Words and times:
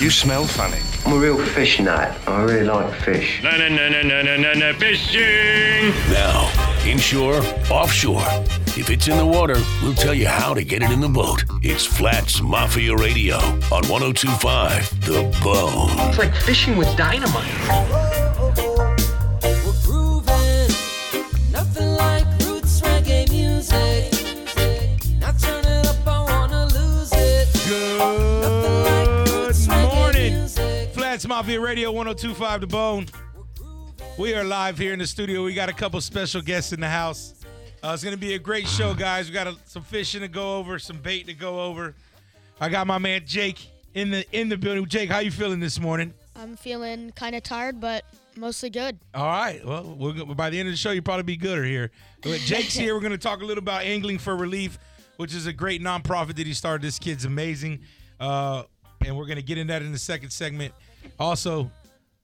You 0.00 0.08
smell 0.08 0.46
funny. 0.46 0.80
I'm 1.04 1.12
a 1.12 1.20
real 1.20 1.36
fish 1.36 1.78
nut. 1.78 2.16
I 2.26 2.42
really 2.44 2.64
like 2.64 2.90
fish. 3.02 3.42
Na 3.42 3.50
na 3.50 3.68
na 3.68 3.90
na 3.90 4.02
na 4.02 4.22
na 4.22 4.36
na 4.38 4.52
na 4.54 4.72
fishing. 4.78 5.92
Now, 6.10 6.50
inshore, 6.86 7.42
offshore. 7.70 8.24
If 8.78 8.88
it's 8.88 9.08
in 9.08 9.18
the 9.18 9.26
water, 9.26 9.56
we'll 9.82 9.92
tell 9.92 10.14
you 10.14 10.26
how 10.26 10.54
to 10.54 10.64
get 10.64 10.82
it 10.82 10.90
in 10.90 11.00
the 11.00 11.08
boat. 11.08 11.44
It's 11.62 11.84
Flats 11.84 12.40
Mafia 12.40 12.96
Radio 12.96 13.36
on 13.70 13.86
1025 13.88 15.04
The 15.04 15.38
Bone. 15.44 15.90
It's 16.08 16.16
like 16.16 16.34
fishing 16.34 16.78
with 16.78 16.88
dynamite. 16.96 18.09
Mafia 31.40 31.58
Radio 31.58 31.90
1025 31.90 32.60
The 32.60 32.66
Bone. 32.66 33.06
We 34.18 34.34
are 34.34 34.44
live 34.44 34.76
here 34.76 34.92
in 34.92 34.98
the 34.98 35.06
studio. 35.06 35.42
We 35.42 35.54
got 35.54 35.70
a 35.70 35.72
couple 35.72 35.98
special 36.02 36.42
guests 36.42 36.74
in 36.74 36.80
the 36.80 36.88
house. 36.88 37.32
Uh, 37.82 37.92
it's 37.94 38.04
going 38.04 38.14
to 38.14 38.20
be 38.20 38.34
a 38.34 38.38
great 38.38 38.68
show, 38.68 38.92
guys. 38.92 39.26
We 39.26 39.32
got 39.32 39.46
a, 39.46 39.56
some 39.64 39.82
fishing 39.82 40.20
to 40.20 40.28
go 40.28 40.58
over, 40.58 40.78
some 40.78 40.98
bait 40.98 41.28
to 41.28 41.32
go 41.32 41.62
over. 41.62 41.94
I 42.60 42.68
got 42.68 42.86
my 42.86 42.98
man 42.98 43.22
Jake 43.24 43.70
in 43.94 44.10
the 44.10 44.30
in 44.38 44.50
the 44.50 44.58
building. 44.58 44.84
Jake, 44.84 45.08
how 45.08 45.20
you 45.20 45.30
feeling 45.30 45.60
this 45.60 45.80
morning? 45.80 46.12
I'm 46.36 46.58
feeling 46.58 47.10
kind 47.12 47.34
of 47.34 47.42
tired, 47.42 47.80
but 47.80 48.04
mostly 48.36 48.68
good. 48.68 48.98
All 49.14 49.24
right. 49.24 49.64
Well, 49.64 50.12
go- 50.12 50.26
by 50.34 50.50
the 50.50 50.60
end 50.60 50.68
of 50.68 50.74
the 50.74 50.76
show, 50.76 50.90
you'll 50.90 51.04
probably 51.04 51.22
be 51.22 51.38
gooder 51.38 51.64
here. 51.64 51.90
Jake's 52.22 52.74
here. 52.74 52.94
We're 52.94 53.00
going 53.00 53.12
to 53.12 53.18
talk 53.18 53.40
a 53.40 53.46
little 53.46 53.62
about 53.62 53.84
Angling 53.84 54.18
for 54.18 54.36
Relief, 54.36 54.78
which 55.16 55.34
is 55.34 55.46
a 55.46 55.54
great 55.54 55.80
nonprofit 55.80 56.36
that 56.36 56.46
he 56.46 56.52
started. 56.52 56.86
This 56.86 56.98
kid's 56.98 57.24
amazing. 57.24 57.80
Uh, 58.20 58.64
and 59.06 59.16
we're 59.16 59.24
going 59.24 59.36
to 59.36 59.42
get 59.42 59.56
in 59.56 59.68
that 59.68 59.80
in 59.80 59.90
the 59.90 59.98
second 59.98 60.28
segment. 60.28 60.74
Also, 61.18 61.70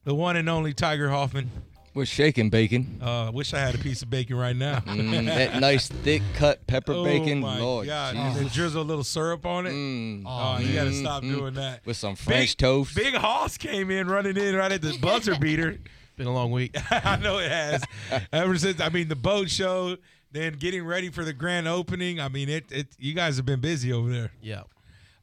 the 0.03 0.13
one 0.15 0.35
and 0.35 0.49
only 0.49 0.73
Tiger 0.73 1.09
Hoffman. 1.09 1.49
We're 1.93 2.05
shaking 2.05 2.51
bacon. 2.51 2.99
Uh, 3.01 3.31
wish 3.33 3.55
I 3.55 3.59
had 3.59 3.73
a 3.73 3.79
piece 3.79 4.03
of 4.03 4.09
bacon 4.11 4.35
right 4.37 4.55
now. 4.55 4.79
Mm, 4.81 5.25
that 5.25 5.59
nice 5.59 5.87
thick 5.87 6.21
cut 6.35 6.65
pepper 6.67 6.93
oh 6.93 7.03
bacon. 7.03 7.39
my 7.39 7.59
Lord, 7.59 7.87
God. 7.87 8.13
Jesus. 8.13 8.41
And 8.41 8.51
drizzle 8.51 8.83
a 8.83 8.83
little 8.83 9.03
syrup 9.03 9.47
on 9.47 9.65
it. 9.65 9.71
Mm. 9.71 10.23
Oh, 10.25 10.59
you 10.59 10.75
got 10.75 10.83
to 10.83 10.91
Mm, 10.91 11.01
stop 11.01 11.23
mm. 11.23 11.35
doing 11.35 11.53
that. 11.55 11.83
With 11.87 11.97
some 11.97 12.15
French 12.15 12.51
Big, 12.51 12.57
toast. 12.57 12.95
Big 12.95 13.15
Hoss 13.15 13.57
came 13.57 13.89
in 13.89 14.07
running 14.07 14.37
in 14.37 14.55
right 14.55 14.71
at 14.71 14.81
the 14.83 14.95
buzzer 15.01 15.35
beater. 15.39 15.79
Been 16.17 16.27
a 16.27 16.33
long 16.33 16.51
week. 16.51 16.75
I 16.91 17.15
know 17.17 17.39
it 17.39 17.49
has. 17.49 17.83
Ever 18.31 18.57
since 18.59 18.79
I 18.79 18.89
mean 18.89 19.07
the 19.07 19.15
boat 19.15 19.49
show, 19.49 19.97
then 20.31 20.53
getting 20.53 20.85
ready 20.85 21.09
for 21.09 21.23
the 21.25 21.33
grand 21.33 21.67
opening. 21.67 22.19
I 22.19 22.27
mean 22.29 22.47
it. 22.49 22.71
It. 22.71 22.87
You 22.99 23.15
guys 23.15 23.37
have 23.37 23.45
been 23.47 23.59
busy 23.59 23.91
over 23.91 24.09
there. 24.11 24.31
Yeah. 24.39 24.63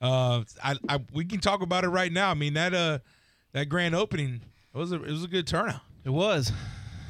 Uh, 0.03 0.43
I, 0.63 0.75
I 0.89 0.99
we 1.13 1.25
can 1.25 1.39
talk 1.39 1.63
about 1.63 1.85
it 1.85 1.89
right 1.89 2.11
now. 2.11 2.31
I 2.31 2.35
mean 2.35 2.55
that 2.55 2.75
uh 2.75 2.99
that 3.55 3.71
grand 3.71 3.95
opening 3.95 4.43
it 4.75 4.79
was 4.79 4.93
a 4.93 4.97
it 5.03 5.11
was 5.11 5.25
a 5.25 5.29
good 5.29 5.47
turnout. 5.47 5.81
It 6.05 6.11
was. 6.11 6.53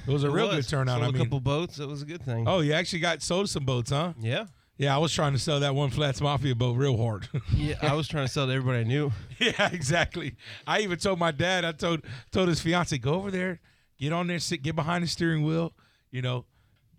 It 0.07 0.11
was 0.13 0.23
a 0.23 0.29
It 0.29 0.33
real 0.33 0.47
was. 0.49 0.57
good 0.57 0.69
turnout. 0.69 0.99
Sold 1.01 1.05
I 1.05 1.09
a 1.09 1.13
mean, 1.13 1.23
couple 1.23 1.41
boats. 1.41 1.79
It 1.81 1.89
was 1.89 2.03
a 2.03 2.05
good 2.05 2.23
thing. 2.23 2.47
oh, 2.47 2.61
you 2.61 2.73
actually 2.75 3.01
got 3.01 3.23
sold 3.23 3.49
some 3.51 3.65
boats, 3.65 3.91
huh? 3.91 4.13
Yeah. 4.21 4.47
Yeah, 4.77 4.95
I 4.95 4.99
was 4.99 5.13
trying 5.15 5.33
to 5.35 5.39
sell 5.39 5.61
that 5.61 5.75
one 5.75 5.89
Flats 5.91 6.21
Mafia 6.21 6.55
boat 6.55 6.77
real 6.77 6.97
hard. 6.97 7.29
Yeah. 7.57 7.77
I 7.81 7.95
was 7.95 8.07
trying 8.09 8.27
to 8.27 8.33
sell 8.33 8.47
to 8.47 8.53
everybody 8.53 8.81
I 8.81 8.85
knew. 8.85 9.13
yeah, 9.39 9.71
exactly. 9.73 10.35
I 10.67 10.81
even 10.81 10.99
told 10.99 11.19
my 11.19 11.31
dad. 11.31 11.65
I 11.65 11.73
told 11.73 12.03
told 12.33 12.49
his 12.49 12.61
fiance, 12.61 12.97
go 12.99 13.15
over 13.15 13.31
there, 13.31 13.61
get 13.99 14.13
on 14.13 14.27
there, 14.27 14.39
sit, 14.41 14.63
get 14.63 14.75
behind 14.77 15.03
the 15.05 15.09
steering 15.09 15.43
wheel. 15.45 15.73
You 16.11 16.23
know, 16.23 16.45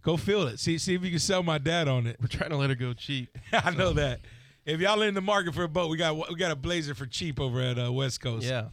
go 0.02 0.18
feel 0.18 0.48
it. 0.48 0.60
See 0.60 0.78
see 0.78 0.96
if 0.96 1.04
you 1.04 1.10
can 1.12 1.20
sell 1.20 1.44
my 1.44 1.58
dad 1.60 1.88
on 1.88 2.08
it. 2.08 2.18
We're 2.20 2.28
trying 2.28 2.50
to 2.52 2.58
let 2.58 2.70
her 2.70 2.76
go 2.76 2.94
cheap. 2.94 3.38
I 3.54 3.72
know 3.72 3.94
that. 3.94 4.22
If 4.66 4.80
y'all 4.80 5.02
in 5.04 5.14
the 5.14 5.22
market 5.22 5.54
for 5.54 5.64
a 5.64 5.70
boat, 5.70 5.90
we 5.90 5.98
got 5.98 6.16
we 6.30 6.36
got 6.36 6.52
a 6.52 6.56
blazer 6.56 6.96
for 6.96 7.06
cheap 7.06 7.40
over 7.40 7.62
at 7.62 7.78
uh, 7.78 7.92
West 7.94 8.20
Coast. 8.22 8.46
Yeah. 8.48 8.70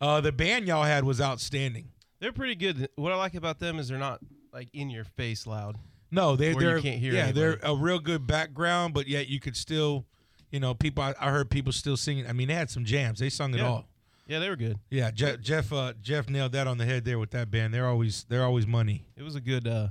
Uh, 0.00 0.20
the 0.20 0.32
band 0.32 0.66
y'all 0.66 0.82
had 0.84 1.04
was 1.04 1.20
outstanding. 1.20 1.88
They're 2.20 2.32
pretty 2.32 2.54
good. 2.54 2.88
What 2.96 3.12
I 3.12 3.16
like 3.16 3.34
about 3.34 3.58
them 3.58 3.78
is 3.78 3.88
they're 3.88 3.98
not 3.98 4.20
like 4.52 4.68
in 4.72 4.90
your 4.90 5.04
face 5.04 5.46
loud. 5.46 5.76
No, 6.10 6.36
they 6.36 6.54
they're 6.54 6.80
can't 6.80 6.98
hear 7.00 7.12
yeah 7.14 7.24
anybody. 7.24 7.40
they're 7.40 7.58
a 7.62 7.74
real 7.74 7.98
good 7.98 8.26
background, 8.26 8.94
but 8.94 9.08
yet 9.08 9.28
you 9.28 9.40
could 9.40 9.56
still, 9.56 10.06
you 10.50 10.60
know, 10.60 10.72
people. 10.74 11.02
I, 11.02 11.14
I 11.20 11.30
heard 11.30 11.50
people 11.50 11.72
still 11.72 11.96
singing. 11.96 12.26
I 12.26 12.32
mean, 12.32 12.48
they 12.48 12.54
had 12.54 12.70
some 12.70 12.84
jams. 12.84 13.18
They 13.18 13.28
sung 13.28 13.52
it 13.54 13.58
Yeah. 13.58 13.66
all. 13.68 13.86
Yeah, 14.28 14.38
they 14.40 14.48
were 14.48 14.56
good. 14.56 14.78
Yeah, 14.90 15.10
Jeff 15.10 15.40
Jeff 15.40 15.72
uh, 15.72 15.92
Jeff 16.02 16.28
nailed 16.28 16.52
that 16.52 16.66
on 16.66 16.78
the 16.78 16.84
head 16.84 17.04
there 17.04 17.18
with 17.18 17.30
that 17.30 17.50
band. 17.50 17.72
They're 17.74 17.86
always 17.88 18.24
they're 18.28 18.44
always 18.44 18.66
money. 18.66 19.04
It 19.16 19.22
was 19.22 19.34
a 19.34 19.40
good. 19.40 19.66
uh 19.68 19.88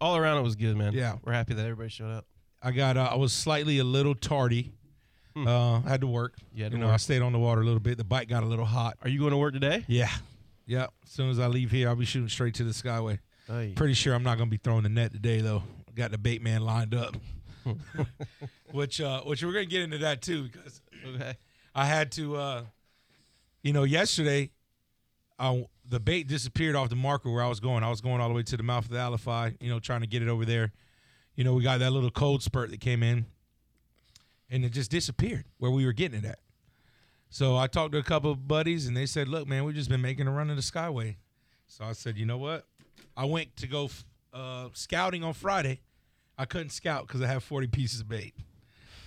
All 0.00 0.16
around, 0.16 0.38
it 0.38 0.42
was 0.42 0.54
good, 0.56 0.76
man. 0.76 0.92
Yeah. 0.92 1.16
We're 1.24 1.32
happy 1.32 1.54
that 1.54 1.62
everybody 1.62 1.88
showed 1.88 2.10
up. 2.10 2.26
I 2.62 2.70
got 2.72 2.96
uh, 2.96 3.08
I 3.12 3.16
was 3.16 3.32
slightly 3.32 3.78
a 3.78 3.84
little 3.84 4.14
tardy. 4.14 4.72
Uh, 5.46 5.80
had 5.82 6.00
to 6.00 6.06
work. 6.06 6.34
Hmm. 6.38 6.56
You 6.58 6.64
had 6.64 6.72
you 6.72 6.78
to 6.78 6.84
know, 6.84 6.90
I 6.90 6.96
stayed 6.96 7.22
on 7.22 7.32
the 7.32 7.38
water 7.38 7.60
a 7.60 7.64
little 7.64 7.80
bit. 7.80 7.98
The 7.98 8.04
bike 8.04 8.28
got 8.28 8.42
a 8.42 8.46
little 8.46 8.64
hot. 8.64 8.96
Are 9.02 9.08
you 9.08 9.18
going 9.20 9.32
to 9.32 9.36
work 9.36 9.52
today? 9.52 9.84
Yeah, 9.86 10.10
yeah. 10.66 10.86
As 11.04 11.10
soon 11.10 11.30
as 11.30 11.38
I 11.38 11.46
leave 11.46 11.70
here, 11.70 11.88
I'll 11.88 11.96
be 11.96 12.04
shooting 12.04 12.28
straight 12.28 12.54
to 12.54 12.64
the 12.64 12.72
Skyway. 12.72 13.18
Hey. 13.46 13.72
Pretty 13.74 13.94
sure 13.94 14.14
I'm 14.14 14.22
not 14.22 14.36
gonna 14.36 14.50
be 14.50 14.58
throwing 14.58 14.82
the 14.82 14.90
net 14.90 15.10
today 15.10 15.40
though. 15.40 15.62
Got 15.94 16.10
the 16.10 16.18
bait 16.18 16.42
man 16.42 16.62
lined 16.62 16.94
up. 16.94 17.16
which 18.72 19.00
uh 19.00 19.22
which 19.22 19.42
we're 19.42 19.52
gonna 19.52 19.64
get 19.64 19.82
into 19.82 19.98
that 19.98 20.20
too 20.20 20.44
because 20.44 20.80
Okay. 21.06 21.34
I 21.74 21.86
had 21.86 22.12
to 22.12 22.36
uh 22.36 22.62
you 23.62 23.72
know, 23.72 23.84
yesterday 23.84 24.50
I, 25.38 25.66
the 25.88 25.98
bait 26.00 26.26
disappeared 26.26 26.76
off 26.76 26.90
the 26.90 26.96
marker 26.96 27.30
where 27.30 27.42
I 27.42 27.48
was 27.48 27.60
going. 27.60 27.82
I 27.84 27.90
was 27.90 28.00
going 28.00 28.20
all 28.20 28.28
the 28.28 28.34
way 28.34 28.42
to 28.42 28.56
the 28.56 28.62
mouth 28.62 28.84
of 28.84 28.90
the 28.90 28.98
Alafia, 28.98 29.56
you 29.60 29.70
know, 29.70 29.78
trying 29.78 30.00
to 30.02 30.06
get 30.06 30.20
it 30.22 30.28
over 30.28 30.44
there. 30.44 30.72
You 31.34 31.44
know, 31.44 31.54
we 31.54 31.62
got 31.62 31.78
that 31.78 31.92
little 31.92 32.10
cold 32.10 32.42
spurt 32.42 32.70
that 32.70 32.80
came 32.80 33.02
in 33.02 33.24
and 34.50 34.64
it 34.64 34.70
just 34.70 34.90
disappeared 34.90 35.44
where 35.58 35.70
we 35.70 35.84
were 35.84 35.92
getting 35.92 36.20
it 36.20 36.24
at. 36.24 36.38
So 37.30 37.56
I 37.56 37.66
talked 37.66 37.92
to 37.92 37.98
a 37.98 38.02
couple 38.02 38.30
of 38.30 38.48
buddies 38.48 38.86
and 38.86 38.96
they 38.96 39.06
said, 39.06 39.28
"Look, 39.28 39.46
man, 39.46 39.64
we've 39.64 39.74
just 39.74 39.90
been 39.90 40.00
making 40.00 40.26
a 40.26 40.30
run 40.30 40.50
of 40.50 40.56
the 40.56 40.62
Skyway." 40.62 41.16
So 41.66 41.84
I 41.84 41.92
said, 41.92 42.16
"You 42.16 42.24
know 42.26 42.38
what? 42.38 42.66
I 43.16 43.24
went 43.26 43.56
to 43.56 43.66
go 43.66 43.90
uh, 44.32 44.68
scouting 44.72 45.24
on 45.24 45.34
Friday. 45.34 45.80
I 46.38 46.44
couldn't 46.44 46.70
scout 46.70 47.06
because 47.06 47.20
I 47.20 47.26
have 47.26 47.42
40 47.42 47.66
pieces 47.66 48.00
of 48.00 48.08
bait, 48.08 48.34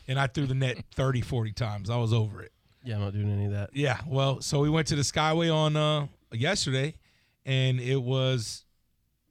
and 0.07 0.19
I 0.19 0.27
threw 0.27 0.45
the 0.45 0.53
net 0.53 0.83
30, 0.95 1.21
40 1.21 1.53
times. 1.53 1.89
I 1.89 1.97
was 1.97 2.13
over 2.13 2.41
it. 2.43 2.51
Yeah, 2.83 2.95
I'm 2.95 3.01
not 3.01 3.13
doing 3.13 3.31
any 3.31 3.45
of 3.45 3.51
that. 3.51 3.69
Yeah. 3.73 3.99
Well, 4.07 4.41
so 4.41 4.59
we 4.59 4.69
went 4.69 4.87
to 4.87 4.95
the 4.95 5.03
Skyway 5.03 5.53
on 5.53 5.77
uh, 5.77 6.07
yesterday, 6.33 6.95
and 7.45 7.79
it 7.79 8.01
was, 8.01 8.65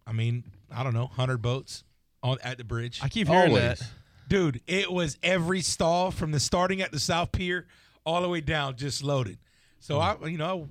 I 0.06 0.12
mean, 0.12 0.44
I 0.74 0.82
don't 0.82 0.94
know, 0.94 1.06
100 1.06 1.38
boats 1.42 1.84
on 2.22 2.38
at 2.42 2.58
the 2.58 2.64
bridge. 2.64 3.00
I 3.02 3.08
keep 3.08 3.28
hearing 3.28 3.48
Always. 3.50 3.80
that. 3.80 3.90
Dude, 4.30 4.60
it 4.68 4.92
was 4.92 5.18
every 5.24 5.60
stall 5.60 6.12
from 6.12 6.30
the 6.30 6.38
starting 6.38 6.80
at 6.80 6.92
the 6.92 7.00
South 7.00 7.32
Pier 7.32 7.66
all 8.06 8.22
the 8.22 8.28
way 8.28 8.40
down, 8.40 8.76
just 8.76 9.02
loaded. 9.02 9.38
So 9.80 9.98
I, 9.98 10.16
you 10.24 10.38
know, 10.38 10.68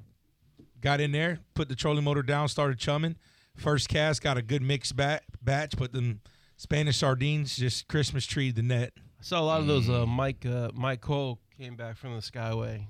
got 0.80 1.02
in 1.02 1.12
there, 1.12 1.40
put 1.56 1.68
the 1.68 1.76
trolling 1.76 2.06
motor 2.06 2.24
down, 2.24 2.48
started 2.48 2.80
chumming. 2.80 3.18
First 3.58 3.90
cast, 3.90 4.22
got 4.22 4.38
a 4.38 4.42
good 4.42 4.62
mixed 4.62 4.96
bat, 4.96 5.24
batch, 5.42 5.76
put 5.76 5.92
them 5.92 6.22
Spanish 6.56 7.00
sardines, 7.00 7.58
just 7.58 7.90
Christmas 7.90 8.26
tree 8.26 8.52
the 8.52 8.62
net. 8.62 8.94
I 8.98 9.24
saw 9.24 9.42
a 9.42 9.44
lot 9.44 9.60
of 9.60 9.68
those. 9.68 9.90
Uh, 9.90 10.06
Mike 10.06 10.46
uh, 10.46 10.70
Mike 10.74 11.02
Cole 11.02 11.38
came 11.58 11.76
back 11.76 11.98
from 11.98 12.16
the 12.16 12.22
Skyway, 12.22 12.86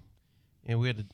and 0.67 0.79
we 0.79 0.85
had 0.85 0.97
to. 0.97 1.05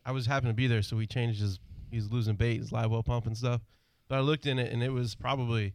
I 0.04 0.10
was 0.10 0.26
happened 0.26 0.50
to 0.50 0.54
be 0.54 0.66
there, 0.66 0.82
so 0.82 0.96
we 0.96 1.06
changed 1.06 1.40
his. 1.40 1.60
He's 1.88 2.10
losing 2.10 2.34
bait, 2.34 2.58
his 2.58 2.72
live 2.72 2.90
well 2.90 3.04
pump 3.04 3.26
and 3.26 3.36
stuff. 3.36 3.60
But 4.08 4.16
I 4.16 4.20
looked 4.22 4.46
in 4.46 4.58
it, 4.58 4.72
and 4.72 4.82
it 4.82 4.90
was 4.90 5.14
probably 5.14 5.74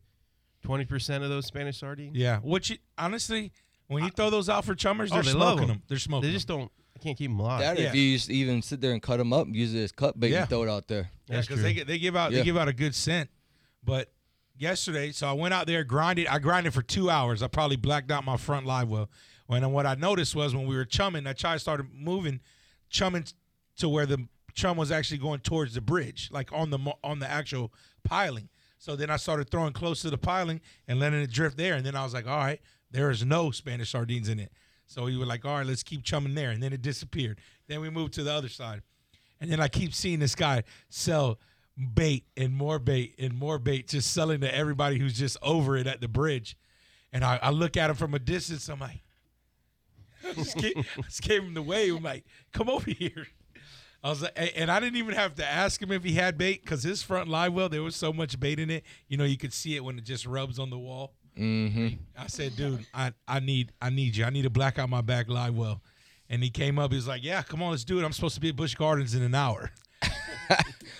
twenty 0.63 0.85
percent 0.85 1.23
of 1.23 1.29
those 1.29 1.45
Spanish 1.45 1.77
sardines. 1.79 2.15
Yeah, 2.17 2.39
which 2.39 2.69
you, 2.71 2.77
honestly, 2.97 3.51
when 3.87 4.03
you 4.03 4.09
throw 4.11 4.29
those 4.29 4.49
out 4.49 4.65
for 4.65 4.75
chummers, 4.75 5.11
Oh, 5.11 5.15
they're 5.15 5.23
they 5.23 5.31
smoking 5.31 5.67
them. 5.67 5.67
them. 5.77 5.83
They're 5.87 5.99
smoking. 5.99 6.29
They 6.29 6.33
just 6.33 6.47
them. 6.47 6.59
don't. 6.59 6.71
I 6.95 6.99
can't 6.99 7.17
keep 7.17 7.29
them 7.31 7.39
alive. 7.39 7.61
That 7.61 7.79
Yeah. 7.79 7.87
if 7.89 7.95
you 7.95 8.15
just 8.17 8.29
even 8.29 8.61
sit 8.61 8.81
there 8.81 8.91
and 8.91 9.01
cut 9.01 9.17
them 9.17 9.31
up, 9.31 9.47
use 9.49 9.73
it 9.73 9.81
as 9.81 9.91
cut 9.91 10.19
bait 10.19 10.31
Yeah. 10.31 10.41
and 10.41 10.49
throw 10.49 10.63
it 10.63 10.69
out 10.69 10.87
there. 10.87 11.09
Yeah, 11.27 11.41
because 11.41 11.61
they 11.61 11.73
they 11.73 11.97
give 11.99 12.15
out 12.15 12.31
they 12.31 12.43
give 12.43 12.57
out 12.57 12.67
a 12.67 12.73
good 12.73 12.93
scent. 12.93 13.29
But 13.83 14.11
yesterday, 14.57 15.11
so 15.11 15.27
I 15.27 15.33
went 15.33 15.53
out 15.53 15.67
there 15.67 15.83
grinded. 15.83 16.27
I 16.27 16.39
grinded 16.39 16.73
for 16.73 16.81
two 16.81 17.09
hours. 17.09 17.41
I 17.41 17.47
probably 17.47 17.77
blacked 17.77 18.11
out 18.11 18.25
my 18.25 18.37
front 18.37 18.65
live 18.65 18.89
well. 18.89 19.09
When 19.47 19.69
what 19.71 19.85
I 19.85 19.95
noticed 19.95 20.35
was 20.35 20.53
when 20.53 20.67
we 20.67 20.75
were 20.75 20.85
chumming, 20.85 21.23
that 21.23 21.37
chai 21.37 21.57
started 21.57 21.87
moving, 21.93 22.39
chumming 22.89 23.25
to 23.77 23.89
where 23.89 24.05
the 24.05 24.27
chum 24.53 24.77
was 24.77 24.91
actually 24.91 25.17
going 25.19 25.39
towards 25.39 25.73
the 25.73 25.81
bridge, 25.81 26.29
like 26.31 26.51
on 26.51 26.69
the 26.69 26.77
on 27.03 27.19
the 27.19 27.27
actual 27.29 27.73
piling. 28.03 28.49
So 28.79 28.95
then 28.95 29.09
I 29.09 29.17
started 29.17 29.51
throwing 29.51 29.73
close 29.73 30.01
to 30.01 30.09
the 30.09 30.17
piling 30.17 30.61
and 30.87 30.99
letting 30.99 31.19
it 31.19 31.31
drift 31.31 31.57
there. 31.57 31.75
And 31.75 31.85
then 31.85 31.95
I 31.95 32.03
was 32.03 32.13
like, 32.13 32.27
all 32.27 32.37
right, 32.37 32.61
there 32.89 33.11
is 33.11 33.25
no 33.25 33.51
Spanish 33.51 33.91
sardines 33.91 34.29
in 34.29 34.39
it. 34.39 34.53
So 34.87 35.03
we 35.03 35.17
were 35.17 35.25
like, 35.25 35.45
all 35.45 35.57
right, 35.57 35.65
let's 35.65 35.83
keep 35.83 36.03
chumming 36.03 36.33
there. 36.33 36.49
And 36.49 36.63
then 36.63 36.71
it 36.71 36.81
disappeared. 36.81 37.39
Then 37.67 37.81
we 37.81 37.89
moved 37.89 38.13
to 38.13 38.23
the 38.23 38.31
other 38.31 38.49
side. 38.49 38.81
And 39.41 39.51
then 39.51 39.59
I 39.59 39.67
keep 39.67 39.93
seeing 39.93 40.19
this 40.19 40.33
guy 40.33 40.63
sell 40.89 41.39
bait 41.93 42.25
and 42.35 42.53
more 42.53 42.79
bait 42.79 43.15
and 43.19 43.37
more 43.37 43.59
bait, 43.59 43.89
just 43.89 44.13
selling 44.13 44.41
to 44.41 44.55
everybody 44.55 44.97
who's 44.97 45.17
just 45.17 45.37
over 45.41 45.77
it 45.77 45.85
at 45.85 45.99
the 46.01 46.07
bridge. 46.07 46.57
And 47.11 47.23
I, 47.23 47.37
I 47.41 47.49
look 47.49 47.75
at 47.75 47.89
him 47.89 47.97
from 47.97 48.13
a 48.13 48.19
distance. 48.19 48.69
I'm 48.69 48.79
like, 48.79 49.03
I 50.25 50.33
just, 50.33 50.57
gave, 50.57 50.77
I 50.77 51.01
just 51.01 51.21
gave 51.21 51.43
him 51.43 51.53
the 51.53 51.61
wave. 51.61 51.97
I'm 51.97 52.03
like, 52.03 52.23
come 52.53 52.69
over 52.69 52.89
here. 52.89 53.27
I 54.03 54.09
was 54.09 54.21
like, 54.21 54.53
and 54.55 54.71
I 54.71 54.79
didn't 54.79 54.95
even 54.95 55.13
have 55.15 55.35
to 55.35 55.45
ask 55.45 55.81
him 55.81 55.91
if 55.91 56.03
he 56.03 56.13
had 56.13 56.37
bait 56.37 56.61
because 56.63 56.83
his 56.83 57.03
front 57.03 57.27
live 57.27 57.53
well, 57.53 57.67
there 57.67 57.83
was 57.83 57.95
so 57.95 58.13
much 58.13 58.39
bait 58.39 58.59
in 58.59 58.69
it. 58.69 58.83
You 59.07 59.17
know, 59.17 59.25
you 59.25 59.37
could 59.37 59.53
see 59.53 59.75
it 59.75 59.83
when 59.83 59.97
it 59.97 60.05
just 60.05 60.25
rubs 60.25 60.57
on 60.57 60.69
the 60.69 60.77
wall. 60.77 61.13
Mm-hmm. 61.37 61.87
I 62.17 62.27
said, 62.27 62.55
dude, 62.55 62.85
I, 62.93 63.13
I 63.27 63.39
need 63.39 63.71
I 63.81 63.89
need 63.89 64.15
you. 64.15 64.25
I 64.25 64.29
need 64.29 64.43
to 64.43 64.49
black 64.49 64.79
out 64.79 64.89
my 64.89 65.01
back 65.01 65.29
live 65.29 65.55
well. 65.55 65.81
And 66.29 66.43
he 66.43 66.49
came 66.49 66.77
up. 66.77 66.91
He 66.91 66.95
was 66.95 67.07
like, 67.07 67.23
"Yeah, 67.23 67.41
come 67.41 67.61
on, 67.61 67.71
let's 67.71 67.83
do 67.83 67.99
it. 67.99 68.05
I'm 68.05 68.11
supposed 68.13 68.35
to 68.35 68.41
be 68.41 68.49
at 68.49 68.55
Busch 68.55 68.75
Gardens 68.75 69.15
in 69.15 69.23
an 69.23 69.33
hour." 69.33 69.71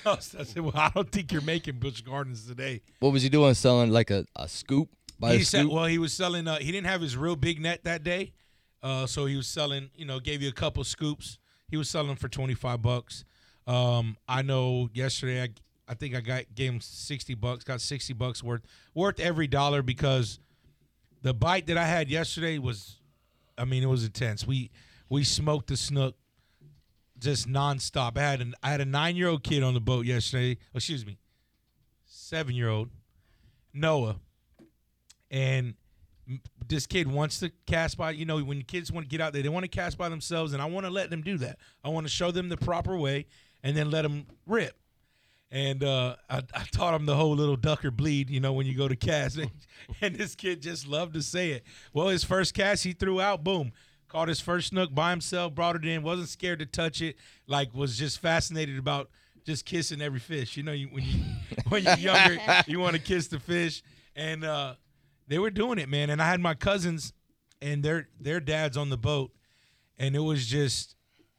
I 0.05 0.17
said, 0.19 0.59
"Well, 0.59 0.73
I 0.75 0.91
don't 0.93 1.11
think 1.11 1.31
you're 1.31 1.41
making 1.41 1.79
Busch 1.79 2.01
Gardens 2.01 2.47
today." 2.47 2.81
What 2.99 3.13
was 3.13 3.21
he 3.21 3.29
doing? 3.29 3.53
Selling 3.53 3.91
like 3.91 4.09
a, 4.09 4.25
a 4.35 4.47
scoop 4.47 4.89
by 5.19 5.35
he 5.37 5.43
said, 5.43 5.61
scoop? 5.61 5.73
well, 5.73 5.85
he 5.85 5.99
was 5.99 6.13
selling. 6.13 6.47
Uh, 6.47 6.57
he 6.57 6.71
didn't 6.71 6.87
have 6.87 7.01
his 7.01 7.15
real 7.15 7.35
big 7.35 7.61
net 7.61 7.83
that 7.83 8.03
day, 8.03 8.33
uh, 8.81 9.05
so 9.05 9.25
he 9.27 9.35
was 9.35 9.47
selling. 9.47 9.89
You 9.95 10.05
know, 10.05 10.19
gave 10.19 10.41
you 10.41 10.49
a 10.49 10.53
couple 10.53 10.83
scoops. 10.83 11.37
He 11.69 11.77
was 11.77 11.89
selling 11.89 12.15
for 12.15 12.27
twenty 12.27 12.53
five 12.55 12.81
bucks. 12.81 13.25
Um, 13.67 14.17
I 14.27 14.41
know 14.41 14.89
yesterday, 14.93 15.43
I, 15.43 15.49
I 15.87 15.93
think 15.93 16.15
I 16.15 16.21
got 16.21 16.43
gave 16.55 16.71
him 16.71 16.81
sixty 16.81 17.35
bucks. 17.35 17.63
Got 17.63 17.81
sixty 17.81 18.13
bucks 18.13 18.43
worth 18.43 18.61
worth 18.93 19.19
every 19.19 19.47
dollar 19.47 19.81
because 19.81 20.39
the 21.21 21.33
bite 21.33 21.67
that 21.67 21.77
I 21.77 21.85
had 21.85 22.09
yesterday 22.09 22.57
was, 22.57 22.97
I 23.57 23.65
mean, 23.65 23.83
it 23.83 23.87
was 23.87 24.03
intense. 24.03 24.47
We 24.47 24.71
we 25.09 25.23
smoked 25.23 25.67
the 25.67 25.77
snook 25.77 26.15
just 27.19 27.47
nonstop. 27.47 28.17
I 28.17 28.21
had 28.21 28.41
an 28.41 28.55
I 28.63 28.71
had 28.71 28.81
a 28.81 28.85
nine 28.85 29.15
year 29.15 29.27
old 29.27 29.43
kid 29.43 29.63
on 29.63 29.73
the 29.73 29.81
boat 29.81 30.05
yesterday. 30.05 30.57
Excuse 30.73 31.05
me, 31.05 31.17
seven 32.05 32.55
year 32.55 32.69
old 32.69 32.89
Noah 33.73 34.15
and 35.29 35.75
this 36.69 36.85
kid 36.85 37.07
wants 37.07 37.39
to 37.39 37.51
cast 37.65 37.97
by 37.97 38.11
you 38.11 38.25
know 38.25 38.39
when 38.39 38.61
kids 38.61 38.91
want 38.91 39.05
to 39.05 39.09
get 39.09 39.19
out 39.19 39.33
there 39.33 39.41
they 39.41 39.49
want 39.49 39.63
to 39.63 39.69
cast 39.69 39.97
by 39.97 40.07
themselves 40.07 40.53
and 40.53 40.61
i 40.61 40.65
want 40.65 40.85
to 40.85 40.89
let 40.89 41.09
them 41.09 41.21
do 41.21 41.37
that. 41.37 41.57
I 41.83 41.89
want 41.89 42.05
to 42.05 42.11
show 42.11 42.31
them 42.31 42.47
the 42.49 42.57
proper 42.57 42.97
way 42.97 43.25
and 43.63 43.75
then 43.75 43.91
let 43.91 44.03
them 44.03 44.25
rip. 44.45 44.75
And 45.51 45.83
uh, 45.83 46.15
I, 46.29 46.43
I 46.53 46.63
taught 46.71 46.93
him 46.93 47.07
the 47.07 47.15
whole 47.15 47.35
little 47.35 47.55
ducker 47.55 47.89
bleed 47.89 48.29
you 48.29 48.39
know 48.39 48.53
when 48.53 48.67
you 48.67 48.75
go 48.75 48.87
to 48.87 48.95
cast. 48.95 49.39
And, 50.01 50.15
this 50.15 50.35
kid 50.35 50.61
just 50.61 50.87
loved 50.87 51.15
to 51.15 51.23
say 51.23 51.51
it. 51.51 51.63
Well 51.93 52.09
his 52.09 52.23
first 52.23 52.53
cast 52.53 52.83
he 52.83 52.93
threw 52.93 53.19
out 53.19 53.43
boom 53.43 53.71
caught 54.07 54.27
his 54.27 54.41
first 54.41 54.69
snook 54.69 54.93
by 54.93 55.11
himself 55.11 55.53
brought 55.53 55.75
it 55.75 55.85
in 55.85 56.01
wasn't 56.01 56.27
scared 56.29 56.59
to 56.59 56.65
touch 56.65 56.99
it 57.01 57.15
like 57.47 57.73
was 57.75 57.97
just 57.97 58.19
fascinated 58.19 58.77
about 58.77 59.09
just 59.45 59.65
kissing 59.65 60.01
every 60.01 60.19
fish. 60.19 60.57
You 60.57 60.63
know 60.63 60.73
you, 60.73 60.87
when 60.87 61.03
you 61.03 61.23
when 61.69 61.83
you're 61.83 61.97
younger 61.97 62.37
you 62.67 62.79
want 62.79 62.95
to 62.95 63.01
kiss 63.01 63.27
the 63.27 63.39
fish. 63.39 63.81
And 64.15 64.43
uh 64.43 64.75
they 65.29 65.39
were 65.39 65.51
doing 65.51 65.79
it, 65.79 65.87
man. 65.87 66.09
And 66.09 66.21
I 66.21 66.27
had 66.27 66.41
my 66.41 66.55
cousins 66.55 67.13
and 67.61 67.83
their 67.83 68.09
their 68.19 68.41
dads 68.41 68.75
on 68.75 68.89
the 68.89 68.97
boat, 68.97 69.31
and 69.97 70.15
it 70.15 70.19
was 70.19 70.45
just 70.45 70.95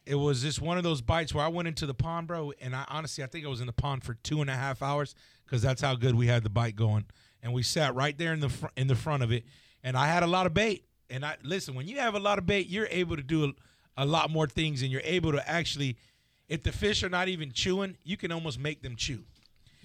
it 0.06 0.14
was 0.14 0.42
just 0.42 0.62
one 0.62 0.78
of 0.78 0.84
those 0.84 1.02
bites 1.02 1.34
where 1.34 1.44
I 1.44 1.48
went 1.48 1.68
into 1.68 1.84
the 1.84 1.94
pond, 1.94 2.26
bro. 2.26 2.52
And 2.60 2.74
I 2.74 2.84
honestly, 2.88 3.22
I 3.22 3.26
think 3.26 3.44
I 3.44 3.48
was 3.48 3.60
in 3.60 3.66
the 3.66 3.72
pond 3.72 4.04
for 4.04 4.14
two 4.14 4.40
and 4.40 4.48
a 4.48 4.54
half 4.54 4.82
hours 4.82 5.14
because 5.44 5.60
that's 5.60 5.82
how 5.82 5.94
good 5.94 6.14
we 6.14 6.28
had 6.28 6.42
the 6.42 6.50
bite 6.50 6.76
going. 6.76 7.04
And 7.42 7.52
we 7.52 7.62
sat 7.62 7.94
right 7.94 8.16
there 8.16 8.32
in 8.32 8.40
the 8.40 8.48
fr- 8.48 8.68
in 8.76 8.86
the 8.86 8.94
front 8.94 9.22
of 9.22 9.32
it, 9.32 9.44
and 9.82 9.96
I 9.96 10.06
had 10.06 10.22
a 10.22 10.28
lot 10.28 10.46
of 10.46 10.54
bait. 10.54 10.86
And 11.10 11.24
I 11.24 11.36
listen, 11.42 11.74
when 11.74 11.88
you 11.88 11.98
have 11.98 12.14
a 12.14 12.20
lot 12.20 12.38
of 12.38 12.46
bait, 12.46 12.68
you're 12.68 12.88
able 12.90 13.16
to 13.16 13.22
do 13.22 13.44
a, 13.44 14.04
a 14.04 14.06
lot 14.06 14.30
more 14.30 14.46
things, 14.46 14.82
and 14.82 14.92
you're 14.92 15.02
able 15.04 15.32
to 15.32 15.48
actually, 15.48 15.96
if 16.48 16.62
the 16.62 16.70
fish 16.70 17.02
are 17.02 17.08
not 17.08 17.26
even 17.28 17.50
chewing, 17.50 17.96
you 18.04 18.16
can 18.16 18.30
almost 18.30 18.60
make 18.60 18.82
them 18.82 18.94
chew. 18.94 19.24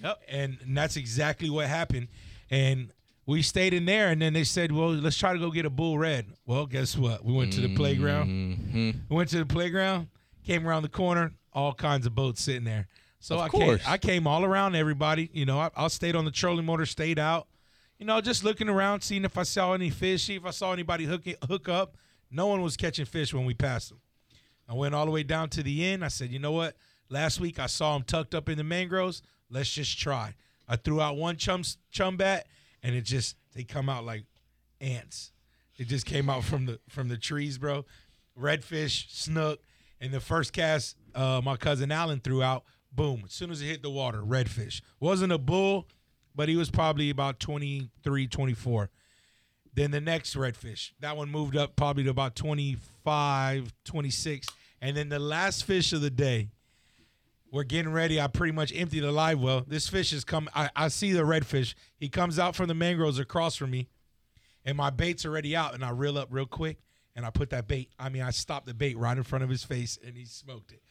Yep. 0.03 0.21
And, 0.27 0.57
and 0.61 0.77
that's 0.77 0.97
exactly 0.97 1.49
what 1.49 1.67
happened. 1.67 2.09
And 2.51 2.91
we 3.25 3.41
stayed 3.41 3.73
in 3.73 3.85
there, 3.85 4.09
and 4.09 4.21
then 4.21 4.33
they 4.33 4.43
said, 4.43 4.71
"Well, 4.71 4.89
let's 4.93 5.17
try 5.17 5.33
to 5.33 5.39
go 5.39 5.49
get 5.51 5.65
a 5.65 5.69
bull 5.69 5.97
red." 5.97 6.27
Well, 6.45 6.65
guess 6.65 6.97
what? 6.97 7.23
We 7.25 7.33
went 7.33 7.53
to 7.53 7.61
the 7.61 7.75
playground. 7.75 8.29
Mhm. 8.29 9.09
We 9.09 9.15
went 9.15 9.29
to 9.31 9.39
the 9.39 9.45
playground, 9.45 10.07
came 10.43 10.67
around 10.67 10.83
the 10.83 10.89
corner, 10.89 11.33
all 11.53 11.73
kinds 11.73 12.05
of 12.05 12.13
boats 12.15 12.41
sitting 12.41 12.63
there. 12.65 12.87
So 13.19 13.35
Of 13.35 13.41
I 13.41 13.49
came. 13.49 13.79
I 13.87 13.97
came 13.97 14.27
all 14.27 14.45
around 14.45 14.75
everybody. 14.75 15.29
You 15.33 15.45
know, 15.45 15.59
I, 15.59 15.69
I 15.75 15.87
stayed 15.87 16.15
on 16.15 16.25
the 16.25 16.31
trolling 16.31 16.65
motor, 16.65 16.85
stayed 16.85 17.17
out. 17.17 17.47
You 17.97 18.05
know, 18.05 18.19
just 18.21 18.43
looking 18.43 18.69
around, 18.69 19.01
seeing 19.01 19.23
if 19.25 19.37
I 19.37 19.43
saw 19.43 19.73
any 19.73 19.89
fish, 19.89 20.23
see 20.25 20.35
if 20.35 20.45
I 20.45 20.51
saw 20.51 20.73
anybody 20.73 21.05
hook 21.05 21.25
it, 21.25 21.37
hook 21.47 21.67
up. 21.69 21.95
No 22.29 22.47
one 22.47 22.61
was 22.61 22.75
catching 22.77 23.05
fish 23.05 23.33
when 23.33 23.45
we 23.45 23.53
passed 23.53 23.89
them. 23.89 23.99
I 24.67 24.73
went 24.73 24.93
all 24.93 25.05
the 25.05 25.11
way 25.11 25.23
down 25.23 25.49
to 25.51 25.63
the 25.63 25.85
end. 25.85 26.03
I 26.03 26.09
said, 26.09 26.29
you 26.31 26.39
know 26.39 26.51
what? 26.51 26.75
Last 27.09 27.39
week 27.39 27.57
I 27.57 27.67
saw 27.67 27.93
them 27.93 28.03
tucked 28.03 28.35
up 28.35 28.49
in 28.49 28.57
the 28.57 28.63
mangroves. 28.63 29.21
Let's 29.49 29.71
just 29.71 29.97
try. 29.97 30.33
I 30.67 30.75
threw 30.75 30.99
out 30.99 31.15
one 31.17 31.37
chum 31.37 31.63
chum 31.91 32.17
bat, 32.17 32.47
and 32.85 32.95
it 32.95 33.01
just 33.01 33.35
they 33.55 33.63
come 33.63 33.89
out 33.89 34.05
like 34.05 34.25
ants. 34.79 35.31
It 35.77 35.87
just 35.87 36.05
came 36.05 36.29
out 36.29 36.43
from 36.43 36.67
the 36.67 36.79
from 36.87 37.09
the 37.09 37.17
trees, 37.17 37.57
bro. 37.57 37.83
Redfish, 38.39 39.09
snook, 39.09 39.59
and 39.99 40.13
the 40.13 40.19
first 40.19 40.53
cast 40.53 40.95
uh, 41.15 41.41
my 41.43 41.57
cousin 41.57 41.91
Allen 41.91 42.19
threw 42.19 42.43
out. 42.43 42.63
Boom! 42.91 43.23
As 43.25 43.33
soon 43.33 43.49
as 43.49 43.61
it 43.61 43.65
hit 43.65 43.81
the 43.81 43.89
water, 43.89 44.21
redfish 44.21 44.81
wasn't 44.99 45.33
a 45.33 45.37
bull, 45.39 45.87
but 46.35 46.47
he 46.47 46.55
was 46.55 46.69
probably 46.69 47.09
about 47.09 47.39
23, 47.39 48.27
24. 48.27 48.89
Then 49.73 49.91
the 49.91 49.99
next 49.99 50.35
redfish, 50.35 50.91
that 51.01 51.17
one 51.17 51.29
moved 51.29 51.57
up 51.57 51.75
probably 51.75 52.03
to 52.03 52.09
about 52.09 52.35
25, 52.35 53.73
26. 53.83 54.47
And 54.79 54.95
then 54.95 55.09
the 55.09 55.19
last 55.19 55.65
fish 55.65 55.91
of 55.91 55.99
the 55.99 56.09
day, 56.09 56.51
we're 57.51 57.63
getting 57.63 57.91
ready. 57.91 58.19
I 58.19 58.27
pretty 58.27 58.51
much 58.51 58.73
emptied 58.75 59.01
the 59.01 59.11
live 59.11 59.39
well. 59.39 59.63
This 59.67 59.87
fish 59.87 60.11
is 60.13 60.23
come. 60.23 60.49
I, 60.53 60.69
I 60.75 60.87
see 60.89 61.13
the 61.13 61.23
redfish. 61.23 61.73
He 61.97 62.09
comes 62.09 62.39
out 62.39 62.55
from 62.55 62.67
the 62.67 62.73
mangroves 62.73 63.19
across 63.19 63.55
from 63.55 63.71
me, 63.71 63.87
and 64.65 64.77
my 64.77 64.89
bait's 64.89 65.25
are 65.25 65.29
already 65.29 65.55
out. 65.55 65.73
And 65.73 65.83
I 65.83 65.91
reel 65.91 66.17
up 66.17 66.27
real 66.31 66.45
quick, 66.45 66.79
and 67.15 67.25
I 67.25 67.29
put 67.29 67.51
that 67.51 67.67
bait. 67.67 67.91
I 67.97 68.09
mean, 68.09 68.23
I 68.23 68.31
stopped 68.31 68.65
the 68.65 68.73
bait 68.73 68.97
right 68.97 69.15
in 69.15 69.23
front 69.23 69.43
of 69.43 69.49
his 69.49 69.63
face, 69.63 69.97
and 70.05 70.17
he 70.17 70.25
smoked 70.25 70.71
it. 70.71 70.81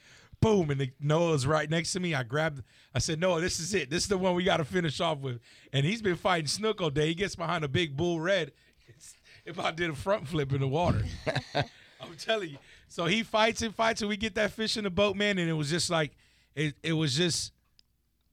Boom! 0.41 0.71
And 0.71 0.81
the, 0.81 0.91
Noah's 1.01 1.47
right 1.47 1.69
next 1.69 1.93
to 1.93 2.01
me. 2.01 2.15
I 2.15 2.23
grabbed. 2.23 2.63
I 2.95 2.99
said, 2.99 3.21
"Noah, 3.21 3.41
this 3.41 3.61
is 3.61 3.75
it. 3.75 3.91
This 3.91 4.03
is 4.05 4.09
the 4.09 4.19
one 4.19 4.35
we 4.35 4.45
got 4.45 4.59
to 4.59 4.65
finish 4.65 5.01
off 5.01 5.19
with." 5.19 5.41
And 5.73 5.85
he's 5.85 6.03
been 6.03 6.17
fighting 6.17 6.47
snook 6.47 6.81
all 6.81 6.91
day. 6.91 7.09
He 7.09 7.15
gets 7.15 7.37
behind 7.37 7.65
a 7.65 7.69
big 7.69 7.97
bull 7.97 8.21
red. 8.21 8.53
It's, 8.87 9.15
if 9.45 9.59
I 9.59 9.71
did 9.71 9.91
a 9.91 9.95
front 9.95 10.29
flip 10.29 10.53
in 10.53 10.61
the 10.61 10.69
water, 10.69 11.05
I'm 11.55 12.17
telling 12.19 12.51
you. 12.51 12.59
So 12.89 13.07
he 13.07 13.23
fights 13.23 13.63
and 13.63 13.75
fights, 13.75 14.03
and 14.03 14.09
we 14.09 14.17
get 14.17 14.35
that 14.37 14.53
fish 14.53 14.77
in 14.77 14.85
the 14.85 14.91
boat, 14.91 15.17
man. 15.17 15.39
And 15.39 15.49
it 15.49 15.55
was 15.55 15.71
just 15.71 15.91
like, 15.91 16.13
it, 16.55 16.75
it 16.83 16.93
was 16.93 17.17
just 17.17 17.53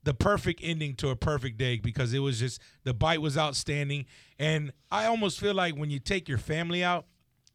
the 0.04 0.14
perfect 0.14 0.62
ending 0.64 0.96
to 0.96 1.10
a 1.10 1.16
perfect 1.16 1.58
day 1.58 1.78
because 1.78 2.14
it 2.14 2.20
was 2.20 2.40
just 2.40 2.60
the 2.84 2.94
bite 2.94 3.22
was 3.22 3.38
outstanding. 3.38 4.06
And 4.40 4.72
I 4.92 5.06
almost 5.06 5.40
feel 5.40 5.54
like 5.54 5.76
when 5.76 5.90
you 5.92 6.00
take 6.00 6.28
your 6.28 6.38
family 6.40 6.84
out, 6.84 7.06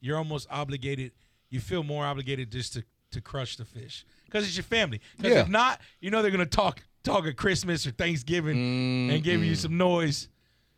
you're 0.01 0.17
almost 0.19 0.47
obligated. 0.51 1.13
You 1.51 1.61
feel 1.61 1.83
more 1.83 2.05
obligated 2.05 2.51
just 2.53 2.73
to 2.75 2.85
to 3.13 3.21
crush 3.21 3.57
the 3.57 3.65
fish 3.65 4.05
because 4.27 4.47
it's 4.47 4.57
your 4.57 4.65
family. 4.65 5.01
Because 5.17 5.33
Yeah. 5.33 5.41
if 5.43 5.49
not, 5.49 5.81
you 6.01 6.11
know 6.11 6.23
they're 6.23 6.31
gonna 6.31 6.45
talk 6.47 6.83
talk 7.03 7.25
at 7.27 7.37
Christmas 7.37 7.87
or 7.87 7.93
Thanksgiving 7.93 9.11
and 9.11 9.23
give 9.23 9.43
you 9.45 9.55
some 9.55 9.77
noise. 9.77 10.29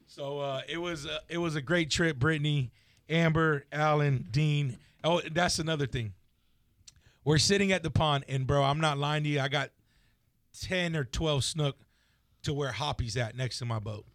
So 0.07 0.39
uh, 0.41 0.61
it 0.69 0.79
was 0.79 1.05
a, 1.07 1.21
it 1.29 1.39
was 1.39 1.55
a 1.57 1.63
great 1.63 1.91
trip, 1.91 2.19
Brittany, 2.19 2.71
Amber, 3.09 3.65
Alan, 3.73 4.27
Dean. 4.31 4.79
Oh, 5.05 5.21
that's 5.33 5.59
another 5.59 5.87
thing. 5.87 6.13
We're 7.25 7.39
sitting 7.39 7.73
at 7.73 7.83
the 7.83 7.91
pond, 7.91 8.25
and 8.29 8.47
bro, 8.47 8.63
I'm 8.63 8.81
not 8.81 8.97
lying 8.99 9.23
to 9.25 9.29
you. 9.29 9.41
I 9.41 9.49
got 9.49 9.71
ten 10.61 10.97
or 10.97 11.05
twelve 11.05 11.45
snook 11.45 11.77
to 12.43 12.53
where 12.53 12.73
Hoppy's 12.73 13.17
at 13.17 13.37
next 13.37 13.59
to 13.59 13.65
my 13.65 13.79
boat, 13.79 14.07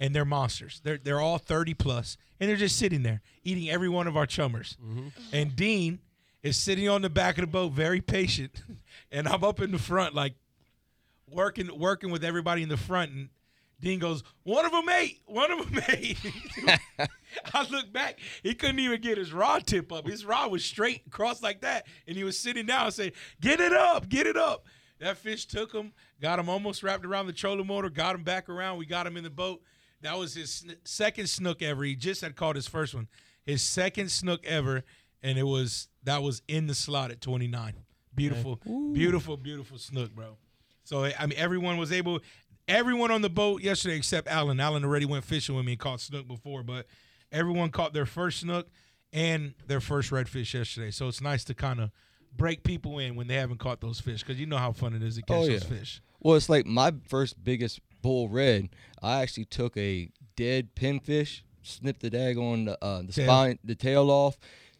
and 0.00 0.14
they're 0.14 0.24
monsters. 0.24 0.80
They're 0.84 0.98
they're 0.98 1.20
all 1.20 1.38
thirty 1.38 1.74
plus, 1.74 2.16
and 2.40 2.48
they're 2.48 2.56
just 2.56 2.76
sitting 2.76 3.02
there 3.02 3.20
eating 3.44 3.70
every 3.70 3.88
one 3.88 4.06
of 4.06 4.16
our 4.16 4.26
chummers. 4.26 4.76
Mm-hmm. 4.82 5.08
And 5.32 5.56
Dean 5.56 6.00
is 6.42 6.56
sitting 6.56 6.88
on 6.88 7.02
the 7.02 7.10
back 7.10 7.38
of 7.38 7.42
the 7.42 7.48
boat, 7.48 7.72
very 7.72 8.00
patient, 8.00 8.62
and 9.12 9.28
I'm 9.28 9.44
up 9.44 9.60
in 9.60 9.72
the 9.72 9.78
front, 9.78 10.14
like 10.14 10.34
working 11.30 11.70
working 11.78 12.10
with 12.10 12.24
everybody 12.24 12.62
in 12.62 12.68
the 12.68 12.76
front, 12.76 13.12
and 13.12 13.28
Dean 13.80 13.98
goes, 13.98 14.22
"One 14.42 14.64
of 14.64 14.72
them 14.72 14.88
ate. 14.88 15.20
One 15.26 15.50
of 15.50 15.70
them 15.70 15.84
ate." 15.88 16.18
I 17.54 17.66
look 17.70 17.92
back, 17.92 18.18
he 18.42 18.54
couldn't 18.54 18.78
even 18.78 19.00
get 19.00 19.18
his 19.18 19.32
rod 19.32 19.66
tip 19.66 19.92
up. 19.92 20.08
His 20.08 20.24
rod 20.24 20.50
was 20.50 20.64
straight 20.64 21.02
across 21.06 21.42
like 21.42 21.60
that, 21.60 21.86
and 22.06 22.16
he 22.16 22.24
was 22.24 22.38
sitting 22.38 22.66
down 22.66 22.86
and 22.86 22.94
saying, 22.94 23.12
"Get 23.40 23.60
it 23.60 23.72
up, 23.72 24.08
get 24.08 24.26
it 24.26 24.36
up." 24.36 24.66
That 25.00 25.16
fish 25.16 25.46
took 25.46 25.72
him, 25.72 25.92
got 26.20 26.38
him 26.38 26.48
almost 26.48 26.82
wrapped 26.82 27.04
around 27.04 27.26
the 27.26 27.32
trolling 27.32 27.66
motor, 27.66 27.88
got 27.88 28.14
him 28.14 28.24
back 28.24 28.48
around. 28.48 28.78
We 28.78 28.86
got 28.86 29.06
him 29.06 29.16
in 29.16 29.24
the 29.24 29.30
boat. 29.30 29.62
That 30.02 30.18
was 30.18 30.34
his 30.34 30.50
sn- 30.52 30.72
second 30.84 31.28
snook 31.28 31.62
ever. 31.62 31.84
He 31.84 31.94
just 31.94 32.20
had 32.20 32.36
caught 32.36 32.56
his 32.56 32.66
first 32.66 32.94
one. 32.94 33.08
His 33.44 33.62
second 33.62 34.10
snook 34.10 34.44
ever, 34.44 34.84
and 35.22 35.38
it 35.38 35.44
was 35.44 35.88
that 36.04 36.22
was 36.22 36.42
in 36.48 36.66
the 36.66 36.74
slot 36.74 37.10
at 37.10 37.20
29. 37.20 37.74
Beautiful, 38.14 38.60
beautiful, 38.92 39.36
beautiful 39.36 39.78
snook, 39.78 40.12
bro. 40.14 40.36
So 40.84 41.04
I 41.04 41.26
mean, 41.26 41.38
everyone 41.38 41.76
was 41.78 41.92
able. 41.92 42.20
Everyone 42.66 43.10
on 43.10 43.22
the 43.22 43.30
boat 43.30 43.62
yesterday 43.62 43.96
except 43.96 44.28
Alan. 44.28 44.60
Alan 44.60 44.84
already 44.84 45.06
went 45.06 45.24
fishing 45.24 45.54
with 45.54 45.64
me 45.64 45.72
and 45.72 45.78
caught 45.80 46.00
snook 46.00 46.26
before, 46.28 46.62
but 46.62 46.86
everyone 47.32 47.70
caught 47.70 47.94
their 47.94 48.06
first 48.06 48.40
snook 48.40 48.68
and 49.12 49.54
their 49.66 49.80
first 49.80 50.10
redfish 50.10 50.52
yesterday. 50.52 50.90
So 50.90 51.08
it's 51.08 51.20
nice 51.20 51.44
to 51.44 51.54
kind 51.54 51.80
of 51.80 51.90
break 52.36 52.62
people 52.62 52.98
in 52.98 53.16
when 53.16 53.26
they 53.26 53.34
haven't 53.34 53.58
caught 53.58 53.80
those 53.80 54.00
fish 54.00 54.22
because 54.22 54.38
you 54.38 54.46
know 54.46 54.56
how 54.58 54.72
fun 54.72 54.94
it 54.94 55.02
is 55.02 55.16
to 55.16 55.22
catch 55.22 55.36
Oh, 55.36 55.46
those 55.46 55.64
fish. 55.64 56.00
Well, 56.20 56.36
it's 56.36 56.48
like 56.48 56.66
my 56.66 56.92
first 57.08 57.42
biggest 57.42 57.80
bull 58.02 58.28
red. 58.28 58.68
I 59.02 59.22
actually 59.22 59.44
took 59.46 59.76
a 59.76 60.10
dead 60.36 60.74
pinfish, 60.74 61.42
snipped 61.62 62.00
the 62.00 62.10
dag 62.10 62.36
on 62.38 62.66
the 62.66 62.84
uh, 62.84 63.02
the 63.02 63.12
Tail. 63.12 63.26
spine, 63.26 63.58
the 63.64 63.74
tail 63.74 64.10
off, 64.10 64.38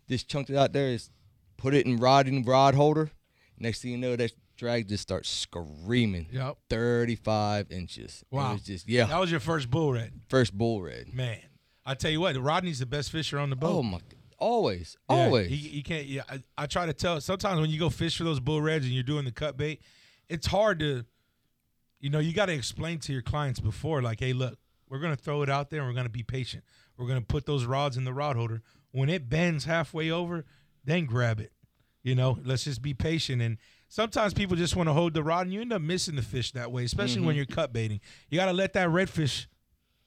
just 0.08 0.28
chunked 0.28 0.50
it 0.50 0.56
out 0.56 0.72
there, 0.72 0.88
is 0.88 1.10
put 1.56 1.74
it 1.74 1.86
in 1.86 1.96
rod 1.96 2.26
in 2.28 2.42
rod 2.42 2.74
holder. 2.74 3.10
Next 3.58 3.82
thing 3.82 3.90
you 3.92 3.98
know, 3.98 4.14
that 4.16 4.32
drag 4.56 4.88
just 4.88 5.02
starts 5.02 5.28
screaming. 5.28 6.26
Yep. 6.32 6.56
35 6.70 7.70
inches. 7.70 8.24
It 8.30 8.34
Wow. 8.34 8.52
was 8.54 8.62
just 8.62 8.88
yeah, 8.88 9.04
That 9.06 9.20
was 9.20 9.30
your 9.30 9.40
first 9.40 9.70
bull 9.70 9.92
red, 9.92 10.12
first 10.28 10.52
bull 10.56 10.82
red. 10.82 11.12
man. 11.14 11.40
I 11.86 11.94
tell 11.94 12.10
you 12.10 12.20
what, 12.20 12.36
Rodney's 12.36 12.80
the 12.80 12.86
best 12.86 13.10
fisher 13.10 13.38
on 13.38 13.48
the 13.50 13.56
boat. 13.56 13.68
Oh 13.76 13.82
my! 13.82 14.00
Always, 14.38 14.96
Yeah, 15.08 15.16
always. 15.16 15.50
You, 15.50 15.70
you 15.70 15.82
can't. 15.82 16.06
Yeah, 16.06 16.22
I, 16.28 16.42
I 16.56 16.66
try 16.66 16.86
to 16.86 16.92
tell. 16.92 17.20
Sometimes 17.20 17.60
when 17.60 17.70
you 17.70 17.78
go 17.78 17.90
fish 17.90 18.16
for 18.16 18.24
those 18.24 18.40
bull 18.40 18.60
reds 18.60 18.84
and 18.84 18.94
you're 18.94 19.02
doing 19.02 19.24
the 19.24 19.32
cut 19.32 19.56
bait, 19.56 19.82
it's 20.28 20.46
hard 20.46 20.78
to, 20.80 21.04
you 22.00 22.10
know, 22.10 22.18
you 22.18 22.32
got 22.32 22.46
to 22.46 22.54
explain 22.54 22.98
to 23.00 23.12
your 23.12 23.22
clients 23.22 23.60
before, 23.60 24.02
like, 24.02 24.20
hey, 24.20 24.32
look, 24.32 24.58
we're 24.88 25.00
gonna 25.00 25.16
throw 25.16 25.42
it 25.42 25.50
out 25.50 25.70
there 25.70 25.80
and 25.80 25.88
we're 25.88 25.96
gonna 25.96 26.08
be 26.08 26.22
patient. 26.22 26.64
We're 26.96 27.08
gonna 27.08 27.20
put 27.20 27.46
those 27.46 27.64
rods 27.64 27.96
in 27.96 28.04
the 28.04 28.12
rod 28.12 28.36
holder. 28.36 28.62
When 28.90 29.08
it 29.08 29.28
bends 29.28 29.64
halfway 29.64 30.10
over, 30.10 30.44
then 30.84 31.04
grab 31.04 31.40
it. 31.40 31.52
You 32.02 32.14
know, 32.14 32.38
let's 32.44 32.64
just 32.64 32.80
be 32.80 32.94
patient. 32.94 33.42
And 33.42 33.58
sometimes 33.88 34.32
people 34.32 34.56
just 34.56 34.76
want 34.76 34.88
to 34.88 34.92
hold 34.92 35.14
the 35.14 35.22
rod, 35.22 35.42
and 35.46 35.52
you 35.52 35.60
end 35.60 35.72
up 35.72 35.82
missing 35.82 36.16
the 36.16 36.22
fish 36.22 36.52
that 36.52 36.72
way, 36.72 36.84
especially 36.84 37.20
when 37.20 37.30
mm-hmm. 37.30 37.36
you're 37.36 37.46
cut 37.46 37.72
baiting. 37.72 38.00
You 38.30 38.38
got 38.38 38.46
to 38.46 38.52
let 38.52 38.72
that 38.74 38.88
redfish 38.88 39.46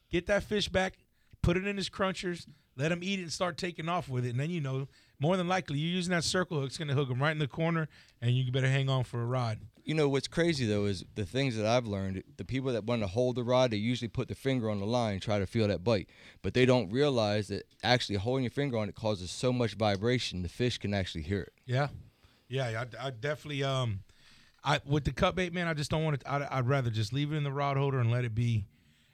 get 0.09 0.27
that 0.27 0.43
fish 0.43 0.69
back, 0.69 0.97
put 1.41 1.57
it 1.57 1.67
in 1.67 1.77
his 1.77 1.89
crunchers, 1.89 2.47
let 2.81 2.89
them 2.89 2.99
eat 3.03 3.19
it, 3.19 3.23
and 3.23 3.31
start 3.31 3.57
taking 3.57 3.87
off 3.87 4.09
with 4.09 4.25
it. 4.25 4.29
And 4.29 4.39
then 4.39 4.49
you 4.49 4.59
know, 4.59 4.87
more 5.19 5.37
than 5.37 5.47
likely, 5.47 5.77
you're 5.77 5.95
using 5.95 6.11
that 6.11 6.23
circle 6.23 6.59
hook. 6.59 6.67
It's 6.67 6.77
going 6.77 6.87
to 6.87 6.95
hook 6.95 7.09
them 7.09 7.21
right 7.21 7.31
in 7.31 7.39
the 7.39 7.47
corner, 7.47 7.87
and 8.21 8.31
you 8.31 8.51
better 8.51 8.67
hang 8.67 8.89
on 8.89 9.03
for 9.03 9.21
a 9.21 9.25
rod. 9.25 9.59
You 9.83 9.95
know 9.95 10.09
what's 10.09 10.27
crazy 10.27 10.67
though 10.67 10.85
is 10.85 11.03
the 11.15 11.25
things 11.25 11.57
that 11.57 11.65
I've 11.65 11.87
learned. 11.87 12.23
The 12.37 12.45
people 12.45 12.71
that 12.73 12.85
want 12.85 13.01
to 13.01 13.07
hold 13.07 13.35
the 13.35 13.43
rod, 13.43 13.71
they 13.71 13.77
usually 13.77 14.07
put 14.07 14.27
the 14.27 14.35
finger 14.35 14.69
on 14.69 14.79
the 14.79 14.85
line, 14.85 15.19
try 15.19 15.39
to 15.39 15.47
feel 15.47 15.67
that 15.67 15.83
bite, 15.83 16.07
but 16.41 16.53
they 16.53 16.65
don't 16.65 16.91
realize 16.91 17.47
that 17.47 17.63
actually 17.83 18.17
holding 18.17 18.43
your 18.43 18.51
finger 18.51 18.77
on 18.77 18.89
it 18.89 18.95
causes 18.95 19.31
so 19.31 19.51
much 19.51 19.73
vibration. 19.73 20.43
The 20.43 20.49
fish 20.49 20.77
can 20.77 20.93
actually 20.93 21.23
hear 21.23 21.41
it. 21.41 21.53
Yeah, 21.65 21.87
yeah, 22.47 22.83
I, 22.99 23.07
I 23.07 23.09
definitely. 23.09 23.63
Um, 23.63 24.01
I 24.63 24.79
with 24.85 25.05
the 25.05 25.11
cut 25.11 25.35
bait, 25.35 25.51
man, 25.51 25.67
I 25.67 25.73
just 25.73 25.89
don't 25.89 26.03
want 26.03 26.19
to. 26.19 26.31
I'd, 26.31 26.43
I'd 26.43 26.67
rather 26.67 26.91
just 26.91 27.11
leave 27.11 27.31
it 27.33 27.35
in 27.35 27.43
the 27.43 27.51
rod 27.51 27.77
holder 27.77 27.99
and 27.99 28.11
let 28.11 28.23
it 28.23 28.35
be. 28.35 28.65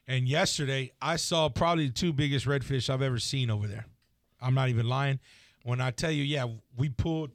And 0.08 0.28
yesterday, 0.28 0.92
I 1.02 1.18
saw 1.18 1.50
probably 1.50 1.88
the 1.88 1.94
two 1.94 2.14
biggest 2.14 2.46
redfish 2.46 2.90
I've 2.90 3.02
ever 3.02 3.20
seen 3.20 3.50
over 3.50 3.68
there. 3.68 3.86
I'm 4.42 4.54
not 4.54 4.70
even 4.70 4.88
lying 4.88 5.20
when 5.68 5.82
I 5.82 5.92
tell 5.92 6.12
you, 6.12 6.24
yeah, 6.24 6.46
we 6.78 6.88
pulled 6.88 7.32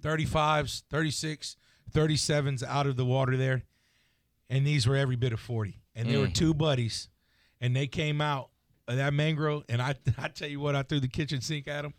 35s, 0.00 0.84
36, 0.88 1.56
37s 1.92 2.62
out 2.62 2.86
of 2.86 2.96
the 2.96 3.04
water 3.04 3.36
there, 3.36 3.64
and 4.48 4.66
these 4.66 4.86
were 4.86 4.96
every 4.96 5.16
bit 5.16 5.34
of 5.34 5.40
40. 5.40 5.78
And 5.94 6.08
there 6.08 6.20
were 6.20 6.28
mm. 6.28 6.32
two 6.32 6.54
buddies, 6.54 7.10
and 7.60 7.76
they 7.76 7.86
came 7.86 8.22
out 8.22 8.48
of 8.88 8.96
that 8.96 9.12
mangrove, 9.12 9.64
and 9.68 9.82
I, 9.82 9.94
I 10.18 10.28
tell 10.28 10.48
you 10.48 10.58
what, 10.58 10.74
I 10.74 10.84
threw 10.84 11.00
the 11.00 11.08
kitchen 11.08 11.42
sink 11.42 11.68
at 11.68 11.82
them. 11.82 11.94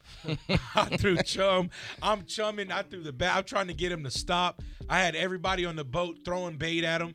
I 0.76 0.98
threw 0.98 1.18
chum. 1.18 1.70
I'm 2.02 2.26
chumming. 2.26 2.72
I 2.72 2.82
threw 2.82 3.04
the 3.04 3.14
bat. 3.14 3.36
I'm 3.38 3.44
trying 3.44 3.68
to 3.68 3.76
get 3.76 3.92
him 3.92 4.04
to 4.04 4.10
stop. 4.10 4.64
I 4.90 4.98
had 4.98 5.16
everybody 5.16 5.64
on 5.64 5.76
the 5.76 5.86
boat 5.86 6.22
throwing 6.26 6.58
bait 6.58 6.84
at 6.84 7.02
them, 7.02 7.14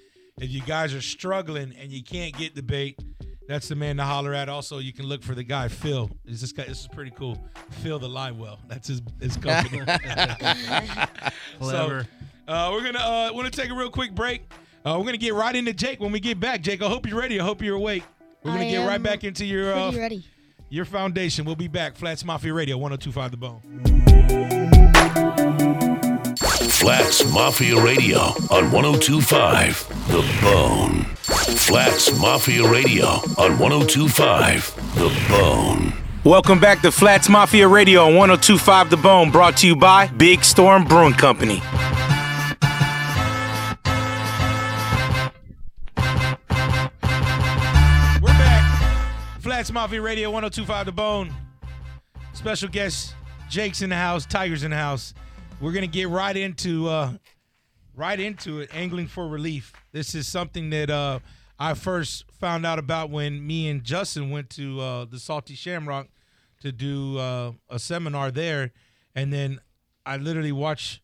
If 0.40 0.50
you 0.50 0.62
guys 0.62 0.94
are 0.94 1.02
struggling 1.02 1.74
and 1.78 1.92
you 1.92 2.02
can't 2.02 2.34
get 2.38 2.54
the 2.54 2.62
bait, 2.62 2.98
that's 3.48 3.68
the 3.68 3.74
man 3.76 3.96
to 3.98 4.04
holler 4.04 4.34
at. 4.34 4.48
Also, 4.48 4.78
you 4.78 4.92
can 4.92 5.06
look 5.06 5.22
for 5.22 5.34
the 5.34 5.44
guy 5.44 5.68
Phil. 5.68 6.10
Is 6.24 6.40
this 6.40 6.52
guy? 6.52 6.64
This 6.64 6.80
is 6.80 6.88
pretty 6.88 7.12
cool. 7.12 7.38
Phil 7.82 7.98
the 7.98 8.08
Live 8.08 8.36
Well. 8.36 8.58
That's 8.68 8.88
his 8.88 9.02
his 9.20 9.36
company. 9.36 9.80
Clever. 11.58 12.04
So, 12.04 12.08
uh, 12.48 12.70
we're 12.72 12.84
gonna 12.84 12.98
uh, 12.98 13.30
want 13.32 13.52
to 13.52 13.60
take 13.60 13.70
a 13.70 13.74
real 13.74 13.90
quick 13.90 14.14
break. 14.14 14.42
Uh, 14.84 14.96
we're 14.98 15.06
gonna 15.06 15.16
get 15.16 15.34
right 15.34 15.54
into 15.54 15.72
Jake 15.72 16.00
when 16.00 16.12
we 16.12 16.20
get 16.20 16.38
back. 16.40 16.60
Jake, 16.62 16.82
I 16.82 16.88
hope 16.88 17.06
you're 17.06 17.18
ready. 17.18 17.40
I 17.40 17.44
hope 17.44 17.62
you're 17.62 17.76
awake. 17.76 18.04
We're 18.42 18.52
gonna 18.52 18.66
I 18.66 18.70
get 18.70 18.86
right 18.86 19.02
back 19.02 19.24
into 19.24 19.44
your 19.46 19.72
uh, 19.72 19.92
ready. 19.92 20.24
your 20.68 20.84
foundation. 20.84 21.44
We'll 21.44 21.56
be 21.56 21.68
back. 21.68 21.96
Flats 21.96 22.24
Mafia 22.24 22.52
Radio, 22.52 22.76
1025 22.76 23.30
The 23.30 23.36
Bone. 23.38 23.62
Flats 26.78 27.32
Mafia 27.32 27.80
Radio 27.80 28.18
on 28.50 28.70
1025 28.70 30.08
The 30.08 30.38
Bone. 30.42 31.04
Flats 31.56 32.18
Mafia 32.20 32.68
Radio 32.68 33.06
on 33.38 33.58
1025 33.58 34.94
The 34.96 35.26
Bone. 35.30 35.92
Welcome 36.24 36.58
back 36.58 36.82
to 36.82 36.90
Flats 36.90 37.28
Mafia 37.28 37.68
Radio 37.68 38.06
on 38.06 38.16
1025 38.16 38.90
The 38.90 38.96
Bone, 38.96 39.30
brought 39.30 39.56
to 39.58 39.68
you 39.68 39.76
by 39.76 40.08
Big 40.08 40.44
Storm 40.44 40.84
Brewing 40.84 41.14
Company. 41.14 41.62
We're 48.20 48.34
back. 48.34 49.40
Flats 49.40 49.72
Mafia 49.72 50.02
Radio, 50.02 50.28
1025 50.30 50.86
The 50.86 50.92
Bone. 50.92 51.32
Special 52.32 52.68
guest 52.68 53.14
Jake's 53.48 53.80
in 53.80 53.90
the 53.90 53.96
house, 53.96 54.26
Tiger's 54.26 54.64
in 54.64 54.72
the 54.72 54.76
house. 54.76 55.14
We're 55.60 55.72
gonna 55.72 55.86
get 55.86 56.08
right 56.08 56.36
into 56.36 56.88
uh 56.88 57.12
right 57.94 58.18
into 58.18 58.60
it, 58.60 58.70
angling 58.74 59.06
for 59.06 59.26
relief. 59.28 59.72
This 59.92 60.14
is 60.14 60.26
something 60.26 60.70
that 60.70 60.90
uh 60.90 61.20
I 61.58 61.74
first 61.74 62.24
found 62.40 62.66
out 62.66 62.78
about 62.78 63.10
when 63.10 63.46
me 63.46 63.68
and 63.68 63.82
Justin 63.84 64.30
went 64.30 64.50
to 64.50 64.80
uh 64.80 65.04
the 65.06 65.18
Salty 65.18 65.54
Shamrock 65.54 66.08
to 66.60 66.72
do 66.72 67.18
uh 67.18 67.52
a 67.68 67.78
seminar 67.78 68.30
there 68.30 68.72
and 69.14 69.32
then 69.32 69.60
I 70.04 70.16
literally 70.18 70.52
watched 70.52 71.00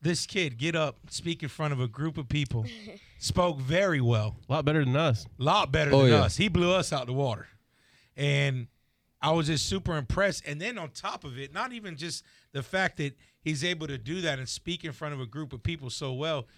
this 0.00 0.26
kid 0.26 0.58
get 0.58 0.74
up, 0.76 0.98
speak 1.10 1.42
in 1.42 1.48
front 1.48 1.72
of 1.72 1.80
a 1.80 1.86
group 1.88 2.18
of 2.18 2.28
people, 2.28 2.66
spoke 3.18 3.58
very 3.60 4.00
well 4.00 4.36
A 4.48 4.52
lot 4.52 4.64
better 4.64 4.84
than 4.84 4.96
us. 4.96 5.26
A 5.40 5.42
lot 5.42 5.72
better 5.72 5.92
Oh, 5.92 6.02
than 6.02 6.10
yeah. 6.12 6.22
us. 6.22 6.36
He 6.36 6.48
blew 6.48 6.72
us 6.72 6.92
out 6.92 7.06
the 7.06 7.12
water. 7.12 7.46
And 8.16 8.66
I 9.22 9.30
was 9.30 9.46
just 9.46 9.66
super 9.66 9.96
impressed. 9.96 10.42
And 10.46 10.60
then 10.60 10.76
on 10.78 10.90
top 10.90 11.24
of 11.24 11.38
it, 11.38 11.54
not 11.54 11.72
even 11.72 11.96
just 11.96 12.24
the 12.52 12.62
fact 12.62 12.96
that 12.96 13.16
he's 13.40 13.62
able 13.62 13.86
to 13.86 13.96
do 13.96 14.20
that 14.22 14.38
and 14.38 14.48
speak 14.48 14.84
in 14.84 14.92
front 14.92 15.14
of 15.14 15.20
a 15.20 15.26
group 15.26 15.52
of 15.52 15.62
people 15.62 15.90
so 15.90 16.12
well, 16.12 16.48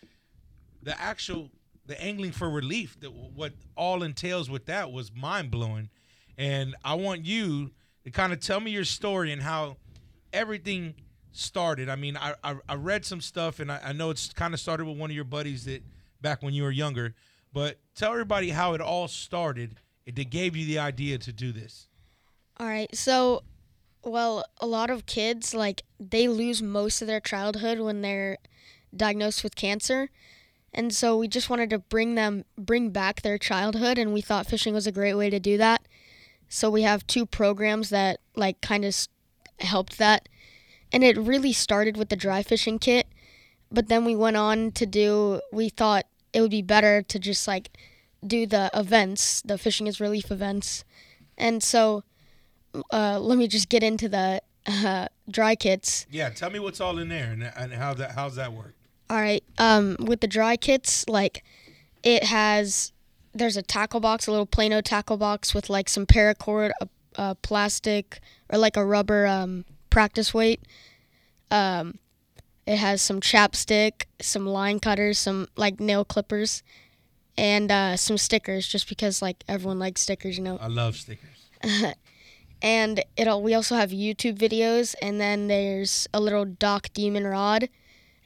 the 0.82 0.98
actual 1.00 1.50
the 1.86 2.00
angling 2.02 2.32
for 2.32 2.48
relief, 2.48 2.98
that 3.00 3.12
what 3.12 3.52
all 3.76 4.02
entails 4.02 4.48
with 4.48 4.64
that 4.66 4.90
was 4.90 5.12
mind 5.12 5.50
blowing. 5.50 5.90
And 6.38 6.74
I 6.82 6.94
want 6.94 7.26
you 7.26 7.72
to 8.04 8.10
kind 8.10 8.32
of 8.32 8.40
tell 8.40 8.58
me 8.58 8.70
your 8.70 8.84
story 8.84 9.30
and 9.30 9.42
how 9.42 9.76
everything 10.32 10.94
started. 11.32 11.90
I 11.90 11.96
mean, 11.96 12.16
I 12.16 12.34
I, 12.42 12.56
I 12.66 12.74
read 12.76 13.04
some 13.04 13.20
stuff, 13.20 13.60
and 13.60 13.70
I, 13.70 13.80
I 13.84 13.92
know 13.92 14.08
it's 14.08 14.32
kind 14.32 14.54
of 14.54 14.60
started 14.60 14.86
with 14.86 14.96
one 14.96 15.10
of 15.10 15.14
your 15.16 15.24
buddies 15.24 15.66
that 15.66 15.82
back 16.22 16.42
when 16.42 16.54
you 16.54 16.62
were 16.62 16.70
younger. 16.70 17.14
But 17.52 17.78
tell 17.94 18.12
everybody 18.12 18.48
how 18.48 18.72
it 18.72 18.80
all 18.80 19.08
started. 19.08 19.76
That 20.06 20.28
gave 20.28 20.54
you 20.54 20.66
the 20.66 20.80
idea 20.80 21.16
to 21.16 21.32
do 21.32 21.50
this. 21.50 21.88
All 22.58 22.66
right. 22.68 22.94
So, 22.94 23.42
well, 24.04 24.44
a 24.60 24.66
lot 24.66 24.90
of 24.90 25.06
kids 25.06 25.54
like 25.54 25.82
they 25.98 26.28
lose 26.28 26.62
most 26.62 27.02
of 27.02 27.08
their 27.08 27.20
childhood 27.20 27.80
when 27.80 28.02
they're 28.02 28.38
diagnosed 28.96 29.42
with 29.42 29.56
cancer. 29.56 30.10
And 30.72 30.92
so 30.92 31.16
we 31.16 31.28
just 31.28 31.50
wanted 31.50 31.70
to 31.70 31.78
bring 31.78 32.14
them 32.14 32.44
bring 32.56 32.90
back 32.90 33.22
their 33.22 33.38
childhood 33.38 33.98
and 33.98 34.12
we 34.12 34.20
thought 34.20 34.46
fishing 34.46 34.74
was 34.74 34.86
a 34.86 34.92
great 34.92 35.14
way 35.14 35.30
to 35.30 35.40
do 35.40 35.56
that. 35.58 35.86
So 36.48 36.70
we 36.70 36.82
have 36.82 37.06
two 37.06 37.26
programs 37.26 37.90
that 37.90 38.20
like 38.36 38.60
kind 38.60 38.84
of 38.84 39.08
helped 39.60 39.98
that. 39.98 40.28
And 40.92 41.02
it 41.02 41.16
really 41.16 41.52
started 41.52 41.96
with 41.96 42.08
the 42.08 42.16
dry 42.16 42.42
fishing 42.42 42.78
kit, 42.78 43.08
but 43.70 43.88
then 43.88 44.04
we 44.04 44.14
went 44.14 44.36
on 44.36 44.70
to 44.72 44.86
do 44.86 45.40
we 45.52 45.68
thought 45.68 46.06
it 46.32 46.40
would 46.40 46.50
be 46.50 46.62
better 46.62 47.02
to 47.02 47.18
just 47.18 47.48
like 47.48 47.76
do 48.24 48.46
the 48.46 48.70
events, 48.74 49.42
the 49.42 49.58
fishing 49.58 49.86
is 49.86 50.00
relief 50.00 50.30
events. 50.30 50.84
And 51.36 51.62
so 51.62 52.04
uh, 52.92 53.18
let 53.18 53.38
me 53.38 53.48
just 53.48 53.68
get 53.68 53.82
into 53.82 54.08
the 54.08 54.42
uh, 54.66 55.08
dry 55.30 55.54
kits. 55.54 56.06
Yeah, 56.10 56.30
tell 56.30 56.50
me 56.50 56.58
what's 56.58 56.80
all 56.80 56.98
in 56.98 57.08
there 57.08 57.30
and, 57.32 57.42
and 57.42 57.72
how 57.72 57.94
that 57.94 58.12
how's 58.12 58.36
that 58.36 58.52
work. 58.52 58.74
All 59.10 59.18
right. 59.18 59.44
Um, 59.58 59.96
with 60.00 60.20
the 60.20 60.26
dry 60.26 60.56
kits, 60.56 61.08
like 61.08 61.44
it 62.02 62.24
has, 62.24 62.92
there's 63.34 63.56
a 63.56 63.62
tackle 63.62 64.00
box, 64.00 64.26
a 64.26 64.30
little 64.30 64.46
Plano 64.46 64.80
tackle 64.80 65.16
box 65.16 65.54
with 65.54 65.68
like 65.68 65.88
some 65.88 66.06
paracord, 66.06 66.70
a, 66.80 66.88
a 67.16 67.34
plastic, 67.36 68.20
or 68.50 68.58
like 68.58 68.76
a 68.76 68.84
rubber 68.84 69.26
um, 69.26 69.64
practice 69.90 70.32
weight. 70.32 70.62
Um, 71.50 71.98
it 72.66 72.76
has 72.76 73.02
some 73.02 73.20
chapstick, 73.20 74.04
some 74.20 74.46
line 74.46 74.80
cutters, 74.80 75.18
some 75.18 75.48
like 75.54 75.80
nail 75.80 76.04
clippers, 76.04 76.62
and 77.36 77.70
uh, 77.70 77.96
some 77.96 78.16
stickers. 78.16 78.66
Just 78.66 78.88
because 78.88 79.20
like 79.20 79.44
everyone 79.46 79.78
likes 79.78 80.00
stickers, 80.00 80.38
you 80.38 80.44
know. 80.44 80.56
I 80.60 80.68
love 80.68 80.96
stickers. 80.96 81.50
and 82.64 83.04
it'll 83.16 83.42
we 83.42 83.52
also 83.52 83.76
have 83.76 83.90
YouTube 83.90 84.38
videos 84.38 84.94
and 85.02 85.20
then 85.20 85.48
there's 85.48 86.08
a 86.14 86.20
little 86.20 86.46
Doc 86.46 86.88
Demon 86.94 87.26
rod 87.26 87.68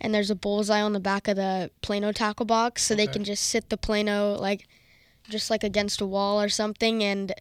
and 0.00 0.14
there's 0.14 0.30
a 0.30 0.36
bullseye 0.36 0.80
on 0.80 0.92
the 0.92 1.00
back 1.00 1.26
of 1.26 1.34
the 1.34 1.70
Plano 1.82 2.12
tackle 2.12 2.46
box 2.46 2.84
so 2.84 2.94
they 2.94 3.08
can 3.08 3.24
just 3.24 3.42
sit 3.42 3.68
the 3.68 3.76
Plano 3.76 4.34
like 4.34 4.68
just 5.28 5.50
like 5.50 5.64
against 5.64 6.00
a 6.00 6.06
wall 6.06 6.40
or 6.40 6.48
something 6.48 7.02
and 7.02 7.34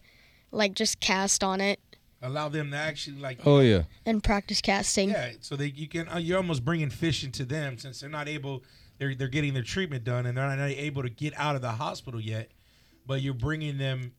like 0.50 0.74
just 0.74 0.98
cast 0.98 1.44
on 1.44 1.60
it 1.60 1.78
Allow 2.20 2.48
them 2.48 2.72
to 2.72 2.76
actually 2.76 3.20
like. 3.20 3.38
Oh 3.46 3.60
yeah. 3.60 3.84
And 4.04 4.24
practice 4.24 4.60
casting. 4.60 5.10
Yeah, 5.10 5.34
so 5.40 5.54
they 5.54 5.66
you 5.66 5.86
can 5.86 6.08
uh, 6.08 6.18
you're 6.18 6.36
almost 6.36 6.64
bringing 6.64 6.90
fish 6.90 7.22
into 7.22 7.44
them 7.44 7.78
since 7.78 8.00
they're 8.00 8.10
not 8.10 8.26
able 8.26 8.64
they're 8.98 9.14
they're 9.14 9.28
getting 9.28 9.54
their 9.54 9.62
treatment 9.62 10.02
done 10.02 10.26
and 10.26 10.36
they're 10.36 10.56
not 10.56 10.68
able 10.68 11.04
to 11.04 11.10
get 11.10 11.32
out 11.36 11.54
of 11.54 11.62
the 11.62 11.70
hospital 11.70 12.20
yet, 12.20 12.50
but 13.06 13.22
you're 13.22 13.34
bringing 13.34 13.78
them 13.78 14.14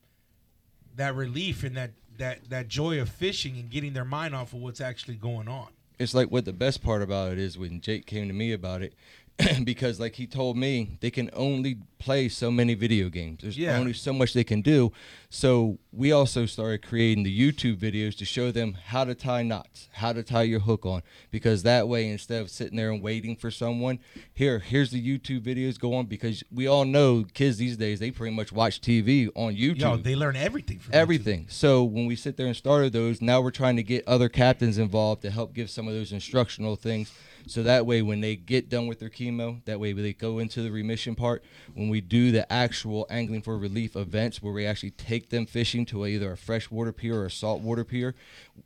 that 0.96 1.14
relief 1.14 1.66
and 1.66 1.76
that 1.76 1.92
that 2.20 2.50
that 2.50 2.68
joy 2.68 3.00
of 3.02 3.10
fishing 3.10 3.58
and 3.58 3.70
getting 3.70 3.94
their 3.94 4.06
mind 4.06 4.36
off 4.36 4.54
of 4.54 4.60
what's 4.60 4.80
actually 4.80 5.16
going 5.16 5.48
on. 5.48 5.68
it's 5.98 6.14
like 6.14 6.30
what 6.32 6.46
the 6.46 6.54
best 6.54 6.82
part 6.84 7.02
about 7.02 7.32
it 7.34 7.40
is 7.40 7.58
when 7.58 7.82
Jake 7.82 8.06
came 8.06 8.28
to 8.28 8.34
me 8.34 8.54
about 8.54 8.82
it, 8.82 8.94
because 9.64 10.00
like 10.00 10.16
he 10.16 10.28
told 10.28 10.58
me 10.58 10.98
they 11.02 11.12
can 11.12 11.30
only 11.34 11.78
play 11.98 12.30
so 12.30 12.50
many 12.50 12.74
video 12.74 13.10
games. 13.10 13.40
There's 13.42 13.58
Yeah. 13.58 13.78
only 13.78 13.92
so 13.94 14.14
much 14.14 14.34
they 14.34 14.44
can 14.46 14.62
do. 14.62 14.92
So 15.30 15.80
we 15.92 16.12
also 16.14 16.46
started 16.46 16.82
creating 16.82 17.24
the 17.24 17.40
YouTube 17.52 17.78
videos 17.78 18.16
to 18.18 18.26
show 18.26 18.52
them 18.52 18.78
how 18.86 19.04
to 19.04 19.14
tie 19.14 19.44
knots, 19.44 19.90
how 19.94 20.14
to 20.14 20.24
tie 20.24 20.44
your 20.44 20.62
hook 20.62 20.86
on, 20.86 21.02
because 21.30 21.64
that 21.64 21.88
way 21.90 22.10
instead 22.10 22.42
of 22.42 22.50
sitting 22.50 22.78
there 22.78 22.92
and 22.92 23.02
waiting 23.02 23.36
for 23.36 23.52
someone, 23.52 24.00
here 24.34 24.60
here's 24.60 24.92
the 24.92 25.02
YouTube 25.06 25.42
videos 25.42 25.78
go 25.80 25.94
on 25.94 26.06
because 26.06 26.44
we 26.52 26.68
all 26.68 26.86
know 26.86 27.26
kids 27.34 27.58
these 27.58 27.76
days 27.78 28.00
they 28.00 28.12
pretty 28.12 28.36
much 28.36 28.52
watch 28.52 28.80
TV 28.82 29.30
on 29.36 29.56
YouTube 29.56 29.80
Yo, 29.80 29.98
they 29.98 30.16
learn 30.16 30.36
everything 30.36 30.80
from 30.80 30.94
everything. 30.94 31.46
So 31.50 31.84
when 31.84 32.06
we 32.06 32.16
sit 32.16 32.38
there 32.38 32.48
and 32.48 32.56
started 32.56 32.94
those, 32.94 33.22
now 33.22 33.42
we're 33.42 33.52
trying 33.52 33.76
to 33.76 33.84
get 33.84 34.08
other 34.08 34.30
captains 34.30 34.78
involved 34.78 35.22
to 35.24 35.32
help 35.32 35.54
give 35.54 35.70
some 35.70 35.88
of 35.88 35.94
those 35.94 36.12
instructional 36.12 36.76
things. 36.76 37.12
So 37.50 37.64
that 37.64 37.88
way, 37.88 38.04
when 38.04 38.22
they 38.22 38.36
get 38.36 38.70
done 38.70 38.86
with 38.86 39.00
their 39.00 39.10
chemo, 39.10 39.66
that 39.66 39.80
way 39.80 39.92
they 39.92 40.14
go 40.14 40.38
into 40.38 40.62
the 40.62 40.70
remission 40.70 41.16
part, 41.16 41.44
when 41.74 41.90
we 41.90 42.00
do 42.00 42.32
the 42.32 42.52
actual 42.54 43.08
angling 43.10 43.42
for 43.42 43.58
relief 43.58 43.96
events 43.96 44.40
where 44.40 44.54
we 44.54 44.68
actually 44.68 44.92
take 44.92 45.32
them 45.32 45.48
fishing 45.48 45.84
to 45.88 46.06
either 46.06 46.32
a 46.32 46.38
freshwater 46.38 46.92
pier 46.92 47.22
or 47.22 47.26
a 47.26 47.32
saltwater 47.32 47.84
pier, 47.84 48.14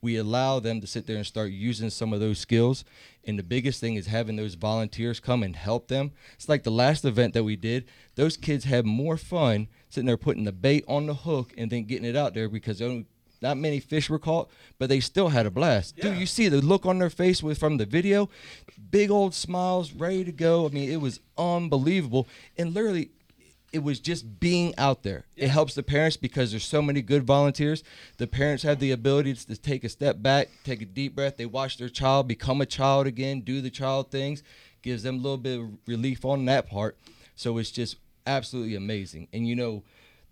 we 0.02 0.18
allow 0.18 0.60
them 0.60 0.82
to 0.82 0.88
sit 0.88 1.08
there 1.08 1.16
and 1.16 1.26
start 1.26 1.52
using 1.52 1.90
some 1.90 2.12
of 2.12 2.20
those 2.20 2.40
skills. 2.40 2.84
And 3.24 3.40
the 3.40 3.44
biggest 3.44 3.80
thing 3.80 3.96
is 3.96 4.08
having 4.08 4.36
those 4.36 4.56
volunteers 4.56 5.22
come 5.22 5.44
and 5.44 5.56
help 5.56 5.88
them. 5.88 6.12
It's 6.34 6.50
like 6.50 6.64
the 6.64 6.70
last 6.70 7.06
event 7.06 7.34
that 7.36 7.46
we 7.46 7.56
did, 7.56 7.86
those 8.16 8.36
kids 8.36 8.66
had 8.66 8.86
more 8.86 9.16
fun 9.16 9.70
sitting 9.90 10.08
there 10.08 10.18
putting 10.18 10.44
the 10.44 10.52
bait 10.52 10.84
on 10.90 11.06
the 11.06 11.14
hook 11.14 11.54
and 11.58 11.72
then 11.72 11.86
getting 11.86 12.04
it 12.04 12.18
out 12.18 12.34
there 12.34 12.50
because 12.50 12.80
they 12.80 12.86
only 12.86 13.06
not 13.44 13.58
many 13.58 13.80
fish 13.80 14.10
were 14.10 14.18
caught, 14.18 14.50
but 14.80 14.90
they 14.90 15.00
still 15.00 15.30
had 15.30 15.46
a 15.46 15.52
blast. 15.52 15.98
Dude, 15.98 16.18
you 16.18 16.26
see 16.26 16.48
the 16.48 16.62
look 16.62 16.86
on 16.86 16.98
their 16.98 17.10
face 17.10 17.44
with 17.44 17.60
from 17.60 17.78
the 17.78 17.86
video, 17.86 18.30
big 18.90 19.12
old 19.12 19.36
smiles, 19.36 19.92
ready 19.92 20.24
to 20.24 20.32
go. 20.32 20.66
I 20.66 20.70
mean, 20.70 20.90
it 20.90 21.02
was 21.02 21.20
unbelievable. 21.38 22.28
And 22.58 22.74
literally 22.74 23.12
it 23.74 23.84
was 23.84 24.00
just 24.00 24.40
being 24.40 24.74
out 24.78 25.02
there. 25.02 25.26
It 25.36 25.50
helps 25.50 25.74
the 25.74 25.84
parents 25.84 26.16
because 26.16 26.52
there's 26.52 26.64
so 26.64 26.82
many 26.82 27.02
good 27.02 27.24
volunteers. 27.24 27.84
The 28.18 28.28
parents 28.28 28.64
have 28.64 28.80
the 28.80 28.92
ability 28.92 29.34
to 29.34 29.58
take 29.58 29.84
a 29.84 29.90
step 29.90 30.22
back, 30.22 30.50
take 30.64 30.82
a 30.84 30.86
deep 30.86 31.16
breath. 31.16 31.38
They 31.38 31.48
watch 31.48 31.78
their 31.78 31.90
child 31.90 32.28
become 32.28 32.62
a 32.62 32.68
child 32.68 33.08
again, 33.08 33.42
do 33.42 33.62
the 33.62 33.72
child 33.72 34.12
things, 34.12 34.44
gives 34.84 35.04
them 35.04 35.16
a 35.16 35.22
little 35.22 35.38
bit 35.38 35.60
of 35.60 35.70
relief 35.88 36.24
on 36.24 36.46
that 36.46 36.70
part. 36.70 36.98
So 37.36 37.58
it's 37.58 37.72
just 37.72 37.98
absolutely 38.28 38.76
amazing. 38.76 39.28
And 39.34 39.48
you 39.48 39.56
know, 39.56 39.84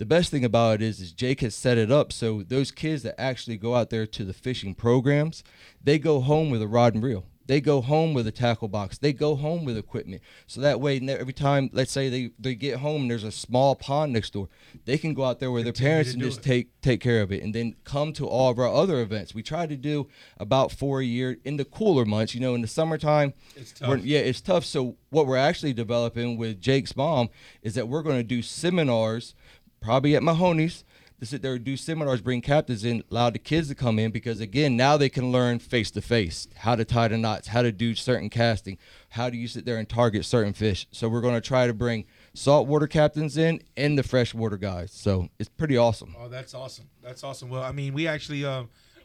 the 0.01 0.05
best 0.07 0.31
thing 0.31 0.43
about 0.43 0.81
it 0.81 0.81
is, 0.81 0.99
is 0.99 1.11
Jake 1.11 1.41
has 1.41 1.53
set 1.53 1.77
it 1.77 1.91
up 1.91 2.11
so 2.11 2.41
those 2.41 2.71
kids 2.71 3.03
that 3.03 3.21
actually 3.21 3.55
go 3.55 3.75
out 3.75 3.91
there 3.91 4.07
to 4.07 4.25
the 4.25 4.33
fishing 4.33 4.73
programs, 4.73 5.43
they 5.79 5.99
go 5.99 6.21
home 6.21 6.49
with 6.49 6.59
a 6.63 6.67
rod 6.67 6.95
and 6.95 7.03
reel. 7.03 7.27
They 7.45 7.61
go 7.61 7.81
home 7.81 8.13
with 8.13 8.25
a 8.25 8.31
tackle 8.31 8.67
box. 8.67 8.97
They 8.97 9.13
go 9.13 9.35
home 9.35 9.65
with 9.65 9.77
equipment. 9.77 10.21
So 10.47 10.61
that 10.61 10.79
way, 10.79 10.99
every 11.07 11.33
time, 11.33 11.69
let's 11.73 11.91
say 11.91 12.07
they, 12.07 12.31
they 12.39 12.55
get 12.55 12.79
home 12.79 13.03
and 13.03 13.11
there's 13.11 13.23
a 13.23 13.31
small 13.31 13.75
pond 13.75 14.13
next 14.13 14.33
door, 14.33 14.47
they 14.85 14.97
can 14.97 15.13
go 15.13 15.25
out 15.25 15.39
there 15.39 15.51
with 15.51 15.65
their 15.65 15.73
parents 15.73 16.13
and 16.13 16.21
just 16.21 16.39
it. 16.39 16.43
take 16.43 16.81
take 16.81 17.01
care 17.01 17.21
of 17.21 17.31
it, 17.31 17.43
and 17.43 17.53
then 17.53 17.75
come 17.83 18.13
to 18.13 18.27
all 18.27 18.51
of 18.51 18.57
our 18.57 18.67
other 18.67 19.01
events. 19.01 19.35
We 19.35 19.43
try 19.43 19.67
to 19.67 19.75
do 19.75 20.07
about 20.37 20.71
four 20.71 21.01
a 21.01 21.05
year 21.05 21.37
in 21.43 21.57
the 21.57 21.65
cooler 21.65 22.05
months. 22.05 22.33
You 22.33 22.41
know, 22.41 22.55
in 22.55 22.61
the 22.61 22.67
summertime, 22.67 23.33
It's 23.55 23.73
tough. 23.73 24.03
yeah, 24.03 24.19
it's 24.19 24.41
tough. 24.41 24.63
So 24.63 24.95
what 25.09 25.27
we're 25.27 25.35
actually 25.35 25.73
developing 25.73 26.37
with 26.37 26.61
Jake's 26.61 26.95
mom 26.95 27.29
is 27.61 27.75
that 27.75 27.87
we're 27.89 28.03
going 28.03 28.17
to 28.17 28.23
do 28.23 28.41
seminars, 28.41 29.35
probably 29.81 30.15
at 30.15 30.23
Mahoney's, 30.23 30.83
to 31.19 31.27
sit 31.27 31.43
there 31.43 31.53
and 31.53 31.63
do 31.63 31.77
seminars, 31.77 32.19
bring 32.19 32.41
captains 32.41 32.83
in, 32.83 33.03
allow 33.11 33.29
the 33.29 33.37
kids 33.37 33.67
to 33.67 33.75
come 33.75 33.99
in 33.99 34.09
because 34.09 34.39
again, 34.41 34.75
now 34.75 34.97
they 34.97 35.07
can 35.07 35.31
learn 35.31 35.59
face 35.59 35.91
to 35.91 36.01
face 36.01 36.47
how 36.55 36.75
to 36.75 36.83
tie 36.83 37.07
the 37.07 37.17
knots, 37.17 37.49
how 37.49 37.61
to 37.61 37.71
do 37.71 37.93
certain 37.93 38.27
casting, 38.27 38.75
how 39.09 39.29
do 39.29 39.37
you 39.37 39.47
sit 39.47 39.63
there 39.63 39.77
and 39.77 39.87
target 39.87 40.25
certain 40.25 40.51
fish. 40.53 40.87
So 40.91 41.07
we're 41.07 41.21
going 41.21 41.35
to 41.35 41.41
try 41.41 41.67
to 41.67 41.73
bring 41.75 42.05
saltwater 42.33 42.87
captains 42.87 43.37
in 43.37 43.61
and 43.77 43.99
the 43.99 44.03
freshwater 44.03 44.57
guys. 44.57 44.91
So 44.93 45.29
it's 45.37 45.47
pretty 45.49 45.77
awesome. 45.77 46.15
Oh, 46.19 46.27
that's 46.27 46.55
awesome. 46.55 46.89
That's 47.03 47.23
awesome. 47.23 47.49
Well, 47.49 47.61
I 47.61 47.71
mean, 47.71 47.93
we 47.93 48.07
actually 48.07 48.43
uh, 48.43 48.63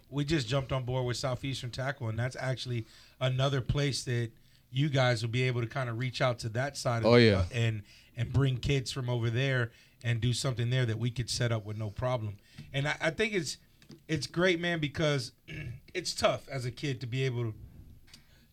we 0.09 0.24
just 0.24 0.48
jumped 0.48 0.72
on 0.72 0.85
board 0.85 1.05
with 1.05 1.18
Southeastern 1.18 1.70
Tackle, 1.70 2.09
and 2.09 2.18
that's 2.18 2.37
actually 2.40 2.87
another 3.20 3.61
place 3.61 4.05
that 4.05 4.31
you 4.70 4.88
guys 4.88 5.20
will 5.20 5.31
be 5.31 5.42
able 5.42 5.61
to 5.61 5.66
kind 5.66 5.90
of 5.90 5.98
reach 5.98 6.22
out 6.22 6.38
to 6.38 6.48
that 6.51 6.79
side. 6.79 7.01
Of 7.01 7.07
Oh, 7.12 7.16
yeah. 7.16 7.40
uh, 7.40 7.44
and 7.53 7.83
and 8.16 8.33
bring 8.33 8.57
kids 8.57 8.90
from 8.90 9.11
over 9.11 9.29
there 9.29 9.70
and 10.07 10.21
do 10.21 10.33
something 10.33 10.71
there 10.71 10.87
that 10.87 11.01
we 11.01 11.11
could 11.11 11.29
set 11.29 11.51
up 11.51 11.66
with 11.66 11.77
no 11.77 11.90
problem. 11.90 12.37
And 12.73 12.87
I, 12.87 12.97
I 13.01 13.11
think 13.11 13.35
it's 13.35 13.59
it's 14.07 14.29
great, 14.29 14.61
man, 14.61 14.79
because 14.79 15.33
it's 15.95 16.14
tough 16.14 16.49
as 16.49 16.64
a 16.64 16.71
kid 16.71 17.01
to 17.01 17.07
be 17.07 17.25
able 17.25 17.42
to 17.42 17.55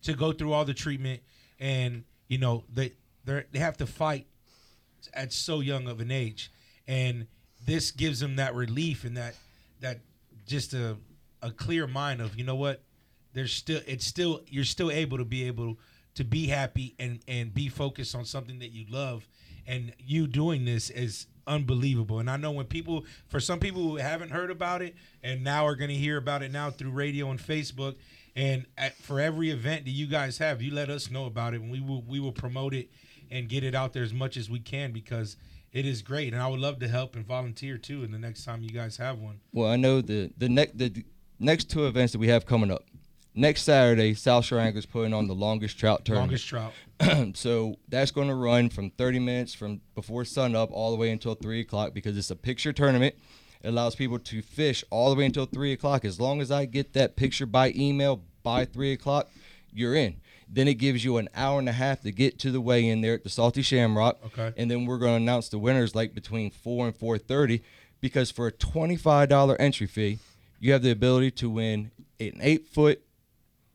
to 0.02 0.12
go 0.14 0.32
through 0.32 0.52
all 0.52 0.66
the 0.66 0.74
treatment 0.74 1.22
and 1.58 2.04
you 2.28 2.36
know 2.36 2.64
they 2.70 2.92
they 3.24 3.44
they 3.52 3.60
have 3.60 3.76
to 3.78 3.86
fight 3.86 4.26
at 5.14 5.32
so 5.32 5.60
young 5.60 5.86
of 5.86 6.00
an 6.00 6.10
age. 6.10 6.50
And 6.88 7.28
this 7.64 7.92
gives 7.92 8.18
them 8.18 8.36
that 8.36 8.54
relief 8.54 9.04
and 9.04 9.16
that 9.16 9.36
that 9.80 10.00
just 10.46 10.74
a 10.74 10.96
a 11.40 11.52
clear 11.52 11.86
mind 11.86 12.20
of 12.20 12.36
you 12.36 12.44
know 12.44 12.56
what? 12.56 12.82
There's 13.32 13.52
still 13.52 13.80
it's 13.86 14.04
still 14.04 14.42
you're 14.48 14.64
still 14.64 14.90
able 14.90 15.18
to 15.18 15.24
be 15.24 15.46
able 15.46 15.78
to 16.16 16.24
be 16.24 16.48
happy 16.48 16.96
and 16.98 17.20
and 17.28 17.54
be 17.54 17.68
focused 17.68 18.16
on 18.16 18.24
something 18.24 18.58
that 18.58 18.72
you 18.72 18.86
love. 18.90 19.28
And 19.66 19.94
you 19.98 20.26
doing 20.26 20.64
this 20.64 20.90
is 20.90 21.26
unbelievable. 21.46 22.18
And 22.18 22.30
i 22.30 22.36
know 22.36 22.50
when 22.50 22.66
people 22.66 23.04
for 23.28 23.40
some 23.40 23.60
people 23.60 23.82
who 23.82 23.96
haven't 23.96 24.30
heard 24.30 24.50
about 24.50 24.82
it 24.82 24.94
and 25.22 25.42
now 25.44 25.66
are 25.66 25.76
going 25.76 25.90
to 25.90 25.96
hear 25.96 26.16
about 26.16 26.42
it 26.42 26.52
now 26.52 26.70
through 26.70 26.90
radio 26.90 27.30
and 27.30 27.40
facebook 27.40 27.96
and 28.36 28.66
at, 28.76 28.96
for 28.96 29.20
every 29.20 29.50
event 29.50 29.84
that 29.84 29.90
you 29.90 30.06
guys 30.06 30.38
have 30.38 30.62
you 30.62 30.72
let 30.72 30.90
us 30.90 31.10
know 31.10 31.26
about 31.26 31.54
it 31.54 31.60
and 31.60 31.70
we 31.70 31.80
will 31.80 32.02
we 32.02 32.20
will 32.20 32.32
promote 32.32 32.74
it 32.74 32.90
and 33.30 33.48
get 33.48 33.64
it 33.64 33.74
out 33.74 33.92
there 33.92 34.02
as 34.02 34.12
much 34.12 34.36
as 34.36 34.48
we 34.48 34.58
can 34.58 34.92
because 34.92 35.36
it 35.74 35.84
is 35.84 36.00
great. 36.02 36.32
And 36.32 36.40
i 36.40 36.46
would 36.46 36.60
love 36.60 36.78
to 36.78 36.88
help 36.88 37.16
and 37.16 37.26
volunteer 37.26 37.76
too 37.76 38.04
in 38.04 38.12
the 38.12 38.18
next 38.18 38.44
time 38.44 38.62
you 38.62 38.70
guys 38.70 38.96
have 38.96 39.18
one. 39.18 39.40
Well, 39.52 39.70
I 39.70 39.76
know 39.76 40.00
the 40.00 40.30
the 40.38 40.48
next 40.48 40.78
the 40.78 41.04
next 41.38 41.68
two 41.68 41.86
events 41.86 42.12
that 42.12 42.18
we 42.18 42.28
have 42.28 42.46
coming 42.46 42.70
up. 42.70 42.84
Next 43.36 43.62
Saturday, 43.62 44.14
South 44.14 44.44
Shore 44.44 44.60
Anglers 44.60 44.86
putting 44.86 45.12
on 45.12 45.26
the 45.26 45.34
longest 45.34 45.76
trout 45.76 46.04
tournament. 46.04 46.30
longest 46.30 46.48
trout. 46.48 46.72
So 47.36 47.76
that's 47.88 48.12
going 48.12 48.28
to 48.28 48.34
run 48.34 48.68
from 48.68 48.90
30 48.90 49.18
minutes 49.18 49.54
from 49.54 49.80
before 49.96 50.24
sun 50.24 50.54
up 50.54 50.70
all 50.70 50.92
the 50.92 50.96
way 50.96 51.10
until 51.10 51.34
3 51.34 51.60
o'clock 51.60 51.92
because 51.94 52.16
it's 52.16 52.30
a 52.30 52.36
picture 52.36 52.72
tournament. 52.72 53.16
It 53.62 53.68
allows 53.68 53.96
people 53.96 54.20
to 54.20 54.40
fish 54.40 54.84
all 54.90 55.10
the 55.10 55.16
way 55.16 55.26
until 55.26 55.46
3 55.46 55.72
o'clock. 55.72 56.04
As 56.04 56.20
long 56.20 56.40
as 56.40 56.52
i 56.52 56.64
get 56.64 56.92
that 56.92 57.16
picture 57.16 57.46
by 57.46 57.72
email 57.74 58.22
by 58.44 58.64
3 58.64 58.92
o'clock 58.92 59.28
you're 59.72 59.96
in. 59.96 60.20
Then 60.48 60.68
it 60.68 60.74
gives 60.74 61.04
you 61.04 61.16
an 61.16 61.28
hour 61.34 61.58
and 61.58 61.68
a 61.68 61.72
half 61.72 62.02
to 62.02 62.12
get 62.12 62.38
to 62.40 62.52
the 62.52 62.60
weigh 62.60 62.88
in 62.88 63.00
there 63.00 63.14
at 63.14 63.24
the 63.24 63.30
salty 63.30 63.62
shamrock. 63.62 64.18
Okay. 64.26 64.52
and 64.56 64.70
then 64.70 64.86
we're 64.86 64.98
going 64.98 65.12
to 65.14 65.22
announce 65.22 65.48
the 65.48 65.58
winners 65.58 65.96
like 65.96 66.14
between 66.14 66.52
4 66.52 66.86
and 66.86 66.96
4.30 66.96 67.62
because 68.00 68.30
for 68.30 68.46
a 68.46 68.52
$25 68.52 69.56
entry 69.58 69.88
fee 69.88 70.18
you 70.60 70.72
have 70.72 70.82
the 70.82 70.92
ability 70.92 71.32
to 71.32 71.50
win 71.50 71.90
an 72.20 72.38
8 72.40 72.68
foot 72.68 73.02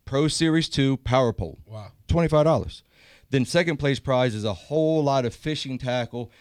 pro 0.10 0.28
series 0.28 0.68
2 0.68 0.98
power 0.98 1.32
pole 1.32 1.60
wow 1.68 1.92
$25. 2.08 2.82
Then 3.30 3.46
second 3.46 3.78
place 3.78 4.00
prize 4.00 4.34
is 4.34 4.44
a 4.44 4.54
whole 4.54 5.04
lot 5.04 5.24
of 5.24 5.36
fishing 5.36 5.78
tackle 5.78 6.32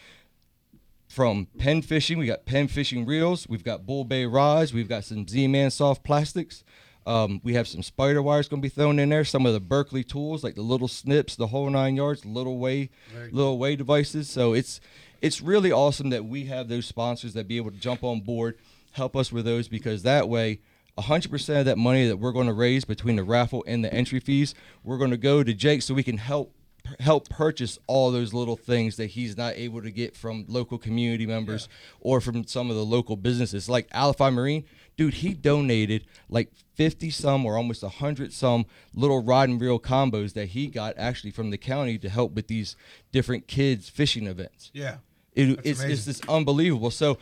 from 1.07 1.49
Penn 1.59 1.83
fishing. 1.83 2.17
We 2.17 2.27
got 2.27 2.47
Penn 2.47 2.69
fishing 2.69 3.05
reels. 3.05 3.47
We've 3.47 3.63
got 3.63 3.85
bull 3.85 4.05
bay 4.05 4.25
rods. 4.25 4.73
We've 4.73 4.89
got 4.89 5.05
some 5.05 5.29
Z-Man 5.29 5.71
soft 5.71 6.03
plastics. 6.03 6.65
Um, 7.07 7.43
we 7.45 7.53
have 7.53 7.69
some 7.69 7.83
spider 7.83 8.23
wires 8.23 8.49
going 8.49 8.63
to 8.63 8.67
be 8.67 8.71
thrown 8.71 8.99
in 8.99 9.11
there. 9.11 9.25
Some 9.25 9.45
of 9.45 9.53
the 9.53 9.61
Berkley 9.61 10.03
tools, 10.03 10.43
like 10.43 10.55
the 10.55 10.63
little 10.63 10.89
snips, 10.89 11.37
the 11.37 11.49
whole 11.49 11.69
nine 11.69 11.95
yards, 11.95 12.25
little 12.25 12.57
way, 12.59 12.89
little 13.31 13.59
way 13.59 13.77
devices. 13.77 14.31
So 14.31 14.55
it's 14.55 14.81
it's 15.21 15.43
really 15.43 15.73
awesome 15.73 16.09
that 16.09 16.25
we 16.25 16.47
have 16.47 16.69
those 16.69 16.87
sponsors 16.87 17.35
that 17.35 17.47
be 17.47 17.59
able 17.59 17.73
to 17.73 17.79
jump 17.79 18.03
on 18.03 18.23
board, 18.23 18.59
help 18.93 19.15
us 19.15 19.31
with 19.31 19.45
those 19.45 19.69
because 19.69 20.05
that 20.05 20.27
way 20.27 20.61
100% 20.99 21.61
of 21.61 21.65
that 21.67 21.79
money 21.79 22.09
that 22.09 22.17
we're 22.17 22.33
going 22.33 22.47
to 22.47 22.53
raise 22.53 22.85
between 22.85 23.17
the 23.17 23.23
raffle 23.23 23.65
and 23.67 23.85
the 23.85 23.93
entry 23.93 24.21
fees, 24.21 24.55
we're 24.83 24.99
going 24.99 25.11
to 25.11 25.17
go 25.17 25.43
to 25.43 25.55
Jake 25.55 25.83
so 25.83 25.95
we 25.95 26.03
can 26.03 26.19
help 26.19 26.55
help 27.01 27.29
purchase 27.29 27.79
all 27.87 28.11
those 28.11 28.33
little 28.33 28.57
things 28.57 28.97
that 28.97 29.07
he's 29.11 29.37
not 29.37 29.53
able 29.57 29.83
to 29.83 29.91
get 29.91 30.17
from 30.17 30.47
local 30.49 30.79
community 30.79 31.27
members 31.27 31.69
or 32.01 32.19
from 32.19 32.47
some 32.47 32.71
of 32.71 32.77
the 32.77 32.85
local 32.85 33.15
businesses 33.15 33.69
like 33.69 33.91
Alphi 33.91 34.33
Marine. 34.33 34.65
Dude, 34.97 35.15
he 35.15 35.35
donated 35.35 36.07
like 36.31 36.51
50 36.77 37.11
some 37.11 37.45
or 37.45 37.59
almost 37.59 37.83
100 37.83 38.33
some 38.33 38.65
little 38.95 39.23
rod 39.23 39.51
and 39.51 39.61
reel 39.61 39.79
combos 39.79 40.33
that 40.33 40.47
he 40.47 40.69
got 40.69 40.95
actually 40.97 41.31
from 41.31 41.51
the 41.51 41.59
county 41.59 41.99
to 41.99 42.09
help 42.09 42.33
with 42.33 42.47
these 42.47 42.75
different 43.13 43.47
kids 43.47 43.91
fishing 43.91 44.27
events 44.27 44.71
yeah 44.73 44.97
it, 45.39 45.61
it's, 45.63 45.83
it's 45.83 46.05
just 46.05 46.29
unbelievable. 46.29 46.91
So 46.91 47.19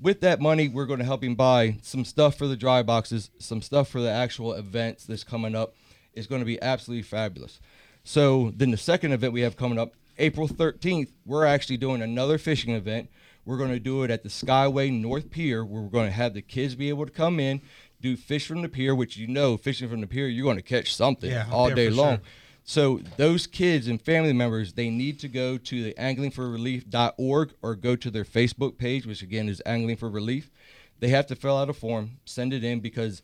with 0.00 0.20
that 0.20 0.40
money, 0.40 0.68
we're 0.68 0.86
going 0.86 0.98
to 0.98 1.04
help 1.04 1.22
him 1.22 1.34
buy 1.34 1.76
some 1.82 2.04
stuff 2.04 2.36
for 2.36 2.46
the 2.46 2.56
dry 2.56 2.82
boxes, 2.82 3.30
some 3.38 3.62
stuff 3.62 3.88
for 3.88 4.00
the 4.00 4.10
actual 4.10 4.52
events 4.54 5.04
that's 5.04 5.24
coming 5.24 5.54
up. 5.54 5.74
It's 6.14 6.26
going 6.26 6.40
to 6.40 6.46
be 6.46 6.60
absolutely 6.60 7.02
fabulous. 7.02 7.60
So 8.04 8.52
then 8.56 8.70
the 8.70 8.76
second 8.76 9.12
event 9.12 9.32
we 9.32 9.42
have 9.42 9.56
coming 9.56 9.78
up, 9.78 9.94
April 10.18 10.48
13th, 10.48 11.08
we're 11.24 11.44
actually 11.46 11.76
doing 11.76 12.02
another 12.02 12.38
fishing 12.38 12.74
event. 12.74 13.10
We're 13.44 13.56
going 13.58 13.70
to 13.70 13.80
do 13.80 14.02
it 14.02 14.10
at 14.10 14.22
the 14.22 14.28
Skyway 14.28 14.92
North 14.92 15.30
Pier, 15.30 15.64
where 15.64 15.82
we're 15.82 15.88
going 15.88 16.06
to 16.06 16.12
have 16.12 16.34
the 16.34 16.42
kids 16.42 16.74
be 16.74 16.88
able 16.88 17.06
to 17.06 17.12
come 17.12 17.40
in, 17.40 17.60
do 18.00 18.16
fish 18.16 18.46
from 18.46 18.62
the 18.62 18.68
pier, 18.68 18.94
which 18.94 19.16
you 19.16 19.26
know, 19.26 19.56
fishing 19.56 19.88
from 19.88 20.00
the 20.00 20.06
pier, 20.06 20.26
you're 20.26 20.44
going 20.44 20.56
to 20.56 20.62
catch 20.62 20.94
something 20.94 21.30
Yeah, 21.30 21.46
all 21.50 21.70
day 21.70 21.90
long. 21.90 22.16
sure. 22.16 22.24
So 22.70 23.00
those 23.16 23.48
kids 23.48 23.88
and 23.88 24.00
family 24.00 24.32
members, 24.32 24.74
they 24.74 24.90
need 24.90 25.18
to 25.20 25.28
go 25.28 25.58
to 25.58 25.82
the 25.82 25.92
anglingforrelief.org 25.94 27.54
or 27.62 27.74
go 27.74 27.96
to 27.96 28.10
their 28.12 28.24
Facebook 28.24 28.78
page, 28.78 29.06
which 29.06 29.22
again 29.22 29.48
is 29.48 29.60
Angling 29.66 29.96
for 29.96 30.08
Relief. 30.08 30.52
They 31.00 31.08
have 31.08 31.26
to 31.26 31.34
fill 31.34 31.58
out 31.58 31.68
a 31.68 31.72
form, 31.72 32.18
send 32.24 32.52
it 32.52 32.62
in 32.62 32.78
because 32.78 33.22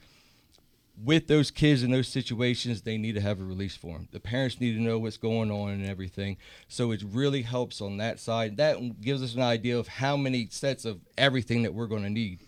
with 1.05 1.29
those 1.29 1.53
kids 1.53 1.85
in 1.85 1.93
those 1.93 2.09
situations, 2.09 2.83
they 2.83 2.99
need 2.99 3.15
to 3.15 3.21
have 3.21 3.39
a 3.41 3.45
release 3.45 3.77
form. 3.77 4.09
The 4.11 4.19
parents 4.19 4.61
need 4.61 4.73
to 4.73 4.83
know 4.83 4.99
what's 4.99 5.17
going 5.17 5.53
on 5.53 5.71
and 5.71 5.87
everything. 5.87 6.39
So 6.67 6.91
it 6.91 7.05
really 7.09 7.43
helps 7.43 7.81
on 7.81 7.99
that 7.99 8.19
side. 8.19 8.57
That 8.57 9.01
gives 9.01 9.23
us 9.23 9.37
an 9.37 9.43
idea 9.43 9.79
of 9.79 9.87
how 9.87 10.17
many 10.17 10.49
sets 10.51 10.85
of 10.85 10.99
everything 11.17 11.63
that 11.63 11.73
we're 11.73 11.87
going 11.87 12.03
to 12.03 12.11
need. 12.11 12.41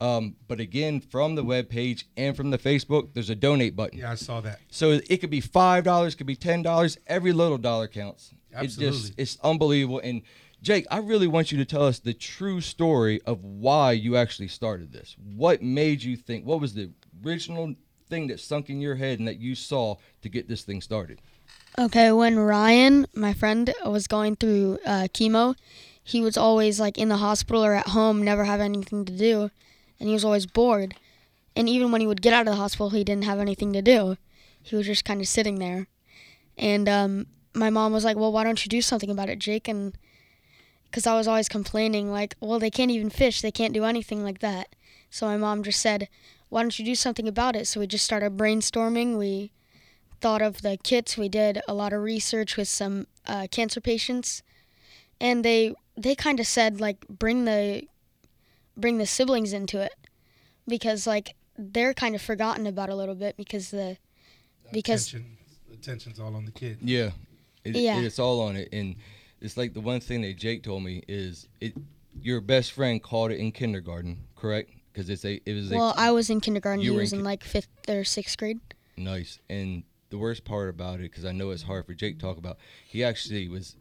Um, 0.00 0.36
but 0.46 0.60
again, 0.60 1.00
from 1.00 1.34
the 1.34 1.42
web 1.42 1.68
page 1.68 2.06
and 2.16 2.36
from 2.36 2.50
the 2.50 2.58
Facebook, 2.58 3.14
there's 3.14 3.30
a 3.30 3.34
donate 3.34 3.74
button. 3.74 3.98
Yeah, 3.98 4.12
I 4.12 4.14
saw 4.14 4.40
that. 4.42 4.60
So 4.70 5.00
it 5.08 5.18
could 5.18 5.30
be 5.30 5.40
five 5.40 5.84
dollars, 5.84 6.14
could 6.14 6.26
be 6.26 6.36
ten 6.36 6.62
dollars. 6.62 6.98
Every 7.06 7.32
little 7.32 7.58
dollar 7.58 7.88
counts. 7.88 8.32
It 8.50 8.56
Absolutely. 8.56 8.98
just 8.98 9.14
it's 9.16 9.38
unbelievable. 9.42 10.00
And 10.02 10.22
Jake, 10.62 10.86
I 10.90 10.98
really 10.98 11.26
want 11.26 11.52
you 11.52 11.58
to 11.58 11.64
tell 11.64 11.84
us 11.84 11.98
the 11.98 12.14
true 12.14 12.60
story 12.60 13.20
of 13.22 13.44
why 13.44 13.92
you 13.92 14.16
actually 14.16 14.48
started 14.48 14.92
this. 14.92 15.16
What 15.18 15.62
made 15.62 16.02
you 16.02 16.16
think? 16.16 16.44
What 16.44 16.60
was 16.60 16.74
the 16.74 16.90
original 17.24 17.74
thing 18.08 18.28
that 18.28 18.40
sunk 18.40 18.70
in 18.70 18.80
your 18.80 18.96
head 18.96 19.18
and 19.18 19.28
that 19.28 19.38
you 19.38 19.54
saw 19.54 19.96
to 20.22 20.28
get 20.28 20.48
this 20.48 20.62
thing 20.62 20.80
started? 20.80 21.20
Okay, 21.78 22.10
when 22.10 22.38
Ryan, 22.38 23.06
my 23.14 23.32
friend, 23.32 23.72
was 23.84 24.06
going 24.06 24.36
through 24.36 24.78
uh, 24.84 25.06
chemo, 25.14 25.54
he 26.02 26.20
was 26.20 26.36
always 26.36 26.80
like 26.80 26.98
in 26.98 27.08
the 27.08 27.18
hospital 27.18 27.64
or 27.64 27.74
at 27.74 27.88
home, 27.88 28.22
never 28.22 28.44
have 28.44 28.60
anything 28.60 29.04
to 29.04 29.12
do, 29.12 29.50
and 29.98 30.08
he 30.08 30.12
was 30.12 30.24
always 30.24 30.46
bored. 30.46 30.94
And 31.56 31.68
even 31.68 31.90
when 31.90 32.00
he 32.00 32.06
would 32.06 32.22
get 32.22 32.32
out 32.32 32.46
of 32.46 32.52
the 32.52 32.60
hospital, 32.60 32.90
he 32.90 33.04
didn't 33.04 33.24
have 33.24 33.40
anything 33.40 33.72
to 33.72 33.82
do. 33.82 34.16
He 34.62 34.76
was 34.76 34.86
just 34.86 35.04
kind 35.04 35.20
of 35.20 35.28
sitting 35.28 35.58
there. 35.58 35.88
And 36.56 36.88
um, 36.88 37.26
my 37.54 37.70
mom 37.70 37.92
was 37.92 38.04
like, 38.04 38.16
"Well, 38.16 38.32
why 38.32 38.44
don't 38.44 38.64
you 38.64 38.68
do 38.68 38.82
something 38.82 39.10
about 39.10 39.28
it, 39.28 39.38
Jake?" 39.38 39.68
And 39.68 39.96
because 40.84 41.06
I 41.06 41.16
was 41.16 41.28
always 41.28 41.48
complaining, 41.48 42.10
like, 42.10 42.36
"Well, 42.40 42.58
they 42.58 42.70
can't 42.70 42.90
even 42.90 43.10
fish. 43.10 43.40
They 43.40 43.50
can't 43.50 43.74
do 43.74 43.84
anything 43.84 44.24
like 44.24 44.40
that." 44.40 44.74
So 45.10 45.26
my 45.26 45.36
mom 45.36 45.62
just 45.62 45.80
said, 45.80 46.08
"Why 46.48 46.62
don't 46.62 46.78
you 46.78 46.84
do 46.84 46.94
something 46.94 47.28
about 47.28 47.56
it?" 47.56 47.66
So 47.66 47.80
we 47.80 47.86
just 47.86 48.04
started 48.04 48.36
brainstorming. 48.36 49.18
We 49.18 49.52
thought 50.20 50.42
of 50.42 50.62
the 50.62 50.78
kits. 50.82 51.16
We 51.16 51.28
did 51.28 51.60
a 51.68 51.74
lot 51.74 51.92
of 51.92 52.02
research 52.02 52.56
with 52.56 52.68
some 52.68 53.06
uh, 53.26 53.46
cancer 53.50 53.80
patients, 53.80 54.42
and 55.20 55.44
they 55.44 55.74
they 55.96 56.14
kind 56.14 56.40
of 56.40 56.46
said 56.46 56.80
like 56.80 57.06
bring 57.08 57.44
the 57.44 57.86
bring 58.78 58.98
the 58.98 59.06
siblings 59.06 59.52
into 59.52 59.80
it 59.80 59.92
because 60.66 61.06
like 61.06 61.34
they're 61.56 61.94
kind 61.94 62.14
of 62.14 62.22
forgotten 62.22 62.66
about 62.66 62.88
a 62.88 62.94
little 62.94 63.14
bit 63.14 63.36
because 63.36 63.70
the 63.70 63.96
because 64.72 65.08
Attention, 65.08 65.36
attention's 65.72 66.20
all 66.20 66.34
on 66.36 66.44
the 66.44 66.52
kid. 66.52 66.78
Yeah, 66.80 67.10
it, 67.64 67.74
Yeah. 67.76 68.00
it's 68.00 68.18
all 68.18 68.40
on 68.42 68.56
it, 68.56 68.68
and 68.72 68.96
it's 69.40 69.56
like 69.56 69.74
the 69.74 69.80
one 69.80 70.00
thing 70.00 70.22
that 70.22 70.36
Jake 70.36 70.62
told 70.62 70.82
me 70.82 71.02
is 71.08 71.48
it. 71.60 71.74
Your 72.20 72.40
best 72.40 72.72
friend 72.72 73.00
called 73.00 73.30
it 73.30 73.38
in 73.38 73.52
kindergarten, 73.52 74.24
correct? 74.34 74.72
Because 74.92 75.08
it's 75.08 75.24
a 75.24 75.40
it 75.48 75.54
was 75.54 75.70
well 75.70 75.90
a, 75.90 75.94
I 75.96 76.10
was 76.10 76.30
in 76.30 76.40
kindergarten. 76.40 76.80
You 76.80 76.90
He 76.90 76.96
were 76.96 77.00
in 77.00 77.04
was 77.04 77.12
in 77.12 77.18
ki- 77.20 77.24
like 77.24 77.44
fifth 77.44 77.68
or 77.88 78.02
sixth 78.02 78.36
grade. 78.36 78.58
Nice. 78.96 79.38
And 79.48 79.84
the 80.10 80.18
worst 80.18 80.44
part 80.44 80.68
about 80.68 80.96
it, 80.98 81.02
because 81.10 81.24
I 81.24 81.30
know 81.30 81.50
it's 81.50 81.62
hard 81.62 81.86
for 81.86 81.94
Jake 81.94 82.18
to 82.18 82.20
talk 82.26 82.36
about, 82.36 82.58
he 82.88 83.04
actually 83.04 83.46
was 83.48 83.76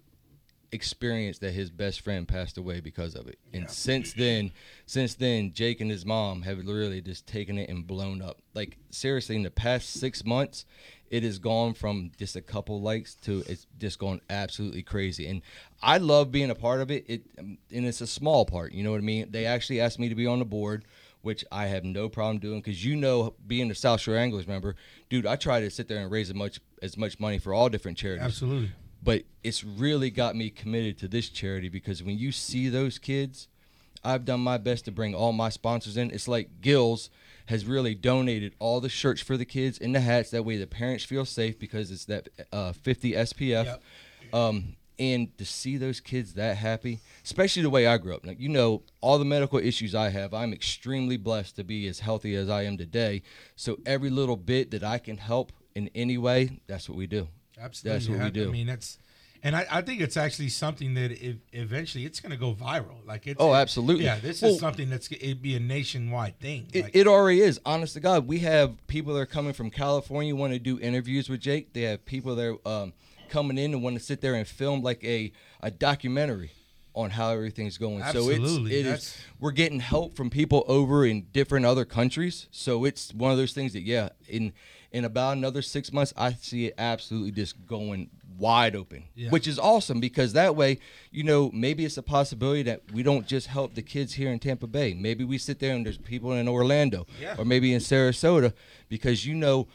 experienced 0.71 1.41
that 1.41 1.51
his 1.51 1.69
best 1.69 2.01
friend 2.01 2.27
passed 2.27 2.57
away 2.57 2.79
because 2.79 3.15
of 3.15 3.27
it. 3.27 3.39
And 3.53 3.69
since 3.69 4.13
then, 4.13 4.51
since 4.85 5.15
then, 5.15 5.53
Jake 5.53 5.81
and 5.81 5.89
his 5.89 6.05
mom 6.05 6.41
have 6.43 6.57
literally 6.57 7.01
just 7.01 7.25
taken 7.25 7.57
it 7.57 7.69
and 7.69 7.87
blown 7.87 8.21
up. 8.21 8.37
Like 8.53 8.77
seriously, 8.89 9.35
in 9.35 9.43
the 9.43 9.51
past 9.51 9.93
six 9.93 10.25
months, 10.25 10.65
it 11.09 11.23
has 11.23 11.39
gone 11.39 11.73
from 11.73 12.11
just 12.17 12.35
a 12.35 12.41
couple 12.41 12.81
likes 12.81 13.15
to 13.15 13.43
it's 13.47 13.65
just 13.79 13.99
gone 13.99 14.19
absolutely 14.29 14.83
crazy. 14.83 15.27
And 15.27 15.41
I 15.81 15.97
love 15.97 16.31
being 16.31 16.49
a 16.49 16.55
part 16.55 16.81
of 16.81 16.91
it. 16.91 17.05
It 17.07 17.23
um, 17.39 17.57
and 17.71 17.85
it's 17.85 18.01
a 18.01 18.07
small 18.07 18.45
part. 18.45 18.73
You 18.73 18.83
know 18.83 18.91
what 18.91 18.97
I 18.97 19.01
mean? 19.01 19.31
They 19.31 19.45
actually 19.45 19.79
asked 19.79 19.99
me 19.99 20.09
to 20.09 20.15
be 20.15 20.27
on 20.27 20.39
the 20.39 20.45
board 20.45 20.85
which 21.21 21.43
I 21.51 21.65
have 21.67 21.83
no 21.83 22.07
problem 22.07 22.39
doing 22.39 22.61
because 22.61 22.85
you 22.85 22.95
know, 22.95 23.33
being 23.45 23.69
a 23.69 23.75
South 23.75 23.99
Shore 23.99 24.15
Anglers 24.15 24.47
member, 24.47 24.75
dude, 25.09 25.25
I 25.25 25.35
try 25.35 25.59
to 25.59 25.69
sit 25.69 25.89
there 25.89 25.97
and 25.97 26.09
raise 26.09 26.29
as 26.29 26.35
much 26.35 26.61
as 26.81 26.95
much 26.95 27.19
money 27.19 27.37
for 27.37 27.53
all 27.53 27.67
different 27.67 27.97
charities. 27.97 28.23
Absolutely. 28.23 28.71
But 29.01 29.23
it's 29.43 29.63
really 29.63 30.09
got 30.09 30.35
me 30.35 30.49
committed 30.49 30.97
to 30.99 31.07
this 31.07 31.29
charity 31.29 31.69
because 31.69 32.03
when 32.03 32.17
you 32.17 32.31
see 32.31 32.69
those 32.69 32.97
kids, 32.97 33.47
I've 34.03 34.25
done 34.25 34.39
my 34.39 34.57
best 34.57 34.85
to 34.85 34.91
bring 34.91 35.13
all 35.13 35.33
my 35.33 35.49
sponsors 35.49 35.97
in. 35.97 36.11
It's 36.11 36.27
like 36.27 36.61
Gillz 36.61 37.09
has 37.47 37.65
really 37.65 37.95
donated 37.95 38.53
all 38.59 38.81
the 38.81 38.89
shirts 38.89 39.21
for 39.21 39.37
the 39.37 39.45
kids 39.45 39.79
and 39.79 39.95
the 39.95 40.01
hats. 40.01 40.31
That 40.31 40.43
way 40.43 40.57
the 40.57 40.67
parents 40.67 41.03
feel 41.03 41.25
safe 41.25 41.57
because 41.57 41.91
it's 41.91 42.05
that 42.05 42.29
uh, 42.51 42.73
50 42.73 43.13
SPF. 43.13 43.65
Yep. 43.65 43.83
Um, 44.33 44.75
and 44.99 45.37
to 45.37 45.45
see 45.45 45.77
those 45.77 45.99
kids 45.99 46.33
that 46.33 46.57
happy, 46.57 46.99
especially 47.23 47.61
the 47.61 47.69
way 47.69 47.85
I 47.85 47.97
grew 47.97 48.15
up. 48.15 48.25
Like, 48.25 48.39
you 48.39 48.49
know, 48.49 48.83
all 48.99 49.19
the 49.19 49.25
medical 49.25 49.59
issues 49.59 49.93
I 49.93 50.09
have, 50.09 50.33
I'm 50.33 50.53
extremely 50.53 51.17
blessed 51.17 51.55
to 51.57 51.63
be 51.63 51.87
as 51.87 51.99
healthy 51.99 52.35
as 52.35 52.49
I 52.49 52.63
am 52.63 52.77
today. 52.77 53.21
So 53.55 53.77
every 53.85 54.09
little 54.09 54.37
bit 54.37 54.71
that 54.71 54.83
I 54.83 54.97
can 54.97 55.17
help 55.17 55.51
in 55.75 55.89
any 55.93 56.17
way, 56.17 56.59
that's 56.67 56.89
what 56.89 56.97
we 56.97 57.05
do. 57.07 57.27
Absolutely. 57.59 57.99
That's 57.99 58.09
what 58.09 58.19
we 58.19 58.25
I- 58.25 58.29
do. 58.29 58.49
I 58.49 58.51
mean, 58.51 58.67
that's, 58.67 58.97
and 59.43 59.55
I, 59.55 59.65
I 59.69 59.81
think 59.81 60.01
it's 60.01 60.17
actually 60.17 60.49
something 60.49 60.95
that 60.95 61.11
if, 61.11 61.37
eventually 61.53 62.05
it's 62.05 62.19
going 62.19 62.31
to 62.31 62.37
go 62.37 62.53
viral. 62.53 63.05
Like 63.05 63.27
it's. 63.27 63.39
Oh, 63.39 63.53
absolutely. 63.53 64.05
Yeah, 64.05 64.19
this 64.19 64.41
Well- 64.41 64.53
is 64.53 64.59
something 64.59 64.89
that's 64.89 65.11
it'd 65.11 65.41
be 65.41 65.55
a 65.55 65.59
nationwide 65.59 66.39
thing. 66.39 66.67
It, 66.73 66.83
Like, 66.85 66.95
it 66.95 67.07
already 67.07 67.41
is. 67.41 67.59
Honest 67.65 67.93
to 67.93 67.99
God, 67.99 68.27
we 68.27 68.39
have 68.39 68.85
people 68.87 69.13
that 69.13 69.19
are 69.19 69.25
coming 69.25 69.53
from 69.53 69.69
California 69.69 70.35
want 70.35 70.53
to 70.53 70.59
do 70.59 70.79
interviews 70.79 71.29
with 71.29 71.39
Jake. 71.39 71.73
They 71.73 71.83
have 71.83 72.03
people 72.05 72.35
that 72.35 72.57
are 72.65 72.67
um, 72.67 72.93
coming 73.29 73.57
in 73.57 73.73
and 73.73 73.83
want 73.83 73.95
to 73.97 74.03
sit 74.03 74.21
there 74.21 74.33
and 74.33 74.47
film 74.47 74.81
like 74.81 75.03
a, 75.03 75.31
a 75.61 75.69
documentary 75.69 76.51
on 76.95 77.11
how 77.11 77.29
everything's 77.29 77.77
going. 77.77 78.03
So 78.11 78.29
it's 78.29 78.55
it 78.55 78.85
is, 78.87 79.17
we're 79.39 79.51
getting 79.51 79.79
help 79.79 80.15
from 80.15 80.31
people 80.31 80.65
over 80.67 81.05
in 81.05 81.27
different 81.31 81.63
other 81.63 81.85
countries. 81.85 82.47
So 82.49 82.85
it's 82.85 83.13
one 83.13 83.31
of 83.31 83.37
those 83.37 83.53
things 83.53 83.73
that 83.73 83.83
yeah, 83.83 84.09
in 84.27 84.51
in 84.97 85.05
about 85.05 85.37
another 85.37 85.61
six 85.61 85.93
months, 85.93 86.13
I 86.17 86.33
see 86.33 86.65
it 86.65 86.73
absolutely 86.77 87.31
just 87.31 87.65
going 87.67 88.09
wide 88.37 88.75
open, 88.75 89.03
Yeah. 89.15 89.29
which 89.29 89.47
is 89.47 89.57
awesome 89.57 89.99
because 89.99 90.33
that 90.33 90.55
way, 90.55 90.79
you 91.11 91.23
know, 91.23 91.49
maybe 91.53 91.85
it's 91.85 91.97
a 91.97 92.03
possibility 92.03 92.61
that 92.63 92.81
we 92.91 93.01
don't 93.03 93.25
just 93.25 93.47
help 93.47 93.73
the 93.75 93.81
kids 93.81 94.13
here 94.13 94.31
in 94.31 94.39
Tampa 94.39 94.67
Bay. 94.67 94.93
Maybe 94.93 95.23
we 95.23 95.37
sit 95.37 95.59
there 95.59 95.73
and 95.75 95.85
there's 95.85 95.97
people 95.97 96.33
in 96.33 96.47
Orlando 96.47 97.07
Yeah. 97.21 97.35
or 97.37 97.45
maybe 97.45 97.73
in 97.73 97.79
Sarasota 97.79 98.53
because 98.89 99.25
you 99.25 99.33
know, 99.33 99.67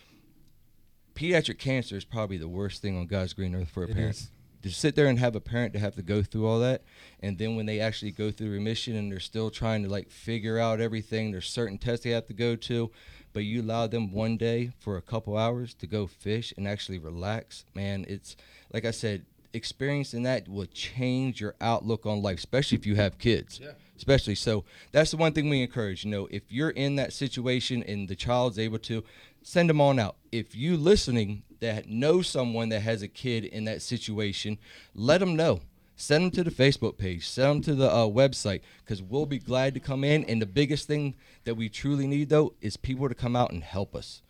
pediatric 1.14 1.58
cancer 1.58 1.96
is 1.96 2.04
probably 2.04 2.36
the 2.36 2.48
worst 2.48 2.82
thing 2.82 2.96
on 2.96 3.06
God's 3.06 3.32
green 3.32 3.54
earth 3.54 3.68
for 3.68 3.84
a 3.84 3.88
It 3.88 3.94
parent. 3.94 4.14
is. 4.16 4.30
To 4.62 4.70
sit 4.70 4.94
there 4.94 5.08
and 5.08 5.18
have 5.18 5.34
a 5.34 5.40
parent 5.40 5.72
to 5.72 5.80
have 5.80 5.96
to 5.96 6.02
go 6.02 6.22
through 6.22 6.46
all 6.46 6.60
that, 6.60 6.84
and 7.18 7.36
then 7.36 7.56
when 7.56 7.66
they 7.66 7.80
actually 7.80 8.12
go 8.12 8.30
through 8.30 8.50
remission 8.52 8.94
and 8.94 9.10
they're 9.10 9.18
still 9.18 9.50
trying 9.50 9.82
to 9.82 9.88
like 9.88 10.08
figure 10.08 10.56
out 10.60 10.80
everything, 10.80 11.32
there's 11.32 11.48
certain 11.48 11.78
tests 11.78 12.04
they 12.04 12.10
have 12.10 12.26
to 12.28 12.32
go 12.32 12.54
to, 12.54 12.92
but 13.32 13.44
you 13.44 13.62
allow 13.62 13.86
them 13.86 14.12
one 14.12 14.36
day 14.36 14.72
for 14.78 14.96
a 14.96 15.02
couple 15.02 15.36
hours 15.36 15.74
to 15.74 15.86
go 15.86 16.06
fish 16.06 16.52
and 16.56 16.66
actually 16.68 16.98
relax, 16.98 17.64
man, 17.74 18.04
it's 18.08 18.36
like 18.72 18.84
I 18.84 18.90
said, 18.90 19.24
experiencing 19.52 20.22
that 20.22 20.48
will 20.48 20.66
change 20.66 21.40
your 21.40 21.54
outlook 21.60 22.06
on 22.06 22.22
life, 22.22 22.38
especially 22.38 22.78
if 22.78 22.86
you 22.86 22.96
have 22.96 23.18
kids. 23.18 23.60
Yeah. 23.62 23.72
Especially 23.96 24.34
so 24.34 24.64
that's 24.90 25.12
the 25.12 25.16
one 25.16 25.32
thing 25.32 25.48
we 25.48 25.62
encourage. 25.62 26.04
You 26.04 26.10
know, 26.10 26.28
if 26.30 26.42
you're 26.48 26.70
in 26.70 26.96
that 26.96 27.12
situation 27.12 27.82
and 27.84 28.08
the 28.08 28.16
child's 28.16 28.58
able 28.58 28.78
to, 28.80 29.04
send 29.42 29.68
them 29.68 29.80
on 29.80 29.98
out. 29.98 30.16
If 30.30 30.54
you 30.54 30.76
listening 30.76 31.42
that 31.60 31.88
know 31.88 32.22
someone 32.22 32.68
that 32.70 32.80
has 32.80 33.02
a 33.02 33.08
kid 33.08 33.44
in 33.44 33.64
that 33.64 33.82
situation, 33.82 34.58
let 34.94 35.18
them 35.18 35.36
know. 35.36 35.60
Send 36.02 36.24
them 36.24 36.30
to 36.32 36.42
the 36.42 36.50
Facebook 36.50 36.98
page. 36.98 37.28
Send 37.28 37.48
them 37.48 37.60
to 37.62 37.74
the 37.76 37.88
uh, 37.88 38.06
website 38.06 38.62
because 38.84 39.00
we'll 39.00 39.24
be 39.24 39.38
glad 39.38 39.72
to 39.74 39.78
come 39.78 40.02
in. 40.02 40.24
And 40.24 40.42
the 40.42 40.46
biggest 40.46 40.88
thing 40.88 41.14
that 41.44 41.54
we 41.54 41.68
truly 41.68 42.08
need 42.08 42.28
though 42.28 42.54
is 42.60 42.76
people 42.76 43.08
to 43.08 43.14
come 43.14 43.36
out 43.36 43.52
and 43.52 43.62
help 43.62 43.94
us, 43.94 44.20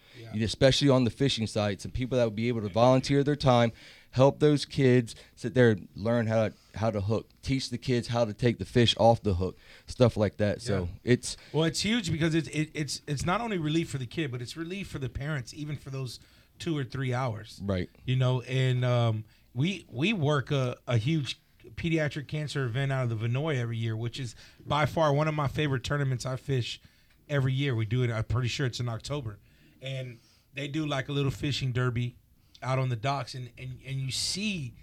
know, 0.41 0.45
especially 0.45 0.91
on 0.91 1.05
the 1.05 1.11
fishing 1.11 1.47
sites 1.47 1.87
and 1.87 1.95
people 1.95 2.19
that 2.19 2.25
would 2.25 2.37
be 2.37 2.49
able 2.49 2.61
to 2.61 2.69
volunteer 2.69 3.25
their 3.25 3.37
time, 3.37 3.73
help 4.11 4.39
those 4.39 4.67
kids 4.67 5.15
sit 5.35 5.55
there 5.55 5.71
and 5.71 5.89
learn 5.97 6.27
how 6.27 6.49
to 6.49 6.55
how 6.75 6.91
to 6.91 7.01
hook, 7.01 7.31
teach 7.43 7.71
the 7.71 7.79
kids 7.79 8.09
how 8.09 8.27
to 8.27 8.35
take 8.35 8.59
the 8.59 8.67
fish 8.67 8.95
off 8.99 9.23
the 9.23 9.35
hook, 9.35 9.57
stuff 9.87 10.19
like 10.19 10.37
that. 10.37 10.61
So 10.61 10.91
it's 11.05 11.39
Well, 11.55 11.65
it's 11.65 11.81
huge 11.81 12.13
because 12.13 12.35
it's 12.35 12.49
it, 12.49 12.69
it's 12.75 13.01
it's 13.07 13.25
not 13.25 13.41
only 13.41 13.57
relief 13.57 13.89
for 13.89 13.97
the 13.97 14.05
kid, 14.05 14.31
but 14.31 14.43
it's 14.43 14.59
relief 14.59 14.89
for 14.89 14.99
the 14.99 15.09
parents, 15.09 15.55
even 15.55 15.77
for 15.77 15.89
those 15.89 16.21
two 16.59 16.77
or 16.77 16.85
three 16.85 17.15
hours. 17.15 17.63
right. 17.65 17.89
You 18.05 18.17
know, 18.17 18.43
and 18.43 18.85
um, 18.85 19.25
we 19.55 19.87
we 19.91 20.13
work 20.13 20.51
a, 20.51 20.77
a 20.87 20.99
huge 20.99 21.39
pediatric 21.77 22.29
cancer 22.29 22.65
event 22.65 22.93
out 22.93 23.11
of 23.11 23.21
the 23.21 23.29
Vinoy 23.29 23.59
every 23.59 23.77
year, 23.77 23.97
which 23.97 24.19
is 24.19 24.35
by 24.65 24.87
far 24.87 25.13
one 25.13 25.29
of 25.29 25.35
my 25.35 25.49
favorite 25.49 25.85
tournaments 25.85 26.27
I 26.27 26.37
fish 26.37 26.81
every 27.29 27.53
year. 27.53 27.75
We 27.75 27.85
do 27.85 28.03
it. 28.03 28.11
I'm 28.11 28.25
pretty 28.25 28.49
sure 28.49 28.67
it's 28.67 28.81
in 28.81 28.89
October, 28.89 29.39
and 29.81 30.19
they 30.55 30.69
do 30.69 30.87
like 30.87 31.09
a 31.09 31.13
little 31.13 31.31
fishing 31.31 31.73
derby 31.73 32.17
out 32.63 32.79
on 32.79 32.89
the 32.89 32.97
docks, 32.97 33.35
and 33.35 33.51
and, 33.59 33.79
and 33.87 33.97
you 33.97 34.11
see 34.11 34.75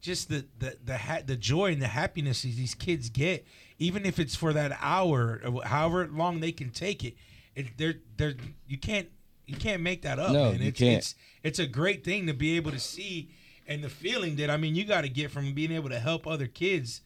just 0.00 0.28
the 0.28 0.46
the 0.58 0.76
the 0.84 0.96
ha- 0.96 1.22
the 1.24 1.36
joy 1.36 1.72
and 1.72 1.82
the 1.82 1.88
happiness 1.88 2.42
these 2.42 2.74
kids 2.74 3.10
get, 3.10 3.44
even 3.78 4.06
if 4.06 4.18
it's 4.18 4.34
for 4.34 4.52
that 4.52 4.76
hour, 4.80 5.40
or 5.44 5.62
however 5.64 6.08
long 6.10 6.40
they 6.40 6.52
can 6.52 6.70
take 6.70 7.04
it. 7.04 7.14
It 7.54 7.66
they're 7.76 7.96
they're 8.16 8.34
you 8.66 8.78
can't 8.78 9.08
you 9.46 9.56
can't 9.56 9.82
make 9.82 10.02
that 10.02 10.18
up. 10.18 10.32
No, 10.32 10.52
man. 10.52 10.62
you 10.62 10.72
can't. 10.72 10.98
It's 10.98 11.14
it's 11.42 11.58
a 11.58 11.66
great 11.66 12.04
thing 12.04 12.26
to 12.26 12.34
be 12.34 12.56
able 12.56 12.70
to 12.72 12.78
see 12.78 13.30
and 13.68 13.82
the 13.82 13.88
feeling 13.88 14.36
that 14.36 14.50
I 14.50 14.56
mean 14.56 14.74
you 14.74 14.84
got 14.84 15.02
to 15.02 15.08
get 15.08 15.30
from 15.30 15.52
being 15.52 15.72
able 15.72 15.88
to 15.90 15.98
help 15.98 16.26
other 16.26 16.46
kids. 16.46 17.00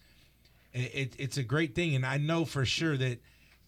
It, 0.73 0.95
it, 0.95 1.15
it's 1.19 1.37
a 1.37 1.43
great 1.43 1.75
thing, 1.75 1.97
and 1.97 2.07
I 2.07 2.17
know 2.17 2.45
for 2.45 2.65
sure 2.65 2.97
that 2.97 3.19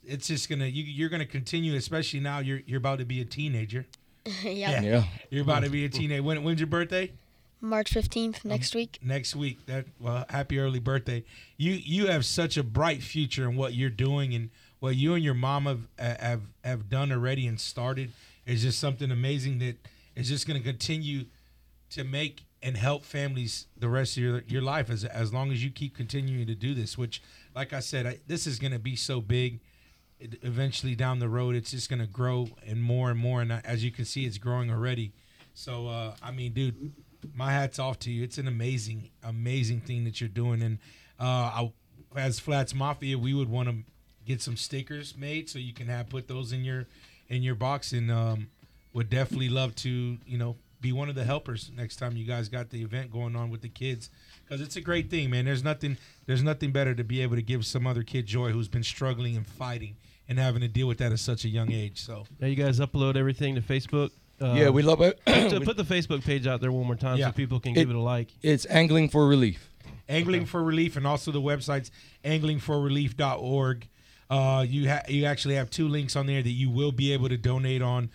it's 0.05 0.28
just 0.28 0.48
gonna 0.48 0.66
you, 0.66 0.85
you're 0.85 1.09
gonna 1.09 1.26
continue, 1.26 1.74
especially 1.74 2.20
now 2.20 2.38
you're 2.38 2.61
you're 2.66 2.78
about 2.78 2.98
to 2.98 3.05
be 3.05 3.20
a 3.20 3.24
teenager. 3.24 3.87
Yep. 4.44 4.85
Yeah. 4.85 5.05
You're 5.31 5.42
about 5.42 5.64
to 5.64 5.68
be 5.68 5.85
a 5.85 5.88
teenager. 5.88 6.22
When, 6.22 6.44
when's 6.44 6.61
your 6.61 6.68
birthday? 6.68 7.11
March 7.61 7.92
15th 7.92 8.44
next 8.44 8.74
um, 8.74 8.78
week. 8.78 8.98
Next 9.02 9.35
week. 9.35 9.66
That 9.66 9.87
well, 9.98 10.24
happy 10.28 10.61
early 10.61 10.78
birthday. 10.78 11.24
You 11.57 11.72
you 11.72 12.07
have 12.07 12.24
such 12.24 12.57
a 12.57 12.62
bright 12.62 13.02
future 13.02 13.48
in 13.48 13.57
what 13.57 13.74
you're 13.74 13.90
doing 13.90 14.35
and 14.35 14.50
what 14.81 14.96
you 14.96 15.14
and 15.14 15.24
your 15.24 15.35
mom 15.35 15.66
have 15.66 15.88
have 15.98 16.42
have 16.64 16.88
done 16.88 17.12
already 17.12 17.46
and 17.46 17.61
started 17.61 18.12
is 18.46 18.62
just 18.62 18.81
something 18.81 19.11
amazing 19.11 19.61
that 19.61 19.76
is 20.16 20.28
just 20.28 20.46
going 20.46 20.61
to 20.61 20.64
continue 20.66 21.26
to 21.90 22.05
make 22.05 22.42
and 22.62 22.77
help 22.77 23.05
families 23.05 23.66
the 23.77 23.88
rest 23.88 24.16
of 24.16 24.22
your 24.22 24.42
your 24.46 24.62
life 24.62 24.90
as 24.90 25.05
as 25.05 25.33
long 25.33 25.51
as 25.51 25.64
you 25.64 25.70
keep 25.70 25.96
continuing 25.96 26.46
to 26.46 26.55
do 26.55 26.75
this. 26.75 26.96
Which, 26.96 27.22
like 27.55 27.72
I 27.72 27.81
said, 27.81 28.07
I, 28.07 28.18
this 28.27 28.46
is 28.46 28.59
going 28.59 28.72
to 28.72 28.79
be 28.79 28.96
so 28.96 29.20
big. 29.20 29.61
It, 30.20 30.38
eventually 30.42 30.94
down 30.94 31.18
the 31.18 31.29
road, 31.29 31.57
it's 31.57 31.72
just 31.72 31.88
going 31.88 31.98
to 32.01 32.07
grow 32.07 32.48
and 32.64 32.81
more 32.81 33.11
and 33.11 33.18
more. 33.18 33.42
And 33.42 33.53
as 33.53 33.83
you 33.83 33.90
can 33.90 34.05
see, 34.05 34.25
it's 34.25 34.38
growing 34.38 34.70
already. 34.70 35.12
So 35.55 35.88
uh, 35.88 36.14
I 36.22 36.31
mean, 36.31 36.53
dude, 36.53 36.92
my 37.35 37.53
hats 37.53 37.79
off 37.79 37.98
to 38.01 38.11
you. 38.11 38.22
It's 38.22 38.38
an 38.38 38.48
amazing, 38.48 39.11
amazing 39.22 39.81
thing 39.81 40.05
that 40.05 40.20
you're 40.20 40.29
doing. 40.29 40.62
And 40.62 40.79
uh, 41.18 41.25
I, 41.25 41.72
as 42.16 42.38
Flats 42.38 42.75
Mafia, 42.75 43.18
we 43.18 43.35
would 43.35 43.48
want 43.48 43.68
to 43.68 43.77
get 44.25 44.40
some 44.40 44.57
stickers 44.57 45.16
made 45.16 45.51
so 45.51 45.59
you 45.59 45.75
can 45.75 45.88
have 45.88 46.09
put 46.09 46.29
those 46.29 46.53
in 46.53 46.64
your 46.64 46.87
in 47.29 47.42
your 47.42 47.55
box. 47.55 47.92
And 47.92 48.11
um, 48.11 48.48
would 48.92 49.09
definitely 49.09 49.48
love 49.48 49.75
to, 49.77 50.18
you 50.27 50.38
know, 50.38 50.57
be 50.83 50.92
one 50.92 51.09
of 51.09 51.14
the 51.14 51.25
helpers 51.25 51.71
next 51.75 51.97
time 51.97 52.16
you 52.16 52.27
guys 52.27 52.49
got 52.51 52.68
the 52.68 52.83
event 52.83 53.11
going 53.11 53.35
on 53.37 53.49
with 53.49 53.62
the 53.62 53.68
kids 53.71 54.11
because 54.45 54.61
it's 54.61 54.77
a 54.77 54.81
great 54.83 55.09
thing, 55.09 55.31
man. 55.31 55.45
There's 55.47 55.64
nothing 55.64 55.97
there's 56.27 56.42
nothing 56.42 56.73
better 56.73 56.95
to 56.95 57.05
be 57.05 57.23
able 57.23 57.37
to 57.37 57.42
give 57.42 57.64
some 57.64 57.87
other 57.87 58.03
kid 58.03 58.27
joy 58.27 58.51
who's 58.51 58.68
been 58.68 58.83
struggling 58.83 59.37
and 59.37 59.47
fighting 59.47 59.97
and 60.29 60.38
having 60.38 60.61
to 60.61 60.68
deal 60.68 60.87
with 60.88 60.99
that 60.99 61.12
at 61.12 61.18
such 61.21 61.45
a 61.45 61.49
young 61.49 61.73
age. 61.73 62.01
So 62.05 62.25
Yeah, 62.40 62.49
you 62.49 62.57
guys 62.57 62.79
upload 62.81 63.16
everything 63.16 63.55
to 63.55 63.61
Facebook. 63.62 64.11
Uh, 64.40 64.55
yeah, 64.55 64.68
we 64.71 64.83
love 64.83 65.01
it. 65.01 65.21
put, 65.27 65.64
put 65.64 65.77
the 65.77 65.85
Facebook 65.85 66.25
page 66.25 66.47
out 66.49 66.61
there 66.61 66.73
one 66.73 66.85
more 66.87 66.97
time 66.97 67.16
Yeah. 67.16 67.27
so 67.29 67.33
people 67.33 67.61
can 67.61 67.73
It- 67.73 67.77
give 67.77 67.90
it 67.90 67.97
a 67.97 68.01
like. 68.01 68.29
It's 68.42 68.66
angling 68.68 69.09
for 69.09 69.27
relief. 69.29 69.71
angling 70.09 70.47
for 70.47 70.62
relief 70.62 70.97
and 70.97 71.07
also 71.07 71.31
the 71.31 71.40
website's 71.40 71.90
anglingforrelief.org 72.25 73.88
uh, 74.31 74.64
you 74.66 74.88
ha- 74.88 75.03
you 75.09 75.27
actually 75.27 75.55
have 75.57 75.68
two 75.71 75.88
links 75.88 76.16
on 76.16 76.27
there 76.27 76.42
that 76.42 76.51
you 76.51 76.71
will 76.71 76.92
be 76.92 77.12
able 77.12 77.29
to 77.29 77.37
donate 77.37 77.83
on 77.83 78.09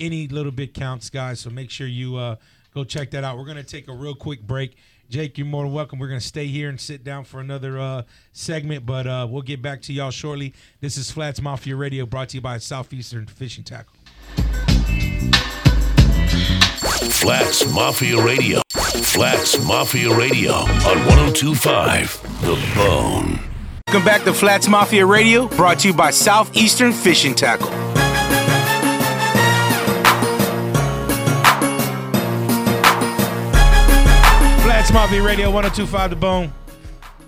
any 0.00 0.26
little 0.28 0.50
bit 0.50 0.74
counts 0.74 1.10
guys 1.10 1.40
so 1.40 1.50
make 1.50 1.70
sure 1.70 1.86
you 1.86 2.16
uh, 2.16 2.36
go 2.74 2.82
check 2.82 3.10
that 3.10 3.22
out 3.22 3.36
we're 3.38 3.44
going 3.44 3.56
to 3.56 3.62
take 3.62 3.86
a 3.88 3.92
real 3.92 4.14
quick 4.14 4.42
break 4.42 4.76
jake 5.08 5.36
you're 5.38 5.46
more 5.46 5.64
than 5.64 5.72
welcome 5.72 5.98
we're 5.98 6.08
going 6.08 6.20
to 6.20 6.26
stay 6.26 6.46
here 6.46 6.68
and 6.68 6.80
sit 6.80 7.04
down 7.04 7.24
for 7.24 7.40
another 7.40 7.78
uh, 7.78 8.02
segment 8.32 8.84
but 8.86 9.06
uh, 9.06 9.26
we'll 9.30 9.42
get 9.42 9.60
back 9.60 9.82
to 9.82 9.92
y'all 9.92 10.10
shortly 10.10 10.54
this 10.80 10.96
is 10.96 11.10
flats 11.10 11.40
mafia 11.40 11.76
radio 11.76 12.06
brought 12.06 12.30
to 12.30 12.38
you 12.38 12.40
by 12.40 12.58
southeastern 12.58 13.26
fishing 13.26 13.62
tackle 13.62 13.94
Flats 17.20 17.70
Mafia 17.74 18.22
Radio. 18.22 18.60
Flats 18.72 19.62
Mafia 19.66 20.16
Radio 20.16 20.52
on 20.52 20.98
1025 21.06 22.40
The 22.40 22.72
Bone. 22.74 23.38
Welcome 23.86 24.04
back 24.04 24.22
to 24.24 24.32
Flats 24.32 24.68
Mafia 24.68 25.04
Radio, 25.04 25.48
brought 25.48 25.80
to 25.80 25.88
you 25.88 25.94
by 25.94 26.10
Southeastern 26.10 26.92
Fishing 26.92 27.34
Tackle. 27.34 27.99
Mafia 34.92 35.22
Radio 35.22 35.50
1025 35.50 36.10
The 36.10 36.16
Bone. 36.16 36.52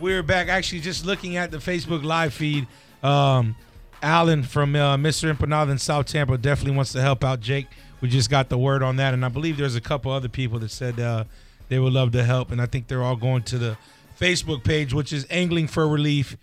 We're 0.01 0.25
back 0.25 0.48
actually 0.48 0.81
just 0.81 1.07
looking 1.07 1.37
at 1.37 1.53
the 1.53 1.59
Facebook 1.59 2.03
live 2.03 2.35
feed. 2.35 2.66
Um, 3.05 3.55
Alan 4.03 4.42
from 4.42 4.75
uh, 4.75 4.96
Mr. 4.96 5.33
Empanada 5.33 5.70
in 5.70 5.79
South 5.79 6.07
Tampa 6.07 6.37
definitely 6.37 6.75
wants 6.75 6.90
to 6.92 7.01
help 7.01 7.22
out 7.22 7.40
Jake. 7.40 7.68
We 8.01 8.09
just 8.09 8.31
got 8.31 8.48
the 8.48 8.59
word 8.59 8.83
on 8.83 8.96
that, 8.96 9.14
and 9.14 9.25
I 9.25 9.29
believe 9.29 9.59
there's 9.59 9.77
a 9.77 9.81
couple 9.81 10.11
other 10.11 10.29
people 10.29 10.59
that 10.59 10.70
said 10.72 10.98
uh, 10.98 11.25
they 11.68 11.79
would 11.79 11.92
love 11.92 12.11
to 12.12 12.25
help, 12.25 12.51
and 12.51 12.61
I 12.61 12.66
think 12.66 12.88
they're 12.88 13.03
all 13.03 13.16
going 13.16 13.44
to 13.44 13.59
the 13.59 13.79
Facebook 14.18 14.64
page, 14.64 14.92
which 14.92 15.12
is 15.12 15.25
Angling 15.31 15.68
for 15.68 15.87
Relief, 15.87 16.37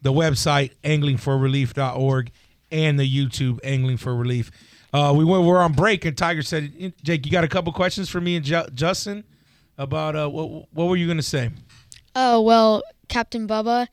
the 0.00 0.12
website 0.12 0.72
anglingforrelief.org, 0.84 2.30
and 2.70 2.98
the 2.98 3.08
YouTube 3.08 3.60
Angling 3.62 3.98
for 3.98 4.16
Relief. 4.16 4.50
Uh, 4.92 5.12
we 5.14 5.24
were, 5.24 5.40
we're 5.42 5.60
on 5.60 5.74
break, 5.74 6.06
and 6.06 6.16
Tiger 6.16 6.42
said, 6.42 6.94
"Jake, 7.02 7.26
you 7.26 7.32
got 7.32 7.44
a 7.44 7.48
couple 7.48 7.72
questions 7.72 8.08
for 8.08 8.22
me 8.22 8.36
and 8.36 8.44
Ju- 8.44 8.68
Justin 8.74 9.24
about 9.78 10.16
uh, 10.16 10.28
what 10.28 10.66
what 10.72 10.86
were 10.88 10.96
you 10.96 11.06
gonna 11.06 11.22
say?" 11.22 11.50
Oh, 12.14 12.40
well, 12.42 12.82
Captain 13.08 13.46
Bubba, 13.48 13.86